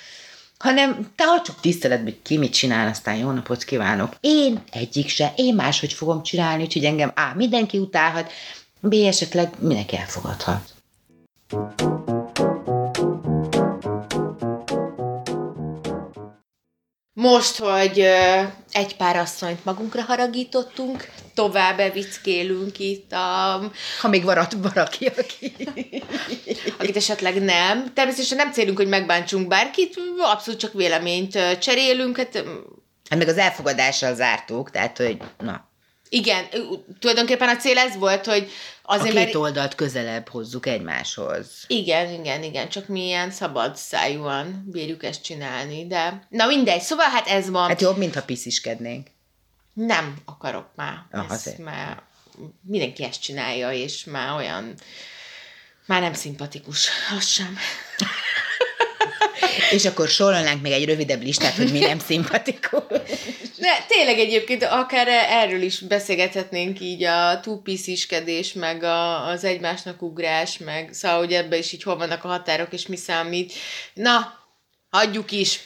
hanem 0.58 1.12
te 1.16 1.24
csak 1.44 1.60
tiszteletben, 1.60 2.12
hogy 2.12 2.22
ki 2.22 2.38
mit 2.38 2.52
csinál, 2.52 2.88
aztán 2.88 3.16
jó 3.16 3.30
napot 3.30 3.64
kívánok. 3.64 4.16
Én 4.20 4.62
egyik 4.70 5.08
se, 5.08 5.32
én 5.36 5.54
máshogy 5.54 5.92
fogom 5.92 6.22
csinálni, 6.22 6.62
úgyhogy 6.62 6.84
engem 6.84 7.12
A. 7.14 7.34
mindenki 7.34 7.78
utálhat, 7.78 8.32
B. 8.84 8.92
esetleg 8.94 9.50
mindenki 9.58 9.96
elfogadhat. 9.96 10.60
Most, 17.12 17.58
hogy 17.58 17.98
egy 18.70 18.96
pár 18.96 19.16
asszonyt 19.16 19.64
magunkra 19.64 20.02
haragítottunk, 20.02 21.10
tovább 21.34 21.78
evickélünk 21.78 22.78
itt 22.78 23.12
a... 23.12 23.60
Ha 24.00 24.08
még 24.08 24.24
varat 24.24 24.52
valaki, 24.52 25.06
aki... 25.06 25.52
akit 26.78 26.96
esetleg 26.96 27.42
nem. 27.42 27.92
Természetesen 27.94 28.36
nem 28.36 28.52
célunk, 28.52 28.76
hogy 28.76 28.88
megbántsunk 28.88 29.48
bárkit, 29.48 29.96
abszolút 30.32 30.60
csak 30.60 30.72
véleményt 30.72 31.58
cserélünk. 31.58 32.16
Hát, 32.16 32.36
hát 33.08 33.18
meg 33.18 33.28
az 33.28 33.38
elfogadással 33.38 34.14
zártuk, 34.14 34.70
tehát, 34.70 34.96
hogy 34.96 35.16
na. 35.38 35.70
Igen, 36.12 36.46
tulajdonképpen 36.98 37.48
a 37.48 37.56
cél 37.56 37.78
ez 37.78 37.96
volt, 37.96 38.26
hogy 38.26 38.50
azért, 38.82 39.14
a 39.14 39.16
két 39.16 39.24
mert... 39.24 39.34
oldalt 39.34 39.74
közelebb 39.74 40.28
hozzuk 40.28 40.66
egymáshoz. 40.66 41.46
Igen, 41.66 42.12
igen, 42.12 42.42
igen, 42.42 42.68
csak 42.68 42.88
mi 42.88 43.04
ilyen 43.04 43.30
szabad 43.30 43.76
szájúan 43.76 44.68
bírjuk 44.72 45.04
ezt 45.04 45.22
csinálni, 45.22 45.86
de 45.86 46.26
na 46.28 46.46
mindegy, 46.46 46.80
szóval 46.80 47.08
hát 47.08 47.26
ez 47.26 47.50
van. 47.50 47.68
Hát 47.68 47.80
jobb, 47.80 47.96
mintha 47.96 48.22
pisziskednénk. 48.22 49.06
Nem 49.72 50.16
akarok 50.24 50.66
már. 50.74 51.04
Ah, 51.10 51.30
ezt 51.30 51.58
már 51.58 52.02
mindenki 52.66 53.04
ezt 53.04 53.22
csinálja, 53.22 53.72
és 53.72 54.04
már 54.04 54.36
olyan, 54.36 54.74
már 55.86 56.00
nem 56.00 56.14
szimpatikus, 56.14 56.88
az 57.16 57.26
sem. 57.26 57.56
És 59.70 59.84
akkor 59.84 60.08
sorolnánk 60.08 60.62
még 60.62 60.72
egy 60.72 60.84
rövidebb 60.84 61.22
listát, 61.22 61.54
hogy 61.54 61.72
mi 61.72 61.78
nem 61.78 61.98
szimpatikus. 61.98 62.82
De 63.58 63.84
tényleg 63.88 64.18
egyébként 64.18 64.62
akár 64.62 65.08
erről 65.30 65.62
is 65.62 65.78
beszélgethetnénk 65.78 66.80
így 66.80 67.04
a 67.04 67.40
túlpisziskedés, 67.40 68.52
meg 68.52 68.82
a, 68.82 69.26
az 69.26 69.44
egymásnak 69.44 70.02
ugrás, 70.02 70.58
meg 70.58 70.88
szóval, 70.92 71.18
hogy 71.18 71.32
ebbe 71.32 71.56
is 71.56 71.72
így 71.72 71.82
hol 71.82 71.96
vannak 71.96 72.24
a 72.24 72.28
határok, 72.28 72.72
és 72.72 72.86
mi 72.86 72.96
számít. 72.96 73.52
Na, 73.94 74.40
hagyjuk 74.90 75.30
is. 75.30 75.60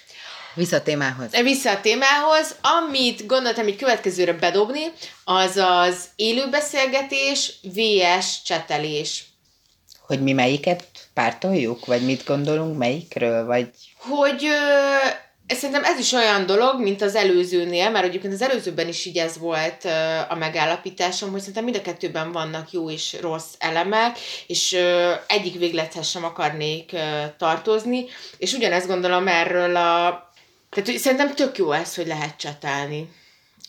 Vissza 0.55 0.77
a 0.77 0.83
témához. 0.83 1.31
Vissza 1.43 1.71
a 1.71 1.81
témához. 1.81 2.55
Amit 2.61 3.27
gondoltam 3.27 3.69
így 3.69 3.77
következőre 3.77 4.33
bedobni, 4.33 4.85
az 5.25 5.57
az 5.57 6.05
élőbeszélgetés 6.17 7.53
VS 7.63 8.43
csetelés. 8.45 9.25
Hogy 10.01 10.23
mi 10.23 10.33
melyiket 10.33 10.85
pártoljuk, 11.17 11.87
vagy 11.87 12.05
mit 12.05 12.25
gondolunk 12.27 12.79
melyikről, 12.79 13.45
vagy... 13.45 13.71
Hogy 13.99 14.45
ö, 14.45 15.55
szerintem 15.55 15.85
ez 15.85 15.99
is 15.99 16.13
olyan 16.13 16.47
dolog, 16.47 16.81
mint 16.81 17.03
az 17.03 17.15
előzőnél, 17.15 17.91
mert 17.91 18.05
egyébként 18.05 18.33
az 18.33 18.43
előzőben 18.43 18.89
is 18.89 19.05
így 19.05 19.17
ez 19.17 19.39
volt 19.39 19.85
ö, 19.85 20.19
a 20.29 20.35
megállapításom, 20.35 21.31
hogy 21.31 21.39
szerintem 21.39 21.65
mind 21.65 21.77
a 21.77 21.83
kettőben 21.83 22.33
vannak 22.33 22.73
jó 22.73 22.91
és 22.91 23.17
rossz 23.21 23.55
elemek, 23.59 24.19
és 24.47 24.73
ö, 24.73 25.13
egyik 25.27 25.59
véglethez 25.59 26.09
sem 26.09 26.25
akarnék 26.25 26.91
ö, 26.93 27.23
tartozni, 27.39 28.05
és 28.39 28.53
ugyanezt 28.53 28.87
gondolom 28.87 29.29
erről 29.29 29.77
a... 29.77 30.25
Tehát 30.71 30.99
szerintem 30.99 31.35
tök 31.35 31.59
jó 31.59 31.73
ez, 31.73 31.95
hogy 31.95 32.07
lehet 32.07 32.37
csatálni 32.37 33.09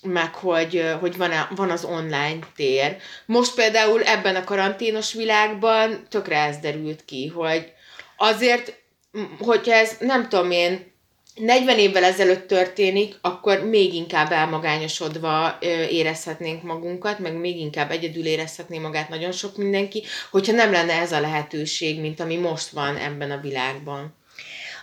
meg 0.02 0.36
hogy, 0.36 0.84
hogy 1.00 1.18
van, 1.18 1.32
a, 1.32 1.50
van 1.56 1.70
az 1.70 1.84
online 1.84 2.40
tér. 2.56 2.98
Most 3.26 3.56
például 3.56 4.04
ebben 4.04 4.36
a 4.36 4.44
karanténos 4.44 5.14
világban 5.14 6.06
tökre 6.10 6.38
ez 6.38 6.58
derült 6.58 7.06
ki, 7.06 7.28
hogy 7.28 7.72
azért, 8.18 8.82
hogyha 9.40 9.74
ez 9.74 9.96
nem 10.00 10.30
tudom 10.30 10.52
én, 10.52 10.96
40 11.36 11.78
évvel 11.78 12.04
ezelőtt 12.04 12.48
történik, 12.48 13.16
akkor 13.22 13.64
még 13.64 13.94
inkább 13.94 14.32
elmagányosodva 14.32 15.58
érezhetnénk 15.90 16.64
magunkat, 16.64 17.20
meg 17.20 17.34
még 17.34 17.60
inkább 17.60 17.92
egyedül 17.92 18.26
érezhetné 18.26 18.78
magát 18.78 19.10
nagyon 19.10 19.32
sok 19.32 19.58
mindenki, 19.58 20.04
hogyha 20.32 20.54
nem 20.54 20.72
lenne 20.72 20.94
ez 20.94 21.12
a 21.12 21.20
lehetőség, 21.20 22.00
mint 22.00 22.20
ami 22.20 22.36
most 22.36 22.70
van 22.70 22.98
ebben 22.98 23.32
a 23.32 23.42
világban. 23.42 24.16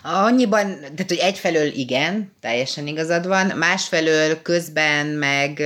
Annyiban, 0.06 0.80
tehát 0.80 1.08
hogy 1.08 1.18
egyfelől 1.18 1.66
igen, 1.66 2.32
teljesen 2.40 2.86
igazad 2.86 3.26
van, 3.26 3.46
másfelől 3.46 4.42
közben 4.42 5.06
meg, 5.06 5.62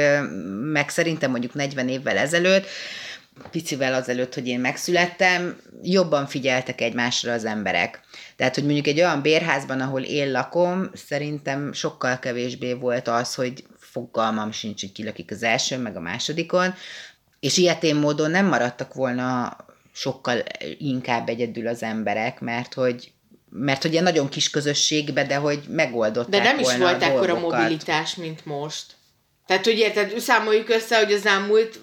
meg 0.72 0.88
szerintem 0.88 1.30
mondjuk 1.30 1.54
40 1.54 1.88
évvel 1.88 2.16
ezelőtt, 2.16 2.66
picivel 3.50 3.94
azelőtt, 3.94 4.34
hogy 4.34 4.46
én 4.46 4.60
megszülettem, 4.60 5.60
jobban 5.82 6.26
figyeltek 6.26 6.80
egymásra 6.80 7.32
az 7.32 7.44
emberek. 7.44 8.00
Tehát, 8.36 8.54
hogy 8.54 8.64
mondjuk 8.64 8.86
egy 8.86 8.98
olyan 8.98 9.22
bérházban, 9.22 9.80
ahol 9.80 10.02
én 10.02 10.30
lakom, 10.30 10.90
szerintem 10.94 11.72
sokkal 11.72 12.18
kevésbé 12.18 12.72
volt 12.72 13.08
az, 13.08 13.34
hogy 13.34 13.64
fogalmam 13.78 14.52
sincs, 14.52 14.80
hogy 14.80 14.92
ki 14.92 15.04
lakik 15.04 15.30
az 15.30 15.42
első, 15.42 15.78
meg 15.78 15.96
a 15.96 16.00
másodikon, 16.00 16.74
és 17.40 17.56
ilyetén 17.56 17.96
módon 17.96 18.30
nem 18.30 18.46
maradtak 18.46 18.94
volna 18.94 19.56
sokkal 19.92 20.42
inkább 20.78 21.28
egyedül 21.28 21.66
az 21.66 21.82
emberek, 21.82 22.40
mert 22.40 22.74
hogy 22.74 23.12
mert 23.50 23.82
hogy 23.82 23.92
ilyen 23.92 24.02
nagyon 24.02 24.28
kis 24.28 24.50
közösségbe, 24.50 25.24
de 25.24 25.36
hogy 25.36 25.60
megoldották 25.68 26.42
De 26.42 26.42
nem 26.42 26.58
is 26.58 26.76
volt 26.76 27.02
ekkora 27.02 27.38
mobilitás, 27.38 28.14
mint 28.14 28.46
most. 28.46 28.84
Tehát, 29.46 29.64
hogy 29.64 29.78
érted, 29.78 30.18
számoljuk 30.18 30.68
össze, 30.68 30.98
hogy 30.98 31.12
az 31.12 31.26
elmúlt 31.26 31.80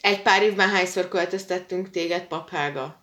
egy 0.00 0.22
pár 0.22 0.42
évben 0.42 0.68
hányszor 0.68 1.08
költöztettünk 1.08 1.90
téged 1.90 2.22
paphága. 2.22 2.99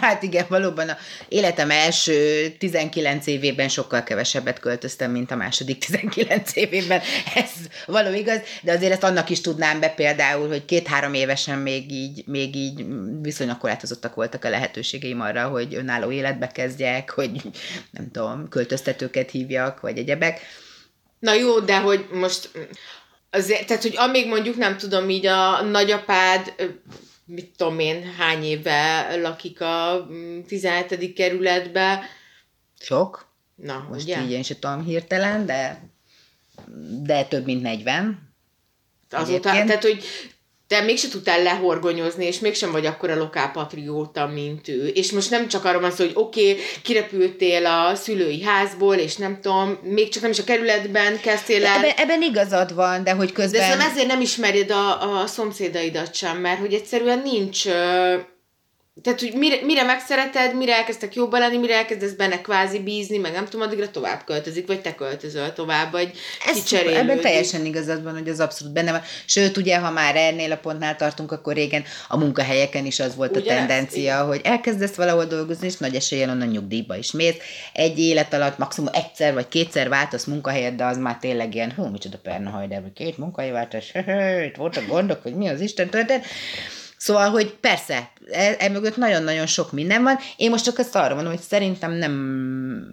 Hát 0.00 0.22
igen, 0.22 0.46
valóban 0.48 0.88
a 0.88 0.96
életem 1.28 1.70
első 1.70 2.48
19 2.58 3.26
évében 3.26 3.68
sokkal 3.68 4.02
kevesebbet 4.02 4.58
költöztem, 4.58 5.10
mint 5.10 5.30
a 5.30 5.36
második 5.36 5.78
19 5.78 6.56
évében. 6.56 7.00
Ez 7.34 7.50
való 7.86 8.12
igaz, 8.12 8.40
de 8.62 8.72
azért 8.72 8.92
ezt 8.92 9.02
annak 9.02 9.30
is 9.30 9.40
tudnám 9.40 9.80
be 9.80 9.88
például, 9.88 10.48
hogy 10.48 10.64
két-három 10.64 11.14
évesen 11.14 11.58
még 11.58 11.92
így, 11.92 12.26
még 12.26 12.56
így 12.56 12.84
viszonylag 13.20 13.58
korlátozottak 13.58 14.14
voltak 14.14 14.44
a 14.44 14.50
lehetőségeim 14.50 15.20
arra, 15.20 15.48
hogy 15.48 15.74
önálló 15.74 16.10
életbe 16.10 16.46
kezdjek, 16.46 17.10
hogy 17.10 17.30
nem 17.90 18.10
tudom, 18.12 18.48
költöztetőket 18.48 19.30
hívjak, 19.30 19.80
vagy 19.80 19.98
egyebek. 19.98 20.40
Na 21.18 21.34
jó, 21.34 21.60
de 21.60 21.78
hogy 21.78 22.06
most 22.12 22.50
azért, 23.30 23.66
tehát 23.66 23.82
hogy 23.82 23.94
amíg 23.96 24.28
mondjuk 24.28 24.56
nem 24.56 24.76
tudom, 24.76 25.10
így 25.10 25.26
a 25.26 25.62
nagyapád 25.62 26.54
mit 27.30 27.56
tudom 27.56 27.78
én, 27.78 28.12
hány 28.12 28.44
éve 28.44 29.16
lakik 29.16 29.60
a 29.60 30.06
17. 30.46 30.98
Mm, 30.98 31.12
kerületbe. 31.14 32.02
Sok. 32.80 33.28
Na, 33.54 33.86
Most 33.90 34.02
ugye? 34.04 34.22
így 34.22 34.30
én 34.30 34.42
sem 34.42 34.56
tudom 34.60 34.84
hirtelen, 34.84 35.46
de, 35.46 35.90
de 37.02 37.24
több 37.24 37.44
mint 37.44 37.62
40. 37.62 38.34
Azóta, 39.10 39.50
tehát, 39.50 39.82
hogy 39.82 40.04
te 40.70 40.80
mégse 40.80 41.08
tudtál 41.08 41.42
lehorgonyozni, 41.42 42.26
és 42.26 42.38
mégsem 42.38 42.72
vagy 42.72 42.86
akkora 42.86 43.16
lokálpatrióta, 43.16 44.26
mint 44.26 44.68
ő. 44.68 44.86
És 44.86 45.12
most 45.12 45.30
nem 45.30 45.48
csak 45.48 45.64
arról 45.64 45.80
van 45.80 45.90
szó, 45.90 46.04
hogy 46.04 46.12
oké, 46.14 46.50
okay, 46.50 46.62
kirepültél 46.82 47.66
a 47.66 47.94
szülői 47.94 48.42
házból, 48.42 48.94
és 48.94 49.16
nem 49.16 49.40
tudom, 49.40 49.78
még 49.82 50.08
csak 50.08 50.22
nem 50.22 50.30
is 50.30 50.38
a 50.38 50.44
kerületben 50.44 51.20
kezdtél 51.20 51.66
el. 51.66 51.76
Ebben, 51.76 51.92
ebben 51.96 52.22
igazad 52.22 52.74
van, 52.74 53.04
de 53.04 53.12
hogy 53.12 53.32
közben... 53.32 53.78
De 53.78 53.84
ezért 53.84 54.06
nem 54.06 54.20
ismered 54.20 54.70
a, 54.70 55.20
a 55.20 55.26
szomszédaidat 55.26 56.14
sem, 56.14 56.38
mert 56.38 56.58
hogy 56.58 56.74
egyszerűen 56.74 57.22
nincs 57.24 57.64
tehát, 59.02 59.20
hogy 59.20 59.32
mire, 59.34 59.64
mire 59.64 59.82
megszereted, 59.82 60.56
mire 60.56 60.76
elkezdtek 60.76 61.14
jobban 61.14 61.40
lenni, 61.40 61.56
mire 61.56 61.74
elkezdesz 61.74 62.12
benne 62.12 62.40
kvázi 62.40 62.78
bízni, 62.78 63.16
meg 63.16 63.32
nem 63.32 63.44
tudom, 63.44 63.66
addigra 63.66 63.90
tovább 63.90 64.24
költözik, 64.24 64.66
vagy 64.66 64.80
te 64.80 64.94
költözöl 64.94 65.52
tovább, 65.52 65.92
vagy 65.92 66.12
kicserélődik. 66.54 66.98
Ebben 66.98 67.20
teljesen 67.20 67.64
igazad 67.64 68.02
van, 68.02 68.12
hogy 68.12 68.28
az 68.28 68.40
abszolút 68.40 68.72
benne 68.72 68.90
van. 68.90 69.02
Sőt, 69.24 69.56
ugye, 69.56 69.78
ha 69.78 69.90
már 69.90 70.16
ennél 70.16 70.52
a 70.52 70.56
pontnál 70.56 70.96
tartunk, 70.96 71.32
akkor 71.32 71.54
régen 71.54 71.84
a 72.08 72.16
munkahelyeken 72.16 72.86
is 72.86 73.00
az 73.00 73.16
volt 73.16 73.36
ugye 73.36 73.52
a 73.52 73.54
tendencia, 73.54 74.14
ezt? 74.14 74.26
hogy 74.26 74.40
elkezdesz 74.44 74.94
valahol 74.94 75.24
dolgozni, 75.24 75.66
és 75.66 75.76
nagy 75.76 75.94
eséllyel 75.94 76.30
onnan 76.30 76.48
nyugdíjba 76.48 76.96
is 76.96 77.10
mész. 77.10 77.36
Egy 77.72 77.98
élet 77.98 78.34
alatt 78.34 78.58
maximum 78.58 78.90
egyszer 78.94 79.34
vagy 79.34 79.48
kétszer 79.48 79.88
váltasz 79.88 80.24
munkahelyet, 80.24 80.74
de 80.74 80.84
az 80.84 80.96
már 80.96 81.16
tényleg 81.20 81.54
ilyen, 81.54 81.72
hú, 81.76 81.84
micsoda 81.84 82.18
perna 82.22 82.50
hajder, 82.50 82.82
vagy 82.82 82.92
két 82.92 83.18
munkahelyváltás, 83.18 83.92
itt 84.48 84.56
voltak 84.56 84.86
gondok, 84.86 85.22
hogy 85.22 85.34
mi 85.34 85.48
az 85.48 85.60
Isten 85.60 85.90
történt. 85.90 86.24
Szóval, 87.00 87.30
hogy 87.30 87.54
persze, 87.60 88.12
emögött 88.58 88.96
e 88.96 89.00
nagyon-nagyon 89.00 89.46
sok 89.46 89.72
minden 89.72 90.02
van. 90.02 90.18
Én 90.36 90.50
most 90.50 90.64
csak 90.64 90.78
ezt 90.78 90.96
arra 90.96 91.14
mondom, 91.14 91.32
hogy 91.32 91.42
szerintem 91.42 91.92
nem 91.92 92.12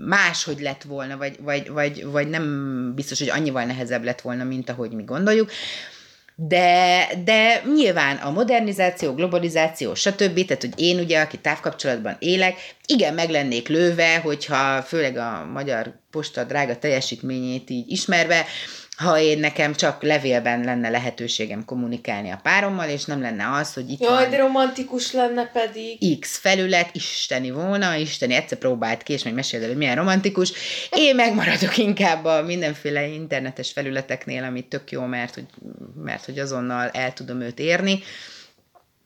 máshogy 0.06 0.60
lett 0.60 0.84
volna, 0.84 1.18
vagy, 1.18 1.36
vagy, 1.42 1.70
vagy, 1.70 2.06
vagy 2.06 2.28
nem 2.30 2.46
biztos, 2.96 3.20
hogy 3.20 3.30
annyival 3.30 3.64
nehezebb 3.64 4.04
lett 4.04 4.22
volna, 4.22 4.44
mint 4.44 4.70
ahogy 4.70 4.92
mi 4.92 5.04
gondoljuk. 5.04 5.52
de, 6.40 7.08
de 7.24 7.62
nyilván 7.76 8.16
a 8.16 8.32
modernizáció, 8.32 9.14
globalizáció, 9.14 9.94
stb., 9.94 10.46
tehát 10.46 10.62
hogy 10.62 10.74
én 10.76 11.00
ugye, 11.00 11.22
aki 11.22 11.38
távkapcsolatban 11.38 12.16
élek, 12.20 12.56
igen, 12.86 13.14
meg 13.14 13.30
lennék 13.30 13.68
lőve, 13.68 14.18
hogyha 14.20 14.82
főleg 14.82 15.18
a 15.18 15.46
magyar 15.54 15.94
posta 16.12 16.44
drága 16.44 16.78
teljesítményét 16.80 17.70
így 17.70 17.92
ismerve, 17.92 18.46
ha 18.98 19.20
én 19.20 19.40
nekem 19.40 19.74
csak 19.74 20.02
levélben 20.02 20.64
lenne 20.64 20.90
lehetőségem 20.90 21.66
kommunikálni 21.66 22.30
a 22.30 22.40
párommal, 22.44 22.90
és 22.90 23.06
nem 23.06 23.22
lenne 23.22 23.52
az, 23.52 23.74
hogy 23.74 23.90
itt 23.90 24.00
Jaj, 24.00 24.12
van 24.12 24.30
de 24.30 24.38
romantikus 24.38 25.12
lenne 25.12 25.46
pedig. 25.46 26.20
X 26.20 26.38
felület, 26.38 26.96
isteni 26.96 27.52
volna, 27.52 27.96
isteni 27.96 28.34
egyszer 28.34 28.58
próbált 28.58 29.04
ki, 29.04 29.14
és 29.14 29.24
meg 29.24 29.34
meséld 29.34 29.62
el, 29.62 29.68
hogy 29.68 29.78
milyen 29.78 29.96
romantikus. 29.96 30.52
Én 30.92 31.16
megmaradok 31.16 31.78
inkább 31.78 32.26
a 32.26 32.42
mindenféle 32.42 33.08
internetes 33.08 33.72
felületeknél, 33.72 34.44
ami 34.44 34.68
tök 34.68 34.92
jó, 34.92 35.06
mert 35.06 35.34
hogy, 35.34 35.46
mert 36.04 36.26
hogy 36.26 36.40
azonnal 36.40 36.90
el 36.90 37.14
tudom 37.14 37.42
őt 37.42 37.60
érni. 37.60 38.00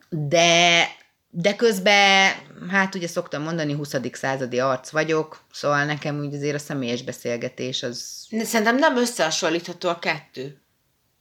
De 0.10 0.88
de 1.32 1.56
közben, 1.56 2.32
hát 2.70 2.96
ugye 2.96 3.08
szoktam 3.08 3.42
mondani, 3.44 3.74
20. 3.74 3.96
századi 4.12 4.60
arc 4.60 4.90
vagyok, 4.90 5.44
szóval 5.52 5.86
nekem 5.86 6.20
úgy 6.20 6.34
azért 6.34 6.56
a 6.56 6.60
személyes 6.60 7.02
beszélgetés 7.02 7.84
az... 7.84 8.26
De 8.30 8.44
szerintem 8.44 8.78
nem 8.78 8.98
összehasonlítható 8.98 9.90
a 9.90 10.00
kettő. 10.00 10.62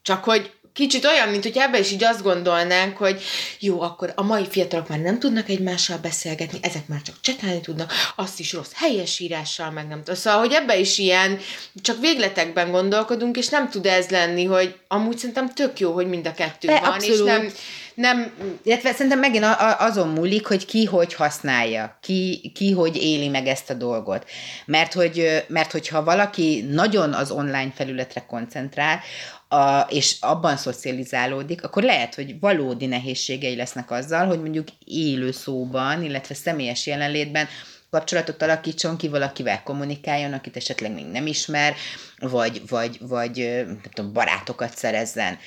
Csak 0.02 0.24
hogy 0.24 0.52
kicsit 0.72 1.04
olyan, 1.04 1.28
mint 1.28 1.42
hogy 1.42 1.56
ebbe 1.56 1.78
is 1.78 1.92
így 1.92 2.04
azt 2.04 2.22
gondolnánk, 2.22 2.96
hogy 2.96 3.22
jó, 3.58 3.80
akkor 3.80 4.12
a 4.16 4.22
mai 4.22 4.46
fiatalok 4.48 4.88
már 4.88 4.98
nem 4.98 5.18
tudnak 5.18 5.48
egymással 5.48 5.98
beszélgetni, 5.98 6.58
ezek 6.62 6.88
már 6.88 7.02
csak 7.02 7.14
csetálni 7.20 7.60
tudnak, 7.60 7.92
azt 8.16 8.40
is 8.40 8.52
rossz 8.52 8.72
helyesírással, 8.74 9.70
meg 9.70 9.88
nem 9.88 9.98
tudom. 9.98 10.14
Szóval, 10.14 10.38
hogy 10.38 10.52
ebbe 10.52 10.78
is 10.78 10.98
ilyen, 10.98 11.38
csak 11.82 12.00
végletekben 12.00 12.70
gondolkodunk, 12.70 13.36
és 13.36 13.48
nem 13.48 13.70
tud 13.70 13.86
ez 13.86 14.08
lenni, 14.08 14.44
hogy 14.44 14.78
amúgy 14.88 15.18
szerintem 15.18 15.54
tök 15.54 15.78
jó, 15.78 15.92
hogy 15.92 16.06
mind 16.06 16.26
a 16.26 16.32
kettő 16.32 16.66
De 16.68 16.80
van, 16.80 16.90
abszolút. 16.92 17.16
és 17.16 17.24
nem, 17.24 17.52
nem 17.94 18.32
Illetve 18.62 18.92
szerintem 18.92 19.18
megint 19.18 19.44
azon 19.78 20.08
múlik, 20.08 20.46
hogy 20.46 20.66
ki 20.66 20.84
hogy 20.84 21.14
használja, 21.14 21.98
ki, 22.00 22.50
ki 22.54 22.72
hogy 22.72 22.96
éli 22.96 23.28
meg 23.28 23.46
ezt 23.46 23.70
a 23.70 23.74
dolgot. 23.74 24.30
Mert, 24.66 24.92
hogy, 24.92 25.44
mert 25.48 25.72
hogyha 25.72 26.04
valaki 26.04 26.64
nagyon 26.70 27.12
az 27.12 27.30
online 27.30 27.72
felületre 27.74 28.24
koncentrál, 28.26 29.00
a, 29.48 29.80
és 29.88 30.16
abban 30.20 30.56
szocializálódik, 30.56 31.64
akkor 31.64 31.82
lehet, 31.82 32.14
hogy 32.14 32.40
valódi 32.40 32.86
nehézségei 32.86 33.56
lesznek 33.56 33.90
azzal, 33.90 34.26
hogy 34.26 34.40
mondjuk 34.40 34.68
élő 34.84 35.30
szóban, 35.30 36.04
illetve 36.04 36.34
személyes 36.34 36.86
jelenlétben 36.86 37.48
kapcsolatot 37.90 38.42
alakítson 38.42 38.96
ki, 38.96 39.08
valakivel 39.08 39.62
kommunikáljon, 39.62 40.32
akit 40.32 40.56
esetleg 40.56 40.92
még 40.92 41.06
nem 41.06 41.26
ismer, 41.26 41.74
vagy, 42.18 42.62
vagy, 42.68 42.98
vagy 43.00 43.62
nem 43.66 43.80
tudom, 43.92 44.12
barátokat 44.12 44.76
szerezzen. 44.76 45.38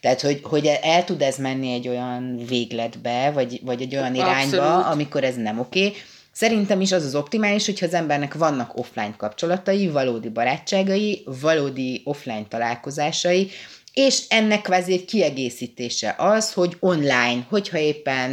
Tehát, 0.00 0.20
hogy, 0.20 0.40
hogy 0.42 0.66
el 0.82 1.04
tud 1.04 1.22
ez 1.22 1.36
menni 1.36 1.72
egy 1.72 1.88
olyan 1.88 2.36
végletbe, 2.48 3.30
vagy, 3.30 3.60
vagy 3.62 3.82
egy 3.82 3.96
olyan 3.96 4.14
irányba, 4.14 4.74
Abszolút. 4.74 4.86
amikor 4.86 5.24
ez 5.24 5.36
nem 5.36 5.58
oké. 5.58 5.92
Szerintem 6.32 6.80
is 6.80 6.92
az 6.92 7.04
az 7.04 7.14
optimális, 7.14 7.66
hogyha 7.66 7.86
az 7.86 7.94
embernek 7.94 8.34
vannak 8.34 8.76
offline 8.76 9.14
kapcsolatai, 9.16 9.88
valódi 9.88 10.28
barátságai, 10.28 11.22
valódi 11.40 12.00
offline 12.04 12.46
találkozásai, 12.48 13.50
és 13.92 14.22
ennek 14.28 14.70
egy 14.70 15.04
kiegészítése 15.04 16.14
az, 16.18 16.52
hogy 16.52 16.76
online, 16.80 17.46
hogyha 17.48 17.78
éppen, 17.78 18.30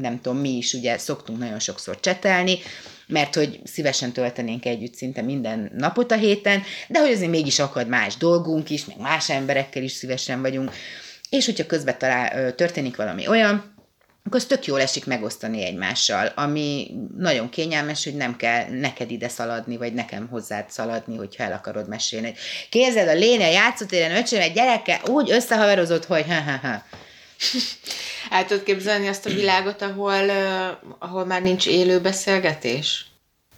nem 0.00 0.20
tudom, 0.20 0.38
mi 0.38 0.56
is 0.56 0.72
ugye 0.72 0.98
szoktunk 0.98 1.38
nagyon 1.38 1.58
sokszor 1.58 2.00
csetelni, 2.00 2.58
mert 3.06 3.34
hogy 3.34 3.60
szívesen 3.64 4.12
töltenénk 4.12 4.66
együtt 4.66 4.94
szinte 4.94 5.22
minden 5.22 5.70
napot 5.74 6.12
a 6.12 6.16
héten, 6.16 6.62
de 6.88 7.00
hogy 7.00 7.10
azért 7.10 7.30
mégis 7.30 7.58
akad 7.58 7.88
más 7.88 8.16
dolgunk 8.16 8.70
is, 8.70 8.84
meg 8.84 8.98
más 8.98 9.30
emberekkel 9.30 9.82
is 9.82 9.92
szívesen 9.92 10.40
vagyunk, 10.40 10.70
és 11.30 11.44
hogyha 11.44 11.66
közben 11.66 11.98
talál, 11.98 12.54
történik 12.54 12.96
valami 12.96 13.26
olyan, 13.26 13.72
akkor 14.24 14.40
az 14.40 14.46
tök 14.46 14.66
jól 14.66 14.80
esik 14.80 15.06
megosztani 15.06 15.64
egymással, 15.64 16.32
ami 16.34 16.90
nagyon 17.16 17.48
kényelmes, 17.48 18.04
hogy 18.04 18.14
nem 18.14 18.36
kell 18.36 18.64
neked 18.68 19.10
ide 19.10 19.28
szaladni, 19.28 19.76
vagy 19.76 19.94
nekem 19.94 20.28
hozzád 20.28 20.70
szaladni, 20.70 21.16
hogyha 21.16 21.44
el 21.44 21.52
akarod 21.52 21.88
mesélni. 21.88 22.34
Képzeld, 22.70 23.08
a 23.08 23.12
lény 23.12 23.42
a 23.42 23.50
játszótéren 23.50 24.16
öcsém 24.16 24.40
egy 24.40 24.52
gyerekkel 24.52 25.00
úgy 25.04 25.30
összehaverozott, 25.30 26.04
hogy 26.04 26.24
ha, 26.26 26.40
ha, 26.40 26.56
ha. 26.62 26.82
el 28.30 28.46
tudod 28.46 28.62
képzelni 28.62 29.08
azt 29.08 29.26
a 29.26 29.30
világot, 29.30 29.82
ahol, 29.82 30.24
uh, 30.24 30.94
ahol 30.98 31.24
már 31.24 31.42
nincs 31.42 31.66
élő 31.66 32.00
beszélgetés? 32.00 33.06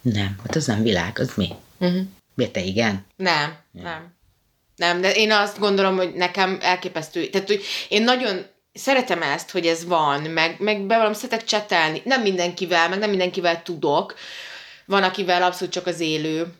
Nem, 0.00 0.36
hát 0.42 0.56
az 0.56 0.66
nem 0.66 0.82
világ, 0.82 1.18
az 1.18 1.32
mi? 1.36 1.48
Uh-huh. 1.78 2.02
Miért 2.34 2.52
te 2.52 2.60
igen? 2.60 3.06
Nem, 3.16 3.56
nem. 3.70 4.12
Nem, 4.76 5.00
de 5.00 5.12
én 5.12 5.32
azt 5.32 5.58
gondolom, 5.58 5.96
hogy 5.96 6.14
nekem 6.14 6.58
elképesztő. 6.60 7.26
Tehát, 7.26 7.46
hogy 7.46 7.62
én 7.88 8.02
nagyon 8.02 8.46
szeretem 8.72 9.22
ezt, 9.22 9.50
hogy 9.50 9.66
ez 9.66 9.84
van, 9.84 10.22
meg, 10.22 10.56
meg 10.58 10.86
bevallom, 10.86 11.12
szeretek 11.12 11.44
csetelni. 11.44 12.02
Nem 12.04 12.22
mindenkivel, 12.22 12.88
meg 12.88 12.98
nem 12.98 13.08
mindenkivel 13.08 13.62
tudok. 13.62 14.14
Van, 14.86 15.02
akivel 15.02 15.42
abszolút 15.42 15.72
csak 15.72 15.86
az 15.86 16.00
élő 16.00 16.54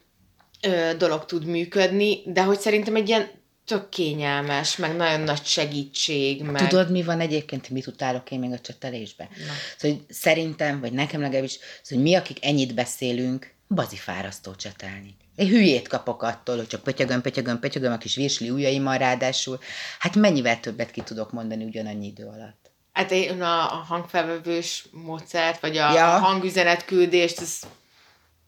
ö, 0.63 0.91
dolog 0.99 1.25
tud 1.25 1.45
működni, 1.45 2.23
de 2.25 2.43
hogy 2.43 2.61
szerintem 2.61 2.97
egy 2.97 3.09
ilyen 3.09 3.31
tök 3.65 3.89
kényelmes, 3.89 4.77
meg 4.77 4.97
nagyon 4.97 5.21
nagy 5.21 5.45
segítség, 5.45 6.43
meg... 6.43 6.69
Tudod, 6.69 6.91
mi 6.91 7.03
van 7.03 7.21
egyébként, 7.21 7.69
mit 7.69 7.87
utálok 7.87 8.31
én 8.31 8.39
még 8.39 8.53
a 8.53 8.61
csetelésbe? 8.61 9.29
Na. 9.31 9.53
Szóval, 9.79 9.97
hogy 9.97 10.15
szerintem, 10.15 10.81
vagy 10.81 10.93
nekem 10.93 11.21
legalábbis, 11.21 11.53
szóval, 11.53 11.69
hogy 11.89 11.99
mi, 11.99 12.15
akik 12.15 12.45
ennyit 12.45 12.75
beszélünk, 12.75 13.53
bazifárasztó 13.69 14.55
csetelni. 14.55 15.17
Egy 15.37 15.49
hülyét 15.49 15.89
kapok 15.89 16.23
attól, 16.23 16.57
hogy 16.57 16.67
csak 16.67 16.83
pötyögöm, 16.83 17.21
pötyögöm, 17.21 17.59
pötyögöm 17.59 17.93
a 17.93 17.99
kis 17.99 18.15
virsli 18.15 18.51
ujjaimmal 18.51 18.99
ráadásul. 18.99 19.59
Hát 19.99 20.15
mennyivel 20.15 20.61
többet 20.61 20.91
ki 20.91 21.01
tudok 21.01 21.33
mondani 21.33 21.65
ugyanannyi 21.65 22.07
idő 22.07 22.25
alatt. 22.27 22.71
Hát 22.93 23.11
én 23.11 23.43
a, 23.43 23.73
a 23.73 23.77
hangfelvevős 23.77 24.87
módszert, 24.91 25.61
vagy 25.61 25.77
a, 25.77 25.93
Ja. 25.93 26.07
hangüzenet 26.19 26.85
küldést, 26.85 27.41
ez 27.41 27.61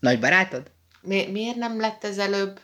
Nagy 0.01 0.19
barátod? 0.21 0.71
mi, 1.01 1.27
miért 1.27 1.57
nem 1.57 1.81
lett 1.81 2.05
ez 2.05 2.19
előbb? 2.19 2.61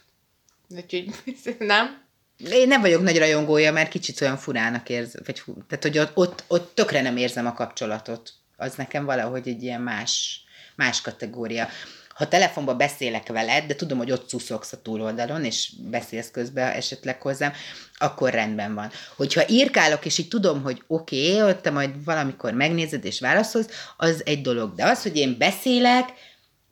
Úgyhogy 0.69 1.11
nem? 1.59 2.02
Én 2.39 2.69
nem 2.69 2.81
vagyok 2.81 3.03
nagy 3.03 3.19
rajongója, 3.19 3.73
mert 3.73 3.91
kicsit 3.91 4.21
olyan 4.21 4.37
furának 4.37 4.89
érzem, 4.89 5.23
vagy 5.27 5.43
tehát 5.69 5.83
hogy 5.83 5.99
ott, 5.99 6.11
ott, 6.15 6.45
ott 6.47 6.75
tökre 6.75 7.01
nem 7.01 7.17
érzem 7.17 7.47
a 7.47 7.55
kapcsolatot. 7.55 8.33
Az 8.57 8.75
nekem 8.75 9.05
valahogy 9.05 9.49
egy 9.49 9.63
ilyen 9.63 9.81
más, 9.81 10.41
más 10.77 11.01
kategória. 11.01 11.69
Ha 12.15 12.29
telefonban 12.29 12.77
beszélek 12.77 13.27
veled, 13.27 13.65
de 13.65 13.75
tudom, 13.75 13.99
hogy 13.99 14.11
ott 14.11 14.29
szuszogsz 14.29 14.73
a 14.73 14.83
túloldalon, 14.83 15.45
és 15.45 15.71
beszélsz 15.91 16.31
közben 16.31 16.73
esetleg 16.73 17.23
hozzám, 17.23 17.53
akkor 17.99 18.31
rendben 18.31 18.75
van. 18.75 18.91
Hogyha 19.17 19.49
írkálok, 19.49 20.05
és 20.05 20.19
így 20.19 20.29
tudom, 20.29 20.63
hogy 20.63 20.83
oké, 20.87 21.41
okay, 21.41 21.55
te 21.61 21.71
majd 21.71 22.05
valamikor 22.05 22.53
megnézed 22.53 23.05
és 23.05 23.21
válaszolsz, 23.21 23.69
az 23.97 24.23
egy 24.25 24.41
dolog. 24.41 24.75
De 24.75 24.85
az, 24.85 25.03
hogy 25.03 25.17
én 25.17 25.39
beszélek, 25.39 26.09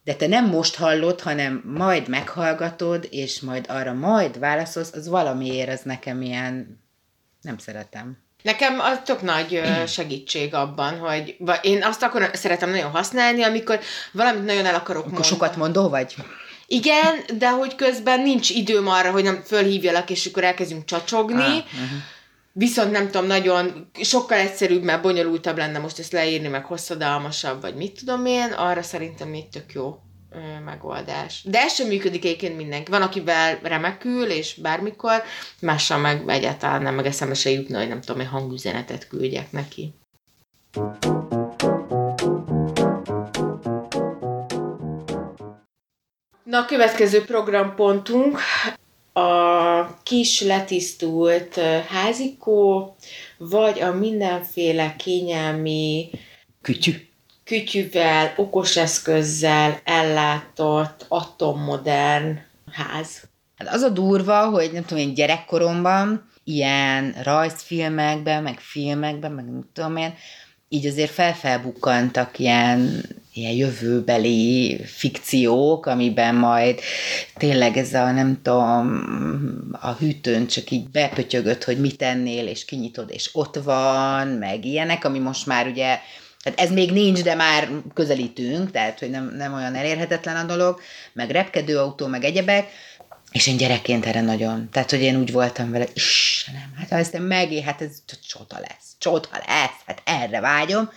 de 0.04 0.14
te 0.14 0.26
nem 0.26 0.46
most 0.46 0.76
hallod, 0.76 1.20
hanem 1.20 1.62
majd 1.76 2.08
meghallgatod, 2.08 3.06
és 3.10 3.40
majd 3.40 3.66
arra 3.68 3.92
majd 3.92 4.38
válaszolsz, 4.38 4.92
az 4.92 5.08
valamiért 5.08 5.72
az 5.72 5.80
nekem 5.82 6.22
ilyen, 6.22 6.80
nem 7.40 7.58
szeretem. 7.58 8.18
Nekem 8.42 8.80
az 8.80 9.00
tök 9.04 9.22
nagy 9.22 9.62
segítség 9.86 10.54
abban, 10.54 10.98
hogy 10.98 11.36
én 11.62 11.82
azt 11.82 12.02
akkor 12.02 12.30
szeretem 12.32 12.70
nagyon 12.70 12.90
használni, 12.90 13.42
amikor 13.42 13.80
valamit 14.12 14.44
nagyon 14.44 14.66
el 14.66 14.74
akarok 14.74 15.02
Akkor 15.06 15.12
mondani. 15.12 15.34
sokat 15.34 15.56
mondó 15.56 15.88
vagy? 15.88 16.14
Igen, 16.66 17.20
de 17.38 17.50
hogy 17.50 17.74
közben 17.74 18.20
nincs 18.20 18.50
időm 18.50 18.88
arra, 18.88 19.10
hogy 19.10 19.22
nem 19.22 19.42
fölhívjalak, 19.46 20.10
és 20.10 20.26
akkor 20.26 20.44
elkezdjünk 20.44 20.84
csacsogni. 20.84 21.42
Ah, 21.42 21.56
uh-huh. 21.56 21.98
Viszont 22.52 22.90
nem 22.90 23.06
tudom, 23.06 23.26
nagyon 23.26 23.90
sokkal 24.02 24.38
egyszerűbb, 24.38 24.82
mert 24.82 25.02
bonyolultabb 25.02 25.56
lenne 25.56 25.78
most 25.78 25.98
ezt 25.98 26.12
leírni, 26.12 26.48
meg 26.48 26.64
hosszadalmasabb, 26.64 27.60
vagy 27.60 27.74
mit 27.74 27.98
tudom 27.98 28.26
én, 28.26 28.52
arra 28.52 28.82
szerintem 28.82 29.28
még 29.28 29.48
tök 29.48 29.72
jó 29.72 29.98
ö, 30.30 30.60
megoldás. 30.64 31.42
De 31.44 31.60
ez 31.60 31.74
sem 31.74 31.86
működik 31.86 32.24
egyébként 32.24 32.56
mindenki. 32.56 32.90
Van, 32.90 33.02
akivel 33.02 33.58
remekül, 33.62 34.24
és 34.24 34.54
bármikor, 34.54 35.22
mással 35.60 35.98
meg 35.98 36.28
egyáltalán 36.28 36.82
nem, 36.82 36.94
meg 36.94 37.06
eszembe 37.06 37.34
se 37.34 37.50
jutna, 37.50 37.78
hogy 37.78 37.88
nem 37.88 38.00
tudom, 38.00 38.20
egy 38.20 38.28
hangüzenetet 38.28 39.08
küldjek 39.08 39.52
neki. 39.52 39.94
Na, 46.44 46.58
a 46.58 46.64
következő 46.64 47.24
programpontunk 47.24 48.38
a 49.20 50.00
kis 50.02 50.40
letisztult 50.40 51.60
házikó, 51.88 52.96
vagy 53.38 53.80
a 53.80 53.92
mindenféle 53.92 54.94
kényelmi 54.96 56.10
Kütyű. 56.62 57.08
kütyüvel, 57.44 58.32
okos 58.36 58.76
eszközzel 58.76 59.80
ellátott 59.84 61.06
atommodern 61.08 62.38
ház. 62.72 63.28
Hát 63.56 63.74
az 63.74 63.82
a 63.82 63.88
durva, 63.88 64.48
hogy 64.48 64.72
nem 64.72 64.84
tudom, 64.84 65.02
én 65.02 65.14
gyerekkoromban 65.14 66.30
ilyen 66.44 67.14
rajzfilmekben, 67.22 68.42
meg 68.42 68.58
filmekben, 68.58 69.32
meg 69.32 69.44
nem 69.44 69.64
tudom 69.72 69.96
én, 69.96 70.14
így 70.68 70.86
azért 70.86 71.10
felfelbukkantak 71.10 72.38
ilyen 72.38 73.02
ilyen 73.34 73.52
jövőbeli 73.52 74.80
fikciók, 74.84 75.86
amiben 75.86 76.34
majd 76.34 76.80
tényleg 77.36 77.76
ez 77.76 77.94
a, 77.94 78.10
nem 78.10 78.40
tudom, 78.42 79.02
a 79.80 79.92
hűtőn 79.92 80.46
csak 80.46 80.70
így 80.70 80.88
bepötyögött, 80.88 81.64
hogy 81.64 81.80
mit 81.80 82.02
ennél, 82.02 82.46
és 82.46 82.64
kinyitod, 82.64 83.10
és 83.10 83.30
ott 83.32 83.54
van, 83.64 84.28
meg 84.28 84.64
ilyenek, 84.64 85.04
ami 85.04 85.18
most 85.18 85.46
már 85.46 85.66
ugye, 85.66 85.98
tehát 86.42 86.60
ez 86.60 86.70
még 86.70 86.92
nincs, 86.92 87.22
de 87.22 87.34
már 87.34 87.68
közelítünk, 87.94 88.70
tehát 88.70 88.98
hogy 88.98 89.10
nem, 89.10 89.34
nem 89.36 89.54
olyan 89.54 89.74
elérhetetlen 89.74 90.36
a 90.36 90.44
dolog, 90.44 90.80
meg 91.12 91.30
repkedőautó, 91.30 92.06
meg 92.06 92.24
egyebek, 92.24 92.68
és 93.32 93.46
én 93.46 93.56
gyerekként 93.56 94.06
erre 94.06 94.20
nagyon, 94.20 94.68
tehát 94.72 94.90
hogy 94.90 95.02
én 95.02 95.16
úgy 95.16 95.32
voltam 95.32 95.70
vele, 95.70 95.86
Istenem, 95.94 96.72
hát 96.78 96.88
ha 96.88 96.96
ezt 96.96 97.18
megé, 97.18 97.62
hát 97.62 97.82
ez 97.82 97.90
csoda 98.28 98.58
lesz, 98.58 98.94
csoda 98.98 99.28
lesz, 99.32 99.80
hát 99.86 100.02
erre 100.04 100.40
vágyom, 100.40 100.90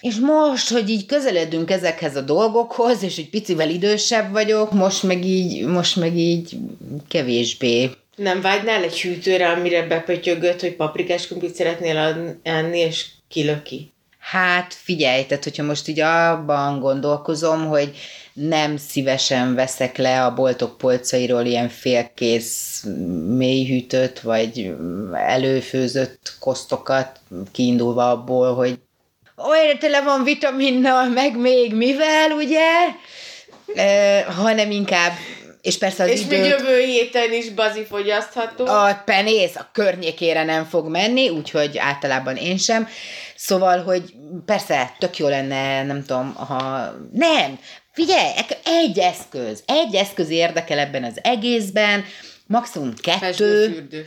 és 0.00 0.16
most, 0.16 0.70
hogy 0.70 0.88
így 0.88 1.06
közeledünk 1.06 1.70
ezekhez 1.70 2.16
a 2.16 2.20
dolgokhoz, 2.20 3.02
és 3.02 3.16
egy 3.16 3.30
picivel 3.30 3.70
idősebb 3.70 4.32
vagyok, 4.32 4.72
most 4.72 5.02
meg 5.02 5.24
így, 5.24 5.66
most 5.66 5.96
meg 5.96 6.16
így 6.16 6.56
kevésbé. 7.08 7.90
Nem 8.16 8.40
vágynál 8.40 8.82
egy 8.82 9.00
hűtőre, 9.00 9.48
amire 9.48 9.86
bepötyögött, 9.86 10.60
hogy 10.60 10.76
paprikás 10.76 11.26
krumplit 11.26 11.54
szeretnél 11.54 12.38
enni, 12.42 12.78
és 12.78 13.06
kilöki? 13.28 13.92
Hát 14.18 14.74
figyelj, 14.74 15.24
tehát 15.24 15.44
hogyha 15.44 15.62
most 15.62 15.88
így 15.88 16.00
abban 16.00 16.80
gondolkozom, 16.80 17.66
hogy 17.66 17.96
nem 18.32 18.76
szívesen 18.76 19.54
veszek 19.54 19.96
le 19.96 20.24
a 20.24 20.34
boltok 20.34 20.78
polcairól 20.78 21.44
ilyen 21.44 21.68
félkész 21.68 22.84
mélyhűtőt, 23.36 24.20
vagy 24.20 24.74
előfőzött 25.12 26.36
kosztokat, 26.40 27.20
kiindulva 27.52 28.10
abból, 28.10 28.54
hogy 28.54 28.78
olyan 29.48 29.78
tele 29.78 30.02
van 30.02 30.24
vitaminnal, 30.24 31.08
meg 31.08 31.36
még 31.36 31.74
mivel, 31.74 32.30
ugye? 32.30 32.68
E, 33.74 34.22
hanem 34.24 34.70
inkább 34.70 35.12
és 35.62 35.78
persze 35.78 36.02
az 36.02 36.08
És 36.08 36.20
időt, 36.20 36.40
még 36.40 36.48
jövő 36.48 36.80
héten 36.80 37.32
is 37.32 37.50
bazifogyasztható. 37.50 38.66
A 38.66 39.02
penész 39.04 39.56
a 39.56 39.68
környékére 39.72 40.44
nem 40.44 40.64
fog 40.64 40.88
menni, 40.88 41.28
úgyhogy 41.28 41.78
általában 41.78 42.36
én 42.36 42.58
sem. 42.58 42.88
Szóval, 43.36 43.82
hogy 43.82 44.14
persze 44.46 44.94
tök 44.98 45.16
jó 45.16 45.28
lenne, 45.28 45.82
nem 45.82 46.04
tudom, 46.04 46.34
ha... 46.34 46.90
Nem, 47.12 47.58
figyelj, 47.92 48.30
egy 48.64 48.98
eszköz, 48.98 49.62
egy 49.66 49.94
eszköz 49.94 50.30
érdekel 50.30 50.78
ebben 50.78 51.04
az 51.04 51.18
egészben, 51.22 52.04
maximum 52.46 52.94
kettő. 52.94 53.18
Festőfürdő. 53.18 54.06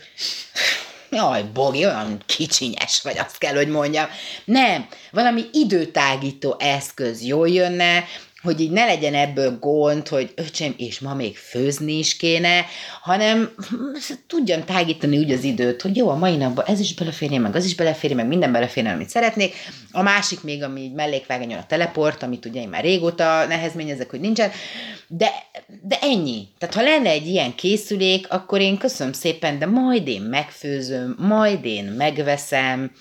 Jaj, 1.13 1.43
Bogi, 1.53 1.85
olyan 1.85 2.23
kicsinyes 2.25 3.01
vagy, 3.01 3.17
azt 3.17 3.37
kell, 3.37 3.55
hogy 3.55 3.67
mondjam. 3.67 4.05
Nem, 4.45 4.87
valami 5.11 5.43
időtágító 5.51 6.55
eszköz 6.59 7.23
jól 7.23 7.49
jönne, 7.49 8.03
hogy 8.43 8.59
így 8.59 8.71
ne 8.71 8.85
legyen 8.85 9.13
ebből 9.13 9.59
gond, 9.59 10.07
hogy 10.07 10.31
öcsém, 10.35 10.73
és 10.77 10.99
ma 10.99 11.13
még 11.13 11.37
főzni 11.37 11.97
is 11.97 12.17
kéne, 12.17 12.65
hanem 13.01 13.49
tudjam 14.27 14.63
tágítani 14.63 15.17
úgy 15.17 15.31
az 15.31 15.43
időt, 15.43 15.81
hogy 15.81 15.95
jó, 15.95 16.09
a 16.09 16.15
mai 16.15 16.35
napban 16.35 16.65
ez 16.65 16.79
is 16.79 16.93
beleférjen, 16.93 17.41
meg 17.41 17.55
az 17.55 17.65
is 17.65 17.75
beleférjen, 17.75 18.19
meg 18.19 18.27
minden 18.27 18.51
beleférjen, 18.51 18.93
amit 18.93 19.09
szeretnék. 19.09 19.53
A 19.91 20.01
másik 20.01 20.43
még, 20.43 20.63
ami 20.63 20.81
így 20.81 20.93
mellékvágányon 20.93 21.59
a 21.59 21.65
teleport, 21.65 22.23
amit 22.23 22.45
ugye 22.45 22.61
én 22.61 22.69
már 22.69 22.83
régóta 22.83 23.45
nehezményezek, 23.45 24.09
hogy 24.09 24.19
nincsen, 24.19 24.51
de, 25.07 25.31
de 25.81 25.97
ennyi. 26.01 26.47
Tehát 26.57 26.75
ha 26.75 26.81
lenne 26.81 27.09
egy 27.09 27.27
ilyen 27.27 27.55
készülék, 27.55 28.31
akkor 28.31 28.61
én 28.61 28.77
köszönöm 28.77 29.13
szépen, 29.13 29.59
de 29.59 29.65
majd 29.65 30.07
én 30.07 30.21
megfőzöm, 30.21 31.15
majd 31.17 31.65
én 31.65 31.85
megveszem. 31.85 32.91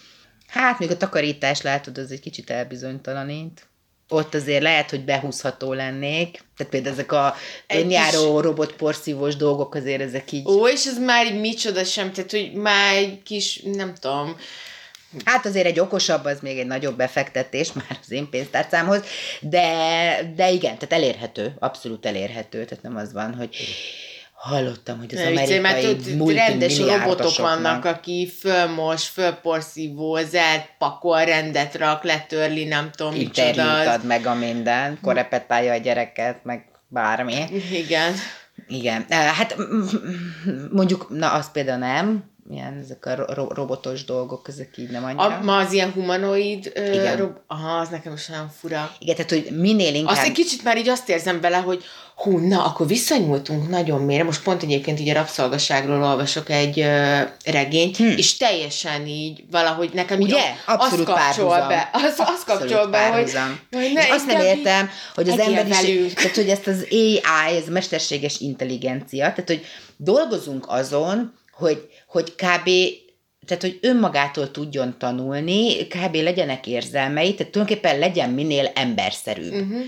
Hát 0.47 0.79
még 0.79 0.91
a 0.91 0.97
takarítás 0.97 1.63
látod, 1.63 1.99
az 1.99 2.11
egy 2.11 2.21
kicsit 2.21 2.51
elbizonytalanít 2.51 3.67
ott 4.13 4.35
azért 4.35 4.63
lehet, 4.63 4.91
hogy 4.91 5.05
behúzható 5.05 5.73
lennék. 5.73 6.41
Tehát 6.57 6.73
például 6.73 6.95
ezek 6.95 7.13
a 7.13 7.35
önjáró 7.69 8.35
kis... 8.35 8.43
robotporszívós 8.45 9.37
dolgok 9.37 9.75
azért 9.75 10.01
ezek 10.01 10.33
így... 10.33 10.47
Ó, 10.47 10.69
és 10.69 10.87
ez 10.87 10.99
már 10.99 11.27
egy 11.27 11.41
micsoda 11.41 11.85
sem, 11.85 12.13
tehát 12.13 12.31
hogy 12.31 12.53
már 12.53 12.97
egy 12.97 13.23
kis, 13.23 13.61
nem 13.63 13.95
tudom... 14.01 14.37
Hát 15.25 15.47
azért 15.47 15.67
egy 15.67 15.81
okosabb, 15.81 16.25
az 16.25 16.41
még 16.41 16.59
egy 16.59 16.67
nagyobb 16.67 16.97
befektetés 16.97 17.73
már 17.73 17.99
az 18.03 18.11
én 18.11 18.31
pénztárcámhoz, 18.31 19.03
de, 19.41 20.33
de 20.37 20.51
igen, 20.51 20.79
tehát 20.79 20.93
elérhető, 20.93 21.55
abszolút 21.59 22.07
elérhető, 22.07 22.65
tehát 22.65 22.85
nem 22.85 22.97
az 22.97 23.13
van, 23.13 23.35
hogy 23.35 23.57
hallottam, 24.43 24.99
hogy 24.99 25.15
az 25.15 25.21
ne, 25.21 25.27
amerikai 25.27 25.59
mert 25.59 26.37
rendes 26.37 26.79
robotok 26.79 27.37
vannak, 27.37 27.85
aki 27.85 28.33
fölmos, 28.41 29.09
zelt, 30.23 30.69
pakol, 30.79 31.25
rendet 31.25 31.75
rak, 31.75 32.03
letörli, 32.03 32.65
nem 32.65 32.91
tudom, 32.91 33.15
micsoda. 33.15 33.91
ad 33.91 34.05
meg 34.05 34.27
a 34.27 34.35
minden, 34.35 34.99
korepetálja 35.03 35.73
a 35.73 35.77
gyereket, 35.77 36.45
meg 36.45 36.65
bármi. 36.89 37.45
Igen. 37.73 38.13
Igen. 38.69 39.05
Hát 39.09 39.57
mondjuk, 40.71 41.07
na 41.11 41.33
az 41.33 41.51
például 41.51 41.79
nem, 41.79 42.32
ilyen 42.51 42.79
ezek 42.83 43.07
a 43.07 43.15
ro- 43.15 43.53
robotos 43.53 44.05
dolgok, 44.05 44.49
ezek 44.49 44.77
így 44.77 44.91
nem 44.91 45.05
annyira. 45.05 45.23
A, 45.23 45.41
ma 45.43 45.57
az 45.57 45.73
ilyen 45.73 45.93
humanoid, 45.93 46.73
Igen. 46.75 47.17
Rob- 47.17 47.41
aha, 47.47 47.79
az 47.79 47.89
nekem 47.89 48.13
most 48.13 48.31
olyan 48.31 48.51
fura. 48.61 48.97
Igen, 48.99 49.17
tehát 49.17 49.31
hogy 49.31 49.59
minél 49.59 49.95
inkább... 49.95 50.17
Azt 50.17 50.25
egy 50.25 50.33
kicsit 50.33 50.65
már 50.65 50.79
így 50.79 50.89
azt 50.89 51.09
érzem 51.09 51.41
bele, 51.41 51.57
hogy 51.57 51.85
hú, 52.17 52.39
na, 52.39 52.65
akkor 52.65 52.87
visszanyúltunk 52.87 53.69
nagyon 53.69 54.01
mélyre. 54.01 54.25
Most 54.25 54.43
pont 54.43 54.63
egyébként 54.63 55.01
így 55.01 55.09
a 55.09 55.13
rabszolgaságról 55.13 56.03
olvasok 56.03 56.51
egy 56.51 56.79
uh, 56.79 57.21
regényt, 57.45 57.97
hm. 57.97 58.05
és 58.17 58.37
teljesen 58.37 59.07
így 59.07 59.45
valahogy 59.51 59.91
nekem 59.93 60.21
Ugye? 60.21 60.37
Így 60.37 60.43
Abszolút 60.67 61.09
az 61.09 61.15
kapcsol 61.15 61.49
párhuzam. 61.49 61.69
be. 61.69 61.91
Az, 61.93 62.15
az 62.19 62.45
kapcsol 62.47 62.87
be, 62.87 63.09
hogy, 63.09 63.33
hogy 63.71 63.93
ne, 63.93 64.15
azt 64.15 64.27
nem 64.27 64.41
értem, 64.41 64.91
hogy 65.15 65.29
az 65.29 65.39
emberiség, 65.39 66.15
tehát 66.15 66.37
hogy 66.37 66.49
ezt 66.49 66.67
az 66.67 66.87
AI, 66.91 67.57
ez 67.57 67.69
a 67.69 67.71
mesterséges 67.71 68.41
intelligencia, 68.41 69.19
tehát 69.19 69.47
hogy 69.47 69.65
dolgozunk 69.97 70.65
azon, 70.69 71.41
hogy, 71.53 71.89
hogy 72.13 72.35
kb 72.35 72.71
tehát, 73.47 73.63
hogy 73.63 73.79
önmagától 73.81 74.51
tudjon 74.51 74.99
tanulni, 74.99 75.87
kb. 75.87 76.15
legyenek 76.15 76.67
érzelmei, 76.67 77.35
tehát 77.35 77.53
tulajdonképpen 77.53 77.99
legyen 77.99 78.31
minél 78.31 78.71
emberszerűbb. 78.75 79.53
Uh-huh 79.53 79.85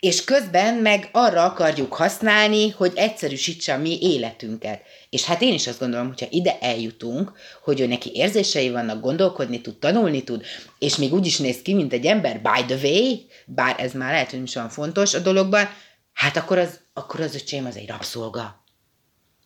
és 0.00 0.24
közben 0.24 0.74
meg 0.74 1.08
arra 1.12 1.44
akarjuk 1.44 1.94
használni, 1.94 2.68
hogy 2.70 2.92
egyszerűsítse 2.94 3.74
a 3.74 3.78
mi 3.78 3.98
életünket. 4.00 4.82
És 5.10 5.24
hát 5.24 5.42
én 5.42 5.52
is 5.52 5.66
azt 5.66 5.78
gondolom, 5.78 6.06
hogyha 6.06 6.26
ide 6.30 6.58
eljutunk, 6.60 7.32
hogy 7.62 7.80
ő 7.80 7.86
neki 7.86 8.10
érzései 8.14 8.70
vannak, 8.70 9.00
gondolkodni 9.00 9.60
tud, 9.60 9.78
tanulni 9.78 10.24
tud, 10.24 10.44
és 10.78 10.96
még 10.96 11.12
úgy 11.12 11.26
is 11.26 11.38
néz 11.38 11.62
ki, 11.62 11.74
mint 11.74 11.92
egy 11.92 12.06
ember, 12.06 12.40
by 12.40 12.74
the 12.74 12.88
way, 12.88 13.16
bár 13.46 13.74
ez 13.78 13.92
már 13.92 14.10
lehet, 14.10 14.26
hogy 14.26 14.38
nem 14.38 14.44
is 14.44 14.54
olyan 14.54 14.68
fontos 14.68 15.14
a 15.14 15.18
dologban, 15.18 15.68
hát 16.12 16.36
akkor 16.36 16.58
az, 16.58 16.80
akkor 16.92 17.20
az 17.20 17.34
öcsém 17.34 17.66
az 17.66 17.76
egy 17.76 17.88
rabszolga. 17.88 18.64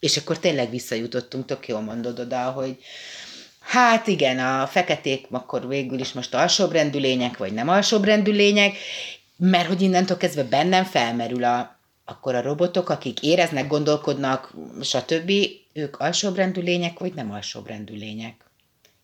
És 0.01 0.16
akkor 0.16 0.38
tényleg 0.38 0.70
visszajutottunk, 0.70 1.46
tök 1.46 1.68
jól 1.68 1.80
mondod 1.80 2.18
oda, 2.18 2.51
hogy 2.51 2.76
hát 3.61 4.07
igen, 4.07 4.38
a 4.38 4.66
feketék 4.66 5.26
akkor 5.30 5.68
végül 5.68 6.01
is 6.01 6.12
most 6.12 6.34
alsóbbrendű 6.34 6.98
lények, 6.98 7.36
vagy 7.36 7.53
nem 7.53 7.68
alsóbbrendű 7.68 8.32
lények, 8.32 8.76
mert 9.36 9.66
hogy 9.66 9.82
innentől 9.82 10.16
kezdve 10.16 10.44
bennem 10.44 10.84
felmerül 10.84 11.44
a, 11.44 11.78
akkor 12.05 12.34
a 12.34 12.42
robotok, 12.42 12.88
akik 12.88 13.22
éreznek, 13.22 13.66
gondolkodnak, 13.66 14.55
stb., 14.82 15.32
ők 15.72 16.01
alsóbbrendű 16.01 16.61
lények, 16.61 16.98
vagy 16.98 17.14
nem 17.14 17.32
alsóbbrendű 17.32 17.94
lények. 17.94 18.44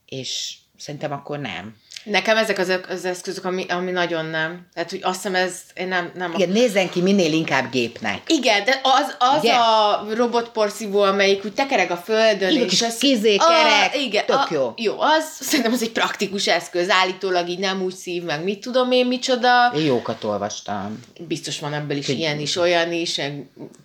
És 0.06 0.54
szerintem 0.76 1.12
akkor 1.12 1.38
nem. 1.38 1.76
Nekem 2.10 2.36
ezek 2.36 2.58
az, 2.58 2.72
az 2.88 3.04
eszközök, 3.04 3.44
ami, 3.44 3.64
ami 3.68 3.90
nagyon 3.90 4.24
nem. 4.24 4.66
Tehát, 4.74 4.90
hogy 4.90 5.00
azt 5.02 5.14
hiszem, 5.14 5.34
ez 5.34 5.60
én 5.74 5.88
nem... 5.88 6.10
nem 6.14 6.32
Igen, 6.36 6.48
nézzen 6.48 6.90
ki 6.90 7.00
minél 7.00 7.32
inkább 7.32 7.70
gépnek. 7.70 8.20
Igen, 8.26 8.64
de 8.64 8.80
az, 8.82 9.16
az 9.18 9.44
a 9.44 10.06
robotporszívó, 10.14 11.00
amelyik 11.02 11.44
úgy 11.44 11.52
tekereg 11.52 11.90
a 11.90 11.96
földön, 11.96 12.50
igen, 12.50 12.64
és 12.64 12.82
az... 12.82 12.96
Kizé, 12.96 13.36
kerek, 13.36 13.94
a, 13.94 13.98
igen, 13.98 14.26
tök 14.26 14.46
jó. 14.50 14.62
A, 14.62 14.74
jó, 14.76 15.00
az 15.00 15.24
szerintem 15.40 15.72
az 15.72 15.82
egy 15.82 15.92
praktikus 15.92 16.46
eszköz, 16.46 16.90
állítólag 16.90 17.48
így 17.48 17.58
nem 17.58 17.82
úgy 17.82 17.94
szív 17.94 18.22
meg, 18.22 18.44
mit 18.44 18.60
tudom 18.60 18.90
én, 18.90 19.06
micsoda. 19.06 19.72
Én 19.76 19.84
jókat 19.84 20.24
olvastam. 20.24 21.00
Biztos 21.28 21.58
van 21.58 21.74
ebből 21.74 21.96
is, 21.96 22.06
hogy 22.06 22.18
ilyen 22.18 22.40
is, 22.40 22.56
olyan 22.56 22.92
is, 22.92 23.20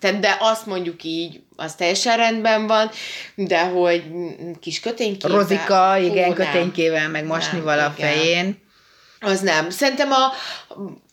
de 0.00 0.36
azt 0.40 0.66
mondjuk 0.66 1.04
így, 1.04 1.40
az 1.56 1.74
teljesen 1.74 2.16
rendben 2.16 2.66
van, 2.66 2.90
de 3.34 3.60
hogy 3.60 4.04
kis 4.60 4.80
köténykével... 4.80 5.36
Rozika, 5.38 5.96
igen, 5.96 6.28
hú, 6.28 6.32
köténykével, 6.32 7.08
meg 7.08 7.26
mosnival 7.26 7.78
a 7.78 7.94
fején. 7.98 8.60
Az 9.20 9.40
nem. 9.40 9.70
Szerintem 9.70 10.10
a 10.10 10.32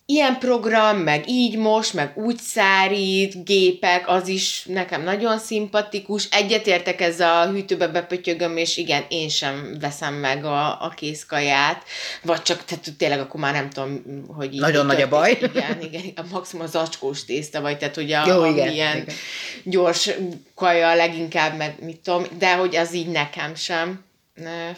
ilyen 0.09 0.37
program, 0.37 0.97
meg 0.97 1.29
így 1.29 1.57
most, 1.57 1.93
meg 1.93 2.17
úgy 2.17 2.37
szárít, 2.37 3.45
gépek, 3.45 4.07
az 4.07 4.27
is 4.27 4.65
nekem 4.65 5.03
nagyon 5.03 5.39
szimpatikus. 5.39 6.27
Egyetértek 6.31 7.01
ez 7.01 7.19
a 7.19 7.49
hűtőbe 7.51 7.87
bepötyögöm, 7.87 8.57
és 8.57 8.77
igen, 8.77 9.03
én 9.09 9.29
sem 9.29 9.77
veszem 9.79 10.13
meg 10.13 10.45
a, 10.45 10.83
a 10.83 10.93
készkaját, 10.95 11.83
vagy 12.21 12.41
csak 12.41 12.65
tehát 12.65 12.93
tényleg 12.97 13.19
akkor 13.19 13.39
már 13.39 13.53
nem 13.53 13.69
tudom, 13.69 14.01
hogy 14.27 14.53
így 14.53 14.59
Nagyon 14.59 14.85
nagy 14.85 15.01
a 15.01 15.07
baj. 15.07 15.37
Igen, 15.41 15.81
igen, 15.81 16.01
a 16.15 16.21
maximum 16.31 16.65
az 16.65 16.75
acskós 16.75 17.25
tészta, 17.25 17.61
vagy 17.61 17.77
tehát 17.77 17.95
hogy 17.95 18.11
a, 18.11 18.27
Jó, 18.27 18.45
igen, 18.45 18.71
ilyen 18.71 18.97
igen. 18.97 19.15
gyors 19.63 20.09
kaja 20.55 20.95
leginkább, 20.95 21.57
meg 21.57 21.75
mit 21.79 21.99
tudom, 21.99 22.25
de 22.37 22.55
hogy 22.55 22.75
az 22.75 22.93
így 22.93 23.07
nekem 23.07 23.55
sem 23.55 24.03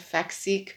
fekszik. 0.08 0.76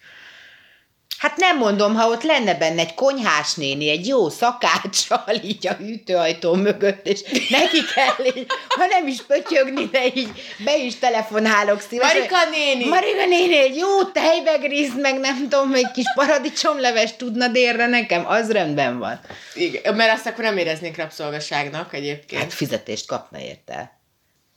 Hát 1.26 1.38
nem 1.38 1.58
mondom, 1.58 1.96
ha 1.96 2.08
ott 2.08 2.24
lenne 2.24 2.56
benne 2.56 2.82
egy 2.82 2.94
konyhás 2.94 3.54
néni, 3.54 3.90
egy 3.90 4.08
jó 4.08 4.30
szakáccsal 4.30 5.36
így 5.44 5.68
a 5.68 5.74
hűtőajtó 5.74 6.54
mögött, 6.54 7.08
és 7.08 7.22
neki 7.50 7.80
kell, 7.96 8.26
így, 8.36 8.46
ha 8.68 8.86
nem 8.86 9.08
is 9.08 9.22
pötyögni, 9.22 9.86
de 9.86 10.06
így 10.06 10.30
be 10.66 10.78
is 10.78 10.96
telefonálok 10.96 11.82
szívesen. 11.82 12.18
Marika 12.18 12.50
néni! 12.50 12.88
Marika 12.88 13.26
néni, 13.26 13.58
egy 13.58 13.76
jó 13.76 14.04
tejbegrízt, 14.04 15.02
meg 15.02 15.20
nem 15.20 15.50
tudom, 15.50 15.74
egy 15.74 15.92
kis 15.92 16.06
paradicsomleves 16.16 17.16
tudna 17.16 17.48
délre 17.48 17.88
nekem, 17.88 18.28
az 18.28 18.52
rendben 18.52 19.00
van. 19.00 19.20
Igen, 19.54 19.96
mert 19.96 20.14
azt 20.14 20.26
akkor 20.26 20.44
nem 20.44 20.58
éreznék 20.58 20.98
rabszolgaságnak 20.98 21.94
egyébként. 21.94 22.42
Hát 22.42 22.54
fizetést 22.54 23.08
kapna 23.08 23.40
érte. 23.40 23.95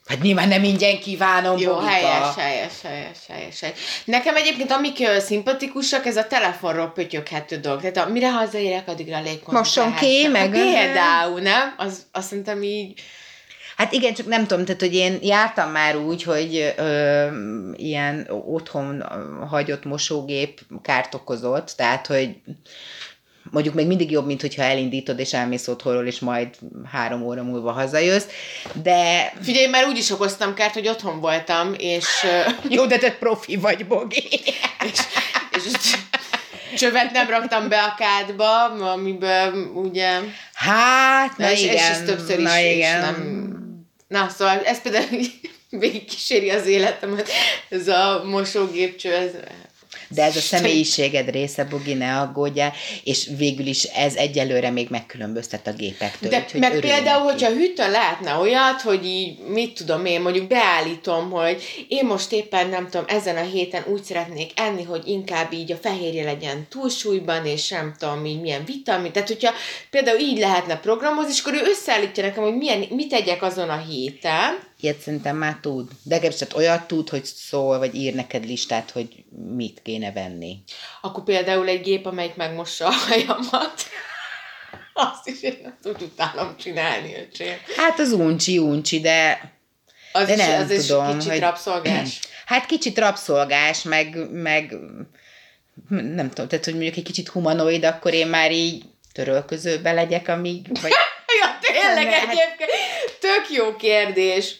Hát 0.08 0.20
nyilván 0.22 0.48
nem 0.48 0.64
ingyen 0.64 0.98
kívánom, 1.00 1.58
Jó, 1.58 1.72
Bogika. 1.72 1.90
helyes, 1.90 2.34
helyes, 2.36 2.72
helyes, 2.82 3.18
helyes, 3.28 3.60
helyes. 3.60 3.78
Nekem 4.04 4.36
egyébként, 4.36 4.70
amik 4.70 4.98
ö, 5.00 5.18
szimpatikusak, 5.18 6.06
ez 6.06 6.16
a 6.16 6.26
telefonról 6.26 6.90
pötyöghető 6.92 7.56
dolog. 7.56 7.80
Tehát 7.80 7.96
a, 8.08 8.12
mire 8.12 8.30
hazaérek, 8.32 8.88
addigra 8.88 9.16
a 9.16 9.20
légkondit 9.22 9.52
Mosson 9.52 9.94
ki, 9.94 10.26
meg- 10.26 10.50
Például, 10.50 11.40
nem? 11.40 11.74
Az, 11.76 12.06
azt 12.12 12.28
szerintem 12.28 12.62
így... 12.62 13.00
Hát 13.76 13.92
igen, 13.92 14.14
csak 14.14 14.26
nem 14.26 14.46
tudom, 14.46 14.64
tehát 14.64 14.80
hogy 14.80 14.94
én 14.94 15.18
jártam 15.22 15.70
már 15.70 15.96
úgy, 15.96 16.22
hogy 16.22 16.74
ö, 16.76 17.26
ilyen 17.76 18.26
otthon 18.46 19.04
hagyott 19.48 19.84
mosógép 19.84 20.60
kárt 20.82 21.14
okozott, 21.14 21.72
tehát 21.76 22.06
hogy 22.06 22.28
mondjuk 23.50 23.74
még 23.74 23.86
mindig 23.86 24.10
jobb, 24.10 24.26
mint 24.26 24.40
hogyha 24.40 24.62
elindítod 24.62 25.18
és 25.18 25.32
elmész 25.32 25.68
otthonról, 25.68 26.06
és 26.06 26.18
majd 26.18 26.48
három 26.92 27.22
óra 27.22 27.42
múlva 27.42 27.72
hazajössz, 27.72 28.26
de 28.82 29.32
Figyelj, 29.42 29.66
már 29.66 29.86
úgy 29.86 29.98
is 29.98 30.10
okoztam 30.10 30.54
kárt, 30.54 30.74
hogy 30.74 30.88
otthon 30.88 31.20
voltam, 31.20 31.74
és, 31.78 32.06
jó, 32.76 32.86
de 32.86 32.98
te 32.98 33.12
profi 33.12 33.56
vagy, 33.56 33.86
Bogi. 33.86 34.28
és, 34.84 34.98
és 35.50 35.62
és 36.72 36.78
csövet 36.78 37.12
nem 37.12 37.28
raktam 37.28 37.68
be 37.68 37.82
a 37.82 37.94
kádba, 37.94 38.64
amiben 38.64 39.70
ugye... 39.74 40.20
Hát, 40.54 41.36
na, 41.36 41.44
Na, 41.44 41.52
és, 41.52 41.62
igen, 41.62 41.74
és 41.74 41.80
ez 41.80 42.02
többször 42.02 42.38
is, 42.38 42.44
na 42.44 42.58
igen. 42.58 43.00
nem... 43.00 43.56
Na, 44.08 44.28
szóval 44.28 44.60
ez 44.64 44.82
például 44.82 45.06
végig 45.70 46.04
kíséri 46.04 46.50
az 46.50 46.66
életemet, 46.66 47.28
ez 47.68 47.88
a 47.88 48.22
mosógépcső, 48.24 49.12
ez... 49.12 49.30
De 50.08 50.22
ez 50.22 50.36
a 50.36 50.40
személyiséged 50.40 51.30
része, 51.30 51.64
Bogi, 51.64 51.94
ne 51.94 52.18
aggódjál, 52.18 52.72
és 53.04 53.28
végül 53.36 53.66
is 53.66 53.82
ez 53.84 54.14
egyelőre 54.14 54.70
még 54.70 54.86
megkülönböztet 54.90 55.66
a 55.66 55.72
gépektől. 55.72 56.30
De 56.30 56.38
úgyhogy 56.38 56.60
meg 56.60 56.78
például, 56.80 57.24
neki. 57.24 57.44
hogyha 57.44 57.60
hűtön 57.60 57.90
lehetne 57.90 58.34
olyat, 58.34 58.80
hogy 58.80 59.06
így, 59.06 59.38
mit 59.38 59.72
tudom 59.72 60.04
én, 60.04 60.20
mondjuk 60.20 60.46
beállítom, 60.46 61.30
hogy 61.30 61.86
én 61.88 62.06
most 62.06 62.32
éppen, 62.32 62.68
nem 62.68 62.88
tudom, 62.90 63.06
ezen 63.08 63.36
a 63.36 63.42
héten 63.42 63.84
úgy 63.86 64.02
szeretnék 64.02 64.50
enni, 64.54 64.82
hogy 64.82 65.02
inkább 65.06 65.52
így 65.52 65.72
a 65.72 65.76
fehérje 65.76 66.24
legyen 66.24 66.66
túlsúlyban, 66.68 67.46
és 67.46 67.68
nem 67.68 67.94
tudom, 67.98 68.24
így 68.24 68.40
milyen 68.40 68.64
vitamin. 68.64 69.12
Tehát, 69.12 69.28
hogyha 69.28 69.52
például 69.90 70.18
így 70.18 70.38
lehetne 70.38 70.76
programozni, 70.76 71.32
és 71.32 71.40
akkor 71.40 71.54
ő 71.54 71.60
összeállítja 71.64 72.22
nekem, 72.22 72.42
hogy 72.42 72.56
milyen, 72.56 72.84
mit 72.90 73.08
tegyek 73.08 73.42
azon 73.42 73.68
a 73.68 73.84
héten, 73.88 74.67
Ilyet 74.80 75.00
szerintem 75.00 75.36
már 75.36 75.58
tud. 75.60 75.88
De 76.02 76.14
legalábbis 76.14 76.38
tehát 76.38 76.56
olyat 76.56 76.86
tud, 76.86 77.08
hogy 77.08 77.24
szól, 77.24 77.78
vagy 77.78 77.94
ír 77.94 78.14
neked 78.14 78.44
listát, 78.44 78.90
hogy 78.90 79.24
mit 79.54 79.82
kéne 79.82 80.12
venni. 80.12 80.62
akkor 81.00 81.24
például 81.24 81.68
egy 81.68 81.80
gép, 81.80 82.06
amelyik 82.06 82.34
megmossa 82.34 82.86
a 82.86 82.90
hajamat. 82.90 83.74
Azt 84.92 85.26
is 85.28 85.42
én 85.42 85.78
úgy 85.84 86.02
utálom 86.02 86.56
csinálni, 86.56 87.14
öcsém. 87.14 87.56
Hát 87.76 87.98
az 87.98 88.12
uncsi, 88.12 88.58
uncsi, 88.58 89.00
de, 89.00 89.52
Az 90.12 90.26
de 90.26 90.32
is, 90.32 90.38
nem 90.38 90.60
az 90.62 90.70
is 90.70 90.86
tudom. 90.86 91.18
kicsit 91.18 91.30
hogy... 91.30 91.40
rabszolgás. 91.40 92.20
Hát 92.46 92.66
kicsit 92.66 92.98
rabszolgás, 92.98 93.82
meg, 93.82 94.30
meg 94.32 94.76
nem 95.88 96.28
tudom, 96.28 96.48
tehát 96.48 96.64
hogy 96.64 96.74
mondjuk 96.74 96.96
egy 96.96 97.02
kicsit 97.04 97.28
humanoid, 97.28 97.84
akkor 97.84 98.12
én 98.14 98.26
már 98.26 98.52
így 98.52 98.84
törölközőbe 99.12 99.92
legyek, 99.92 100.28
amíg, 100.28 100.80
vagy 100.80 100.92
Ja, 101.40 101.58
tényleg 101.60 102.12
egyébként. 102.12 102.70
Tök 103.20 103.56
jó 103.56 103.76
kérdés. 103.76 104.56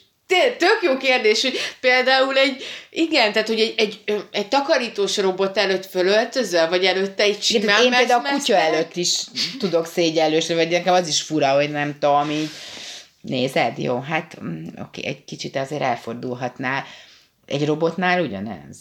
Tök 0.59 0.79
jó 0.83 0.97
kérdés, 0.97 1.43
hogy 1.43 1.59
például 1.81 2.37
egy, 2.37 2.65
igen, 2.91 3.33
tehát 3.33 3.49
hogy 3.49 3.61
egy, 3.61 3.75
egy, 3.77 4.25
egy 4.31 4.49
takarítós 4.49 5.17
robot 5.17 5.59
előtt 5.59 5.87
fölöltözöl, 5.87 6.69
vagy 6.69 6.85
előtte 6.85 7.23
egy 7.23 7.29
Igen, 7.29 7.41
simán 7.41 7.67
tehát 7.67 7.85
én 7.85 7.91
például 7.91 8.27
a 8.27 8.31
kutya 8.31 8.57
előtt 8.57 8.97
is 8.97 9.25
tudok 9.59 9.87
szégyellősni, 9.87 10.55
vagy 10.55 10.69
nekem 10.69 10.95
az 10.95 11.09
is 11.09 11.23
fura, 11.23 11.55
hogy 11.55 11.71
nem 11.71 11.99
tudom, 11.99 12.31
így 12.31 12.51
nézed, 13.21 13.79
jó, 13.79 14.01
hát 14.01 14.41
mm, 14.43 14.67
oké, 14.79 15.07
egy 15.07 15.25
kicsit 15.25 15.57
azért 15.57 15.83
elfordulhatnál. 15.83 16.85
Egy 17.47 17.67
robotnál 17.67 18.21
ugyanez. 18.21 18.77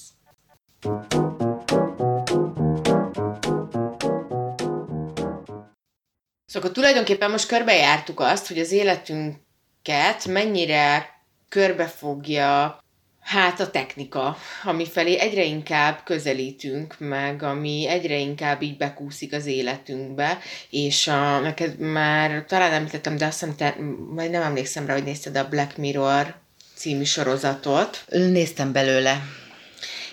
Szóval 6.46 6.72
tulajdonképpen 6.72 7.32
most 7.32 7.48
körbejártuk 7.48 8.20
azt, 8.20 8.48
hogy 8.48 8.60
az 8.60 8.72
életünket 8.72 10.26
mennyire 10.26 11.16
körbefogja 11.50 12.80
hát 13.28 13.60
a 13.60 13.70
technika, 13.70 14.38
ami 14.64 14.86
felé 14.86 15.20
egyre 15.20 15.44
inkább 15.44 16.02
közelítünk, 16.04 16.96
meg 17.00 17.44
ami 17.44 17.88
egyre 17.88 18.18
inkább 18.18 18.62
így 18.62 18.78
bekúszik 18.78 19.34
az 19.34 19.46
életünkbe, 19.46 20.40
és 20.70 21.08
a, 21.08 21.40
neked 21.40 21.80
már 21.80 22.46
talán 22.48 22.72
említettem, 22.72 23.18
de 23.18 23.26
azt 23.26 23.40
hiszem, 23.40 23.56
te, 23.56 23.76
majd 24.14 24.32
nem 24.32 24.42
emlékszem 24.42 24.86
rá, 24.86 24.94
hogy 24.94 25.04
nézted 25.04 25.38
a 25.38 25.48
Black 25.50 25.78
Mirror 25.78 26.36
című 26.76 27.04
sorozatot, 27.04 28.06
Néztem 28.10 28.72
belőle. 28.72 29.22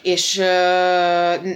És 0.04 0.34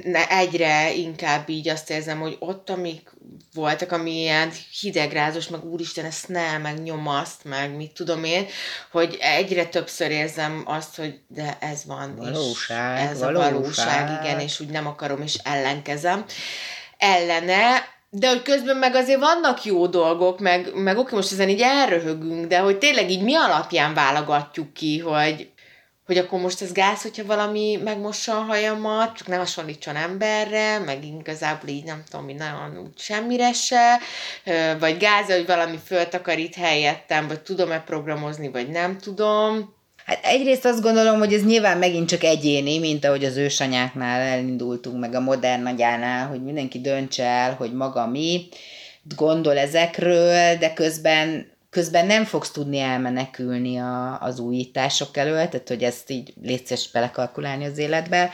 ne- 0.03 0.28
egyre 0.28 0.92
inkább 0.94 1.49
így 1.49 1.68
azt 1.68 1.90
érzem, 1.90 2.20
hogy 2.20 2.36
ott, 2.38 2.70
amik 2.70 3.11
voltak, 3.55 3.92
ami 3.92 4.11
ilyen 4.11 4.53
hidegrázos, 4.80 5.49
meg 5.49 5.64
úristen, 5.64 6.05
ezt 6.05 6.28
ne, 6.28 6.59
meg 6.59 6.82
nyomaszt, 6.82 7.44
meg 7.44 7.76
mit 7.76 7.92
tudom 7.92 8.24
én, 8.24 8.46
hogy 8.90 9.18
egyre 9.20 9.66
többször 9.66 10.11
érzem 10.11 10.62
azt, 10.64 10.96
hogy 10.96 11.20
de 11.28 11.57
ez 11.61 11.84
van. 11.86 12.16
Valóság, 12.16 13.05
és 13.05 13.11
ez 13.11 13.18
valóság. 13.20 13.53
a 13.53 13.59
valóság, 13.59 14.20
igen, 14.22 14.40
és 14.40 14.61
úgy 14.61 14.68
nem 14.68 14.86
akarom, 14.86 15.22
és 15.22 15.38
ellenkezem. 15.44 16.24
Ellene, 16.99 17.84
de 18.11 18.28
hogy 18.28 18.42
közben 18.42 18.76
meg 18.76 18.94
azért 18.94 19.20
vannak 19.20 19.64
jó 19.64 19.86
dolgok, 19.86 20.40
meg, 20.40 20.70
meg 20.74 20.99
oké, 20.99 21.14
most 21.14 21.32
ezen 21.32 21.49
így 21.49 21.61
elröhögünk, 21.61 22.46
de 22.46 22.59
hogy 22.59 22.78
tényleg 22.78 23.11
így 23.11 23.22
mi 23.22 23.34
alapján 23.34 23.94
válogatjuk 23.94 24.72
ki, 24.72 24.99
hogy, 24.99 25.51
hogy 26.09 26.18
akkor 26.18 26.40
most 26.40 26.62
ez 26.62 26.72
gáz, 26.72 27.02
hogyha 27.02 27.24
valami 27.24 27.78
megmossa 27.84 28.36
a 28.36 28.42
hajamat, 28.42 29.16
csak 29.16 29.26
ne 29.26 29.36
hasonlítson 29.36 29.96
emberre, 29.96 30.78
meg 30.78 31.04
igazából 31.04 31.68
így 31.68 31.84
nem 31.84 32.02
tudom, 32.11 32.24
hogy 32.24 32.34
nagyon 32.34 32.78
úgy 32.82 32.98
semmire 32.98 33.52
se, 33.52 33.98
vagy 34.78 34.96
gáz, 34.96 35.26
hogy 35.26 35.46
valami 35.46 35.78
föltakarít 35.84 36.54
helyettem, 36.54 37.28
vagy 37.28 37.40
tudom-e 37.40 37.80
programozni, 37.80 38.48
vagy 38.50 38.68
nem 38.68 38.98
tudom. 38.98 39.74
Hát 40.04 40.24
egyrészt 40.24 40.64
azt 40.64 40.82
gondolom, 40.82 41.18
hogy 41.18 41.32
ez 41.32 41.44
nyilván 41.44 41.78
megint 41.78 42.09
csak 42.09 42.22
egyéni, 42.24 42.78
mint 42.78 43.04
ahogy 43.04 43.24
az 43.24 43.36
ősanyáknál 43.36 44.20
elindultunk, 44.20 44.98
meg 44.98 45.14
a 45.14 45.20
modern 45.20 45.62
nagyánál, 45.62 46.26
hogy 46.26 46.42
mindenki 46.42 46.80
döntse 46.80 47.24
el, 47.24 47.54
hogy 47.54 47.72
maga 47.72 48.06
mi 48.06 48.48
gondol 49.16 49.59
ezekről, 49.59 50.56
de 50.56 50.72
közben 50.72 51.56
közben 51.70 52.06
nem 52.06 52.24
fogsz 52.24 52.50
tudni 52.50 52.78
elmenekülni 52.78 53.78
a, 53.78 54.20
az 54.20 54.38
újítások 54.38 55.16
elől, 55.16 55.48
tehát 55.48 55.68
hogy 55.68 55.82
ezt 55.82 56.10
így 56.10 56.32
létszes 56.42 56.90
belekalkulálni 56.90 57.64
az 57.64 57.78
életbe. 57.78 58.32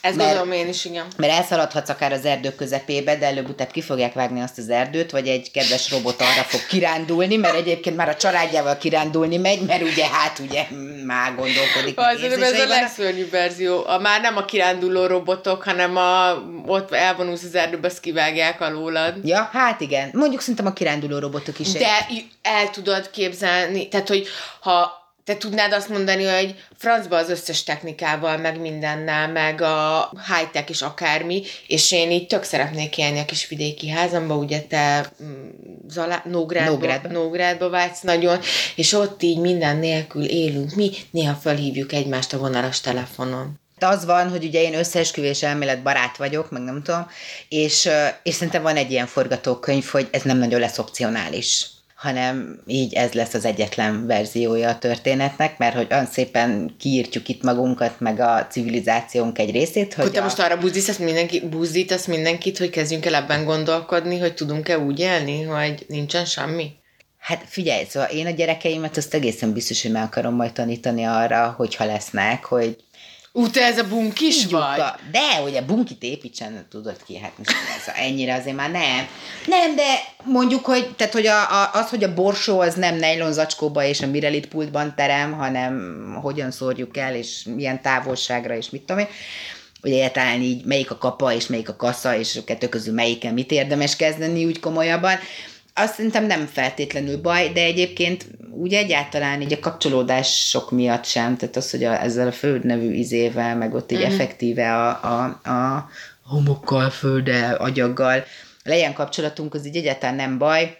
Ez 0.00 0.16
Mert- 0.16 0.28
gondolom 0.28 0.52
én 0.52 0.68
is, 0.68 0.84
igen. 0.84 1.06
Mert 1.16 1.32
elszaladhatsz 1.32 1.88
akár 1.88 2.12
az 2.12 2.24
erdő 2.24 2.54
közepébe, 2.54 3.16
de 3.16 3.26
előbb-utább 3.26 3.70
ki 3.70 3.82
fogják 3.82 4.12
vágni 4.12 4.40
azt 4.40 4.58
az 4.58 4.68
erdőt, 4.68 5.10
vagy 5.10 5.28
egy 5.28 5.50
kedves 5.50 5.90
robot 5.90 6.20
arra 6.20 6.42
fog 6.42 6.66
kirándulni, 6.66 7.36
mert 7.36 7.54
egyébként 7.54 7.96
már 7.96 8.08
a 8.08 8.16
családjával 8.16 8.76
kirándulni 8.76 9.36
megy, 9.36 9.60
mert 9.60 9.82
ugye 9.82 10.06
hát 10.06 10.38
ugye 10.38 10.66
mm, 10.74 11.04
már 11.06 11.34
gondolkodik. 11.34 11.98
Az, 11.98 12.22
ez 12.22 12.60
a 12.60 12.66
legszörnyűbb 12.66 13.30
verzió. 13.30 13.86
A, 13.86 13.98
már 13.98 14.20
nem 14.20 14.36
a 14.36 14.44
kiránduló 14.44 15.06
robotok, 15.06 15.62
hanem 15.62 15.96
a, 15.96 16.32
ott 16.66 16.92
elvonulsz 16.92 17.42
az 17.42 17.54
erdőbe, 17.54 17.86
azt 17.86 18.00
kivágják 18.00 18.60
alólad. 18.60 19.14
Ja, 19.24 19.48
hát 19.52 19.80
igen. 19.80 20.10
Mondjuk 20.12 20.40
szerintem 20.40 20.66
a 20.66 20.72
kiránduló 20.72 21.18
robotok 21.18 21.58
is. 21.58 21.72
De 21.72 22.06
el 22.42 22.70
tudod 22.70 23.10
képzelni, 23.10 23.88
tehát, 23.88 24.08
hogy 24.08 24.26
ha 24.60 24.99
te 25.24 25.36
tudnád 25.36 25.72
azt 25.72 25.88
mondani, 25.88 26.24
hogy 26.24 26.54
francba 26.76 27.16
az 27.16 27.30
összes 27.30 27.62
technikával, 27.62 28.36
meg 28.36 28.60
mindennel, 28.60 29.28
meg 29.28 29.60
a 29.60 30.10
high-tech 30.26 30.70
és 30.70 30.82
akármi, 30.82 31.42
és 31.66 31.92
én 31.92 32.10
így 32.10 32.26
tök 32.26 32.42
szeretnék 32.42 32.98
élni 32.98 33.18
a 33.18 33.24
kis 33.24 33.48
vidéki 33.48 33.88
házamba, 33.88 34.34
ugye 34.34 34.60
te 34.60 35.12
mm, 35.22 35.48
Zalá, 35.88 36.22
Nógrádba, 36.24 36.70
Nógrádba. 36.70 37.08
Nógrádba 37.08 37.68
vágysz 37.68 38.00
nagyon, 38.00 38.38
és 38.74 38.92
ott 38.92 39.22
így 39.22 39.38
minden 39.38 39.76
nélkül 39.76 40.24
élünk 40.24 40.74
mi, 40.74 40.90
néha 41.10 41.34
felhívjuk 41.34 41.92
egymást 41.92 42.32
a 42.32 42.38
vonalas 42.38 42.80
telefonon. 42.80 43.60
Az 43.78 44.04
van, 44.04 44.28
hogy 44.28 44.44
ugye 44.44 44.62
én 44.62 44.74
összeesküvés 44.74 45.42
elmélet 45.42 45.82
barát 45.82 46.16
vagyok, 46.16 46.50
meg 46.50 46.62
nem 46.62 46.82
tudom, 46.82 47.06
és, 47.48 47.88
és 48.22 48.34
szerintem 48.34 48.62
van 48.62 48.76
egy 48.76 48.90
ilyen 48.90 49.06
forgatókönyv, 49.06 49.84
hogy 49.84 50.08
ez 50.10 50.22
nem 50.22 50.38
nagyon 50.38 50.60
lesz 50.60 50.78
opcionális 50.78 51.66
hanem 52.00 52.60
így 52.66 52.94
ez 52.94 53.12
lesz 53.12 53.34
az 53.34 53.44
egyetlen 53.44 54.06
verziója 54.06 54.68
a 54.68 54.78
történetnek, 54.78 55.58
mert 55.58 55.74
hogy 55.74 55.86
olyan 55.90 56.06
szépen 56.06 56.74
kiírtjuk 56.78 57.28
itt 57.28 57.42
magunkat, 57.42 58.00
meg 58.00 58.20
a 58.20 58.46
civilizációnk 58.50 59.38
egy 59.38 59.50
részét, 59.50 59.94
hogy 59.94 60.10
te 60.10 60.20
a... 60.20 60.22
most 60.22 60.38
arra 60.38 60.58
buzdítasz, 60.58 60.96
mindenki, 60.96 61.40
buzdítasz 61.40 62.06
mindenkit, 62.06 62.58
hogy 62.58 62.70
kezdjünk 62.70 63.06
el 63.06 63.14
ebben 63.14 63.44
gondolkodni, 63.44 64.18
hogy 64.18 64.34
tudunk-e 64.34 64.78
úgy 64.78 64.98
élni, 64.98 65.42
hogy 65.42 65.84
nincsen 65.88 66.24
semmi? 66.24 66.72
Hát 67.18 67.44
figyelj, 67.46 67.84
szóval 67.88 68.08
én 68.08 68.26
a 68.26 68.30
gyerekeimet 68.30 68.96
azt 68.96 69.14
egészen 69.14 69.52
biztos, 69.52 69.82
hogy 69.82 69.90
meg 69.90 70.02
akarom 70.02 70.34
majd 70.34 70.52
tanítani 70.52 71.04
arra, 71.04 71.54
hogyha 71.56 71.84
lesznek, 71.84 72.44
hogy 72.44 72.76
Ú, 73.32 73.50
te 73.50 73.64
ez 73.64 73.78
a 73.78 73.88
bunk 73.88 74.20
is 74.20 74.42
Tudjuk 74.42 74.60
vagy? 74.60 74.80
A, 74.80 74.98
de, 75.10 75.36
hogy 75.36 75.56
a 75.56 75.64
bunkit 75.64 76.02
építsen, 76.02 76.66
tudod 76.70 76.96
ki, 77.06 77.18
hát 77.18 77.32
most 77.36 77.50
ez 77.50 77.94
ennyire 77.96 78.34
azért 78.34 78.56
már 78.56 78.70
nem. 78.70 79.08
Nem, 79.46 79.76
de 79.76 79.84
mondjuk, 80.24 80.64
hogy, 80.64 80.94
tehát, 80.96 81.12
hogy 81.12 81.26
a, 81.26 81.62
a, 81.62 81.70
az, 81.72 81.88
hogy 81.90 82.04
a 82.04 82.14
borsó 82.14 82.60
az 82.60 82.74
nem 82.74 82.96
nejlon 82.96 83.32
zacskóba 83.32 83.84
és 83.84 84.00
a 84.00 84.06
mirelit 84.06 84.48
pultban 84.48 84.94
terem, 84.96 85.32
hanem 85.32 85.74
hogyan 86.22 86.50
szórjuk 86.50 86.96
el, 86.96 87.14
és 87.14 87.42
milyen 87.54 87.82
távolságra, 87.82 88.54
és 88.54 88.70
mit 88.70 88.82
tudom 88.82 89.02
én 89.02 89.08
hogy 89.80 89.92
egyáltalán 89.92 90.40
így 90.40 90.64
melyik 90.64 90.90
a 90.90 90.98
kapa, 90.98 91.32
és 91.32 91.46
melyik 91.46 91.68
a 91.68 91.76
kassa, 91.76 92.16
és 92.16 92.36
a 92.36 92.44
kettő 92.44 92.68
közül 92.68 92.94
melyiken 92.94 93.34
mit 93.34 93.50
érdemes 93.50 93.96
kezdeni 93.96 94.44
úgy 94.44 94.60
komolyabban. 94.60 95.18
Azt 95.74 95.94
szerintem 95.94 96.24
nem 96.26 96.46
feltétlenül 96.46 97.20
baj, 97.20 97.48
de 97.52 97.60
egyébként 97.60 98.26
úgy 98.50 98.72
egyáltalán 98.74 99.40
így 99.40 99.52
a 99.52 99.58
kapcsolódások 99.58 100.70
miatt 100.70 101.04
sem, 101.04 101.36
tehát 101.36 101.56
az, 101.56 101.70
hogy 101.70 101.84
a, 101.84 102.02
ezzel 102.02 102.26
a 102.26 102.32
föld 102.32 102.64
nevű 102.64 102.92
izével, 102.92 103.56
meg 103.56 103.74
ott 103.74 103.92
így 103.92 103.98
Mhm. 103.98 104.12
effektíve 104.12 104.74
a, 104.76 104.88
a, 104.88 105.50
a 105.50 105.88
homokkal, 106.22 106.90
földdel, 106.90 107.54
agyaggal 107.54 108.24
legyen 108.64 108.92
kapcsolatunk, 108.92 109.54
az 109.54 109.66
így 109.66 109.76
egyáltalán 109.76 110.14
nem 110.14 110.38
baj. 110.38 110.78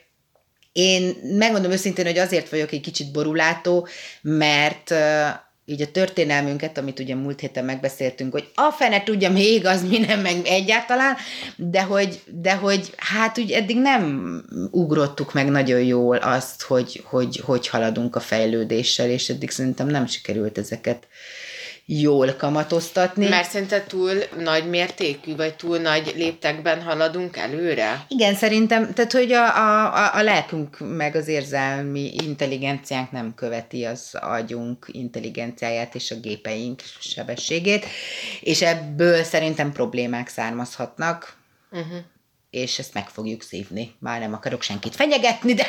Én 0.73 1.17
megmondom 1.39 1.71
őszintén, 1.71 2.05
hogy 2.05 2.19
azért 2.19 2.49
vagyok 2.49 2.73
egy 2.73 2.81
kicsit 2.81 3.13
borulátó, 3.13 3.89
mert 4.23 4.95
így 5.71 5.83
a 5.83 5.91
történelmünket, 5.91 6.79
amit 6.79 6.99
ugye 6.99 7.15
múlt 7.15 7.41
héten 7.41 7.65
megbeszéltünk, 7.65 8.33
hogy 8.33 8.51
a 8.55 8.71
fene 8.71 9.03
tudja 9.03 9.31
még, 9.31 9.67
az 9.67 9.89
mi 9.89 9.99
nem 9.99 10.21
meg 10.21 10.41
egyáltalán, 10.45 11.17
de 11.57 11.83
hogy, 11.83 12.21
de 12.27 12.55
hogy 12.55 12.91
hát 12.97 13.39
úgy 13.39 13.51
eddig 13.51 13.77
nem 13.77 14.43
ugrottuk 14.71 15.33
meg 15.33 15.49
nagyon 15.49 15.83
jól 15.83 16.17
azt, 16.17 16.63
hogy, 16.63 17.03
hogy, 17.05 17.41
hogy 17.45 17.69
haladunk 17.69 18.17
a 18.17 18.21
fejlődéssel, 18.21 19.09
és 19.09 19.29
eddig 19.29 19.51
szerintem 19.51 19.87
nem 19.87 20.07
sikerült 20.07 20.59
ezeket 20.59 21.07
jól 21.99 22.35
kamatoztatni. 22.39 23.29
Mert 23.29 23.51
szerinted 23.51 23.83
túl 23.83 24.13
nagy 24.39 24.69
mértékű, 24.69 25.37
vagy 25.37 25.55
túl 25.55 25.79
nagy 25.79 26.13
léptekben 26.17 26.83
haladunk 26.83 27.37
előre? 27.37 28.05
Igen, 28.09 28.35
szerintem, 28.35 28.93
tehát 28.93 29.13
hogy 29.13 29.33
a, 29.33 29.57
a, 29.57 30.15
a 30.15 30.23
lelkünk 30.23 30.77
meg 30.79 31.15
az 31.15 31.29
érzelmi 31.29 32.11
intelligenciánk 32.23 33.11
nem 33.11 33.35
követi 33.35 33.85
az 33.85 34.09
agyunk 34.13 34.87
intelligenciáját 34.93 35.95
és 35.95 36.11
a 36.11 36.21
gépeink 36.21 36.83
sebességét, 37.01 37.87
és 38.41 38.63
ebből 38.63 39.23
szerintem 39.23 39.73
problémák 39.73 40.29
származhatnak, 40.29 41.39
Uh-huh. 41.73 41.99
és 42.51 42.79
ezt 42.79 42.95
meg 42.95 43.09
fogjuk 43.09 43.43
szívni. 43.43 43.95
Már 43.99 44.21
nem 44.21 44.33
akarok 44.33 44.63
senkit 44.63 44.95
fenyegetni, 44.95 45.55
de 45.55 45.67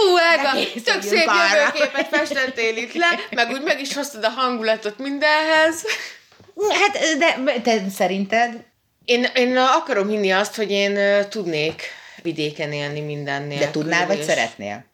Fú, 0.00 0.16
Elga, 0.16 0.70
tök 0.84 1.02
szép 1.02 1.26
arra. 1.28 1.56
jövőképet 1.56 2.08
festettél 2.10 2.76
itt 2.76 2.94
le, 2.94 3.06
meg 3.30 3.50
úgy 3.50 3.62
meg 3.62 3.80
is 3.80 3.94
hoztad 3.94 4.24
a 4.24 4.28
hangulatot 4.28 4.98
mindenhez. 4.98 5.84
hát 6.70 6.98
de 7.18 7.60
te 7.62 7.82
szerinted? 7.96 8.64
Én, 9.04 9.26
én 9.34 9.56
akarom 9.56 10.08
hinni 10.08 10.30
azt, 10.32 10.54
hogy 10.56 10.70
én 10.70 10.98
tudnék 11.28 11.82
vidéken 12.22 12.72
élni 12.72 13.00
mindennél. 13.00 13.58
De 13.58 13.70
tudnál, 13.70 14.06
vagy 14.06 14.18
és- 14.18 14.24
szeretnél? 14.24 14.88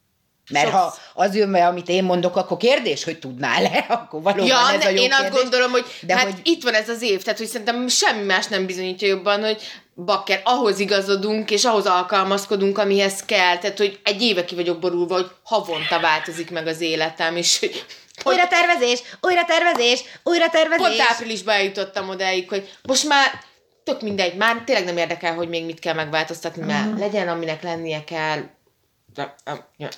Mert 0.51 0.65
Sok- 0.71 0.75
ha 0.75 0.97
az 1.15 1.35
jön, 1.37 1.49
mert 1.49 1.69
amit 1.71 1.89
én 1.89 2.05
mondok, 2.05 2.37
akkor 2.37 2.57
kérdés, 2.57 3.05
hogy 3.05 3.19
tudnál-e, 3.19 3.79
akkor 3.89 4.23
valóban 4.23 4.47
Ja, 4.47 4.71
ez 4.73 4.83
ne, 4.83 4.87
a 4.87 4.91
jó 4.91 5.03
én 5.03 5.13
azt 5.13 5.21
kérdés. 5.23 5.41
gondolom, 5.41 5.71
hogy 5.71 5.85
De 6.01 6.17
hát 6.17 6.25
hogy... 6.25 6.41
itt 6.43 6.63
van 6.63 6.75
ez 6.75 6.89
az 6.89 7.03
év, 7.03 7.23
tehát 7.23 7.39
hogy 7.39 7.49
szerintem 7.49 7.89
semmi 7.89 8.25
más 8.25 8.47
nem 8.47 8.67
bizonyítja 8.67 9.09
jobban, 9.09 9.45
hogy 9.45 9.63
bakker, 10.05 10.41
ahhoz 10.45 10.79
igazodunk, 10.79 11.51
és 11.51 11.65
ahhoz 11.65 11.87
alkalmazkodunk, 11.87 12.79
amihez 12.79 13.21
kell. 13.25 13.59
Tehát, 13.59 13.79
hogy 13.79 14.01
egy 14.05 14.23
éve 14.23 14.45
ki 14.45 14.55
vagyok 14.55 14.79
borulva, 14.79 15.15
hogy 15.15 15.31
havonta 15.45 16.01
változik 16.01 16.51
meg 16.51 16.67
az 16.67 16.81
életem, 16.81 17.37
és 17.37 17.59
hogy 17.59 17.85
Újra 18.25 18.47
tervezés, 18.49 19.03
újra 19.21 19.45
tervezés, 19.45 20.05
újra 20.23 20.49
tervezés. 20.49 20.87
pont 20.87 21.01
áprilisban 21.11 21.55
eljutottam 21.55 22.09
odáig, 22.09 22.49
hogy 22.49 22.71
most 22.83 23.09
már 23.09 23.27
tök 23.85 24.01
mindegy, 24.03 24.35
már 24.37 24.63
tényleg 24.65 24.85
nem 24.85 24.97
érdekel, 24.97 25.35
hogy 25.35 25.49
még 25.49 25.65
mit 25.65 25.79
kell 25.79 25.95
megváltoztatni, 25.95 26.63
mert 26.65 26.91
Mhm. 26.91 26.99
legyen, 26.99 27.29
aminek 27.29 27.63
lennie 27.63 28.05
kell. 28.05 28.39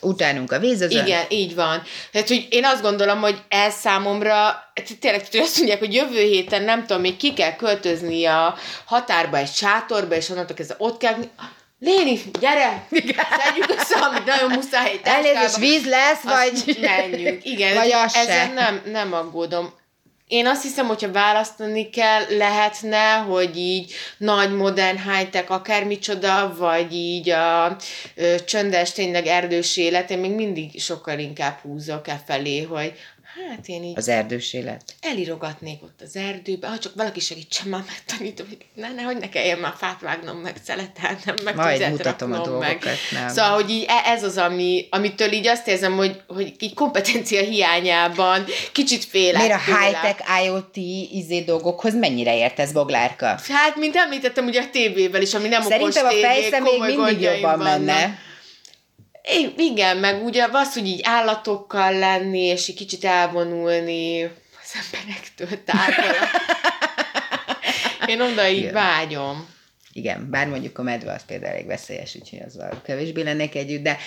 Utánunk 0.00 0.52
a 0.52 0.58
víz, 0.58 0.80
az 0.80 0.94
ön. 0.94 1.06
Igen, 1.06 1.24
így 1.28 1.54
van. 1.54 1.82
Tehát, 2.12 2.28
hogy 2.28 2.46
én 2.50 2.64
azt 2.64 2.82
gondolom, 2.82 3.20
hogy 3.20 3.42
ez 3.48 3.74
számomra, 3.74 4.62
tényleg 5.00 5.26
hogy 5.30 5.40
azt 5.40 5.56
mondják, 5.56 5.78
hogy 5.78 5.94
jövő 5.94 6.20
héten, 6.20 6.62
nem 6.62 6.86
tudom, 6.86 7.02
még 7.02 7.16
ki 7.16 7.32
kell 7.32 7.56
költözni 7.56 8.24
a 8.24 8.54
határba 8.84 9.36
egy 9.36 9.52
sátorba, 9.52 10.14
és 10.14 10.28
onnantól 10.30 10.56
kezdve 10.56 10.74
ott 10.78 10.96
kell... 10.98 11.14
Léni, 11.80 12.20
gyere! 12.40 12.86
Szedjük 12.90 13.70
össze, 13.78 13.98
amit 13.98 14.24
nagyon 14.24 14.50
muszáj 14.50 14.90
egy 14.90 15.00
Elnézést, 15.02 15.56
víz 15.56 15.86
lesz, 15.86 16.24
Azt 16.24 16.64
vagy... 16.64 16.78
menjünk. 16.80 17.44
Igen, 17.44 17.74
Vagy 17.74 17.90
ez- 17.90 18.02
az 18.02 18.12
se. 18.12 18.20
ezen 18.20 18.52
nem, 18.52 18.82
nem 18.84 19.12
aggódom. 19.12 19.74
Én 20.28 20.46
azt 20.46 20.62
hiszem, 20.62 20.86
hogyha 20.86 21.12
választani 21.12 21.90
kell, 21.90 22.22
lehetne, 22.36 23.12
hogy 23.14 23.56
így 23.56 23.92
nagy, 24.16 24.54
modern, 24.54 24.96
high-tech 24.96 25.50
akármicsoda, 25.50 26.54
vagy 26.58 26.92
így 26.94 27.30
a 27.30 27.76
ö, 28.14 28.34
csöndes, 28.44 28.92
tényleg 28.92 29.26
erdős 29.26 29.76
élet, 29.76 30.10
én 30.10 30.18
még 30.18 30.30
mindig 30.30 30.80
sokkal 30.80 31.18
inkább 31.18 31.58
húzok 31.62 32.08
e 32.08 32.22
felé, 32.26 32.62
hogy 32.62 32.92
hát 33.50 33.66
én 33.68 33.82
így 33.84 33.96
Az 33.96 34.08
erdős 34.08 34.52
élet. 34.52 34.94
elirogatnék 35.00 35.82
ott 35.82 36.00
az 36.00 36.16
erdőbe, 36.16 36.68
ha 36.68 36.78
csak 36.78 36.92
valaki 36.94 37.20
segítsen 37.20 37.68
már 37.68 37.82
megtanítom, 37.86 38.46
hogy 38.48 38.56
ne, 38.74 38.92
nehogy 38.92 39.16
ne 39.16 39.28
kelljen 39.28 39.58
már 39.58 39.72
fát 39.76 40.00
vágnom, 40.00 40.36
meg 40.36 40.56
szeletelnem, 40.64 41.34
meg 41.44 41.54
Majd 41.56 41.90
mutatom 41.90 42.32
a 42.32 42.36
raknom, 42.36 42.58
meg. 42.58 42.68
dolgokat, 42.68 42.98
nem. 43.10 43.28
Szóval, 43.28 43.50
hogy 43.52 43.70
így 43.70 43.84
e- 43.88 44.10
ez 44.10 44.24
az, 44.24 44.36
ami, 44.36 44.86
amitől 44.90 45.32
így 45.32 45.46
azt 45.46 45.68
érzem, 45.68 45.96
hogy, 45.96 46.20
hogy 46.26 46.54
így 46.58 46.74
kompetencia 46.74 47.40
hiányában 47.40 48.44
kicsit 48.72 49.04
félek 49.04 49.40
Miért 49.42 49.54
a 49.54 49.78
high-tech 49.78 50.44
IoT 50.44 50.76
izé 51.12 51.40
dolgokhoz 51.40 51.94
mennyire 51.94 52.36
értesz, 52.36 52.70
Boglárka? 52.72 53.26
Hát, 53.48 53.76
mint 53.76 53.96
említettem, 53.96 54.46
ugye 54.46 54.60
a 54.60 54.70
tévével 54.70 55.22
is, 55.22 55.34
ami 55.34 55.48
nem 55.48 55.62
Szerintem 55.62 56.04
a 56.04 56.08
okos 56.08 56.20
tévé, 56.20 56.32
fejsze 56.32 56.60
még 56.60 56.80
mindig 56.80 57.20
jobban 57.20 57.58
vannak. 57.58 58.26
I- 59.36 59.54
Igen, 59.56 59.96
meg 59.96 60.24
ugye 60.24 60.48
az, 60.52 60.72
hogy 60.74 60.86
így 60.86 61.00
állatokkal 61.02 61.92
lenni, 61.98 62.40
és 62.44 62.68
egy 62.68 62.74
kicsit 62.74 63.04
elvonulni 63.04 64.22
az 64.62 64.80
emberektől 64.84 65.64
távol. 65.64 66.16
Én 68.06 68.20
oda 68.20 68.48
így 68.48 68.58
Igen. 68.58 68.72
vágyom. 68.72 69.48
Igen, 69.92 70.28
bár 70.30 70.46
mondjuk 70.46 70.78
a 70.78 70.82
medve 70.82 71.12
az 71.12 71.24
például 71.26 71.52
elég 71.52 71.66
veszélyes, 71.66 72.16
úgyhogy 72.20 72.38
azzal 72.46 72.82
kevésbé 72.86 73.22
lennék 73.22 73.54
együtt, 73.54 73.82
de 73.82 73.98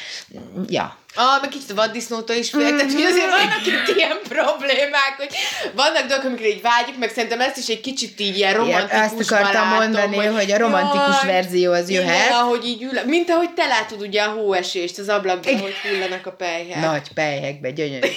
ja. 0.68 0.98
Ah, 1.16 1.42
meg 1.42 1.50
kicsit 1.50 1.72
a 1.72 1.76
vaddisznótól 1.76 2.36
is 2.36 2.50
félek, 2.50 2.76
tehát 2.76 2.92
hogy 2.92 3.02
azért 3.02 3.30
vannak 3.30 3.66
itt 3.66 3.96
ilyen 3.96 4.18
problémák, 4.24 5.14
hogy 5.18 5.30
vannak 5.76 6.06
dolgok, 6.08 6.26
amikre 6.26 6.48
így 6.48 6.62
vágyjuk, 6.62 6.98
meg 6.98 7.10
szerintem 7.10 7.42
ezt 7.42 7.58
is 7.58 7.68
egy 7.68 7.82
kicsit 7.82 8.20
így 8.20 8.38
ilyen 8.38 8.54
romantikus 8.54 9.00
azt 9.00 9.32
akartam 9.32 9.68
mondani, 9.68 10.26
hogy 10.26 10.52
a 10.52 10.58
romantikus 10.58 11.24
verzió 11.24 11.72
az 11.72 11.90
jöhet. 11.90 12.26
Igen, 12.26 12.32
ahogy 12.32 12.66
így 12.66 12.84
ül, 12.84 13.04
mint 13.06 13.30
ahogy 13.30 13.54
te 13.54 13.68
látod 13.68 14.02
ugye 14.02 14.22
a 14.22 14.32
hóesést 14.32 14.98
az 14.98 15.10
ablakban, 15.10 15.60
hogy 15.60 15.74
hullanak 15.90 16.26
a 16.26 16.32
pelyhek. 16.32 16.82
Nagy 16.82 17.08
pelyhekbe, 17.14 17.72
gyönyörű. 17.72 18.08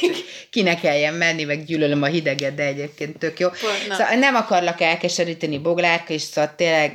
Ki 0.51 0.63
ne 0.63 0.81
kelljen 0.81 1.15
menni, 1.15 1.45
meg 1.45 1.65
gyűlölöm 1.65 2.03
a 2.03 2.07
hideget, 2.07 2.55
de 2.55 2.63
egyébként 2.63 3.19
tök 3.19 3.39
jó. 3.39 3.49
Na. 3.89 3.95
Szóval 3.95 4.15
nem 4.15 4.35
akarlak 4.35 4.81
elkeseríteni 4.81 5.59
Boglárka, 5.59 6.13
és 6.13 6.23
szóval 6.23 6.55
tényleg 6.57 6.95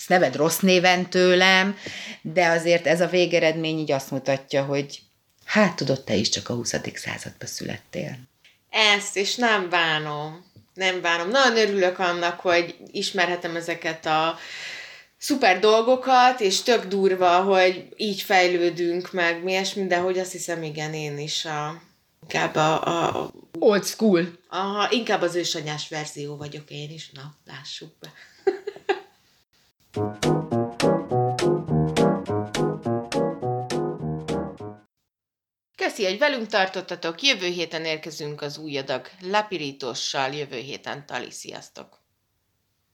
ezt 0.00 0.08
neved 0.08 0.36
rossz 0.36 0.58
néven 0.58 1.10
tőlem, 1.10 1.76
de 2.22 2.48
azért 2.48 2.86
ez 2.86 3.00
a 3.00 3.06
végeredmény 3.06 3.78
így 3.78 3.92
azt 3.92 4.10
mutatja, 4.10 4.64
hogy 4.64 5.00
hát 5.44 5.76
tudod, 5.76 6.04
te 6.04 6.14
is 6.14 6.28
csak 6.28 6.48
a 6.48 6.54
20. 6.54 6.74
században 6.94 7.48
születtél. 7.48 8.18
Ezt, 8.70 9.16
és 9.16 9.34
nem 9.34 9.68
bánom. 9.68 10.44
Nem 10.74 11.00
bánom. 11.00 11.28
Nagyon 11.28 11.56
örülök 11.56 11.98
annak, 11.98 12.40
hogy 12.40 12.76
ismerhetem 12.90 13.56
ezeket 13.56 14.06
a 14.06 14.38
szuper 15.18 15.58
dolgokat, 15.58 16.40
és 16.40 16.62
tök 16.62 16.84
durva, 16.84 17.42
hogy 17.42 17.88
így 17.96 18.22
fejlődünk 18.22 19.12
meg, 19.12 19.42
mi 19.42 19.50
ilyesmi, 19.50 19.86
de 19.86 19.98
hogy 19.98 20.18
azt 20.18 20.32
hiszem, 20.32 20.62
igen, 20.62 20.94
én 20.94 21.18
is 21.18 21.44
a, 21.44 21.82
inkább 22.22 22.54
a, 22.54 22.84
a, 22.86 23.30
Old 23.58 23.84
school. 23.84 24.38
a, 24.48 24.88
inkább 24.90 25.22
az 25.22 25.34
ősanyás 25.34 25.88
verzió 25.88 26.36
vagyok 26.36 26.70
én 26.70 26.90
is, 26.90 27.10
na, 27.10 27.34
lássuk 27.46 27.92
be. 28.00 28.12
Köszi, 35.76 36.04
hogy 36.04 36.18
velünk 36.18 36.46
tartottatok. 36.46 37.22
Jövő 37.22 37.46
héten 37.46 37.84
érkezünk 37.84 38.42
az 38.42 38.58
új 38.58 38.78
adag 38.78 39.08
Lapirítossal. 39.20 40.32
Jövő 40.32 40.58
héten 40.58 41.06
Tali, 41.06 41.30
sziasztok! 41.30 41.99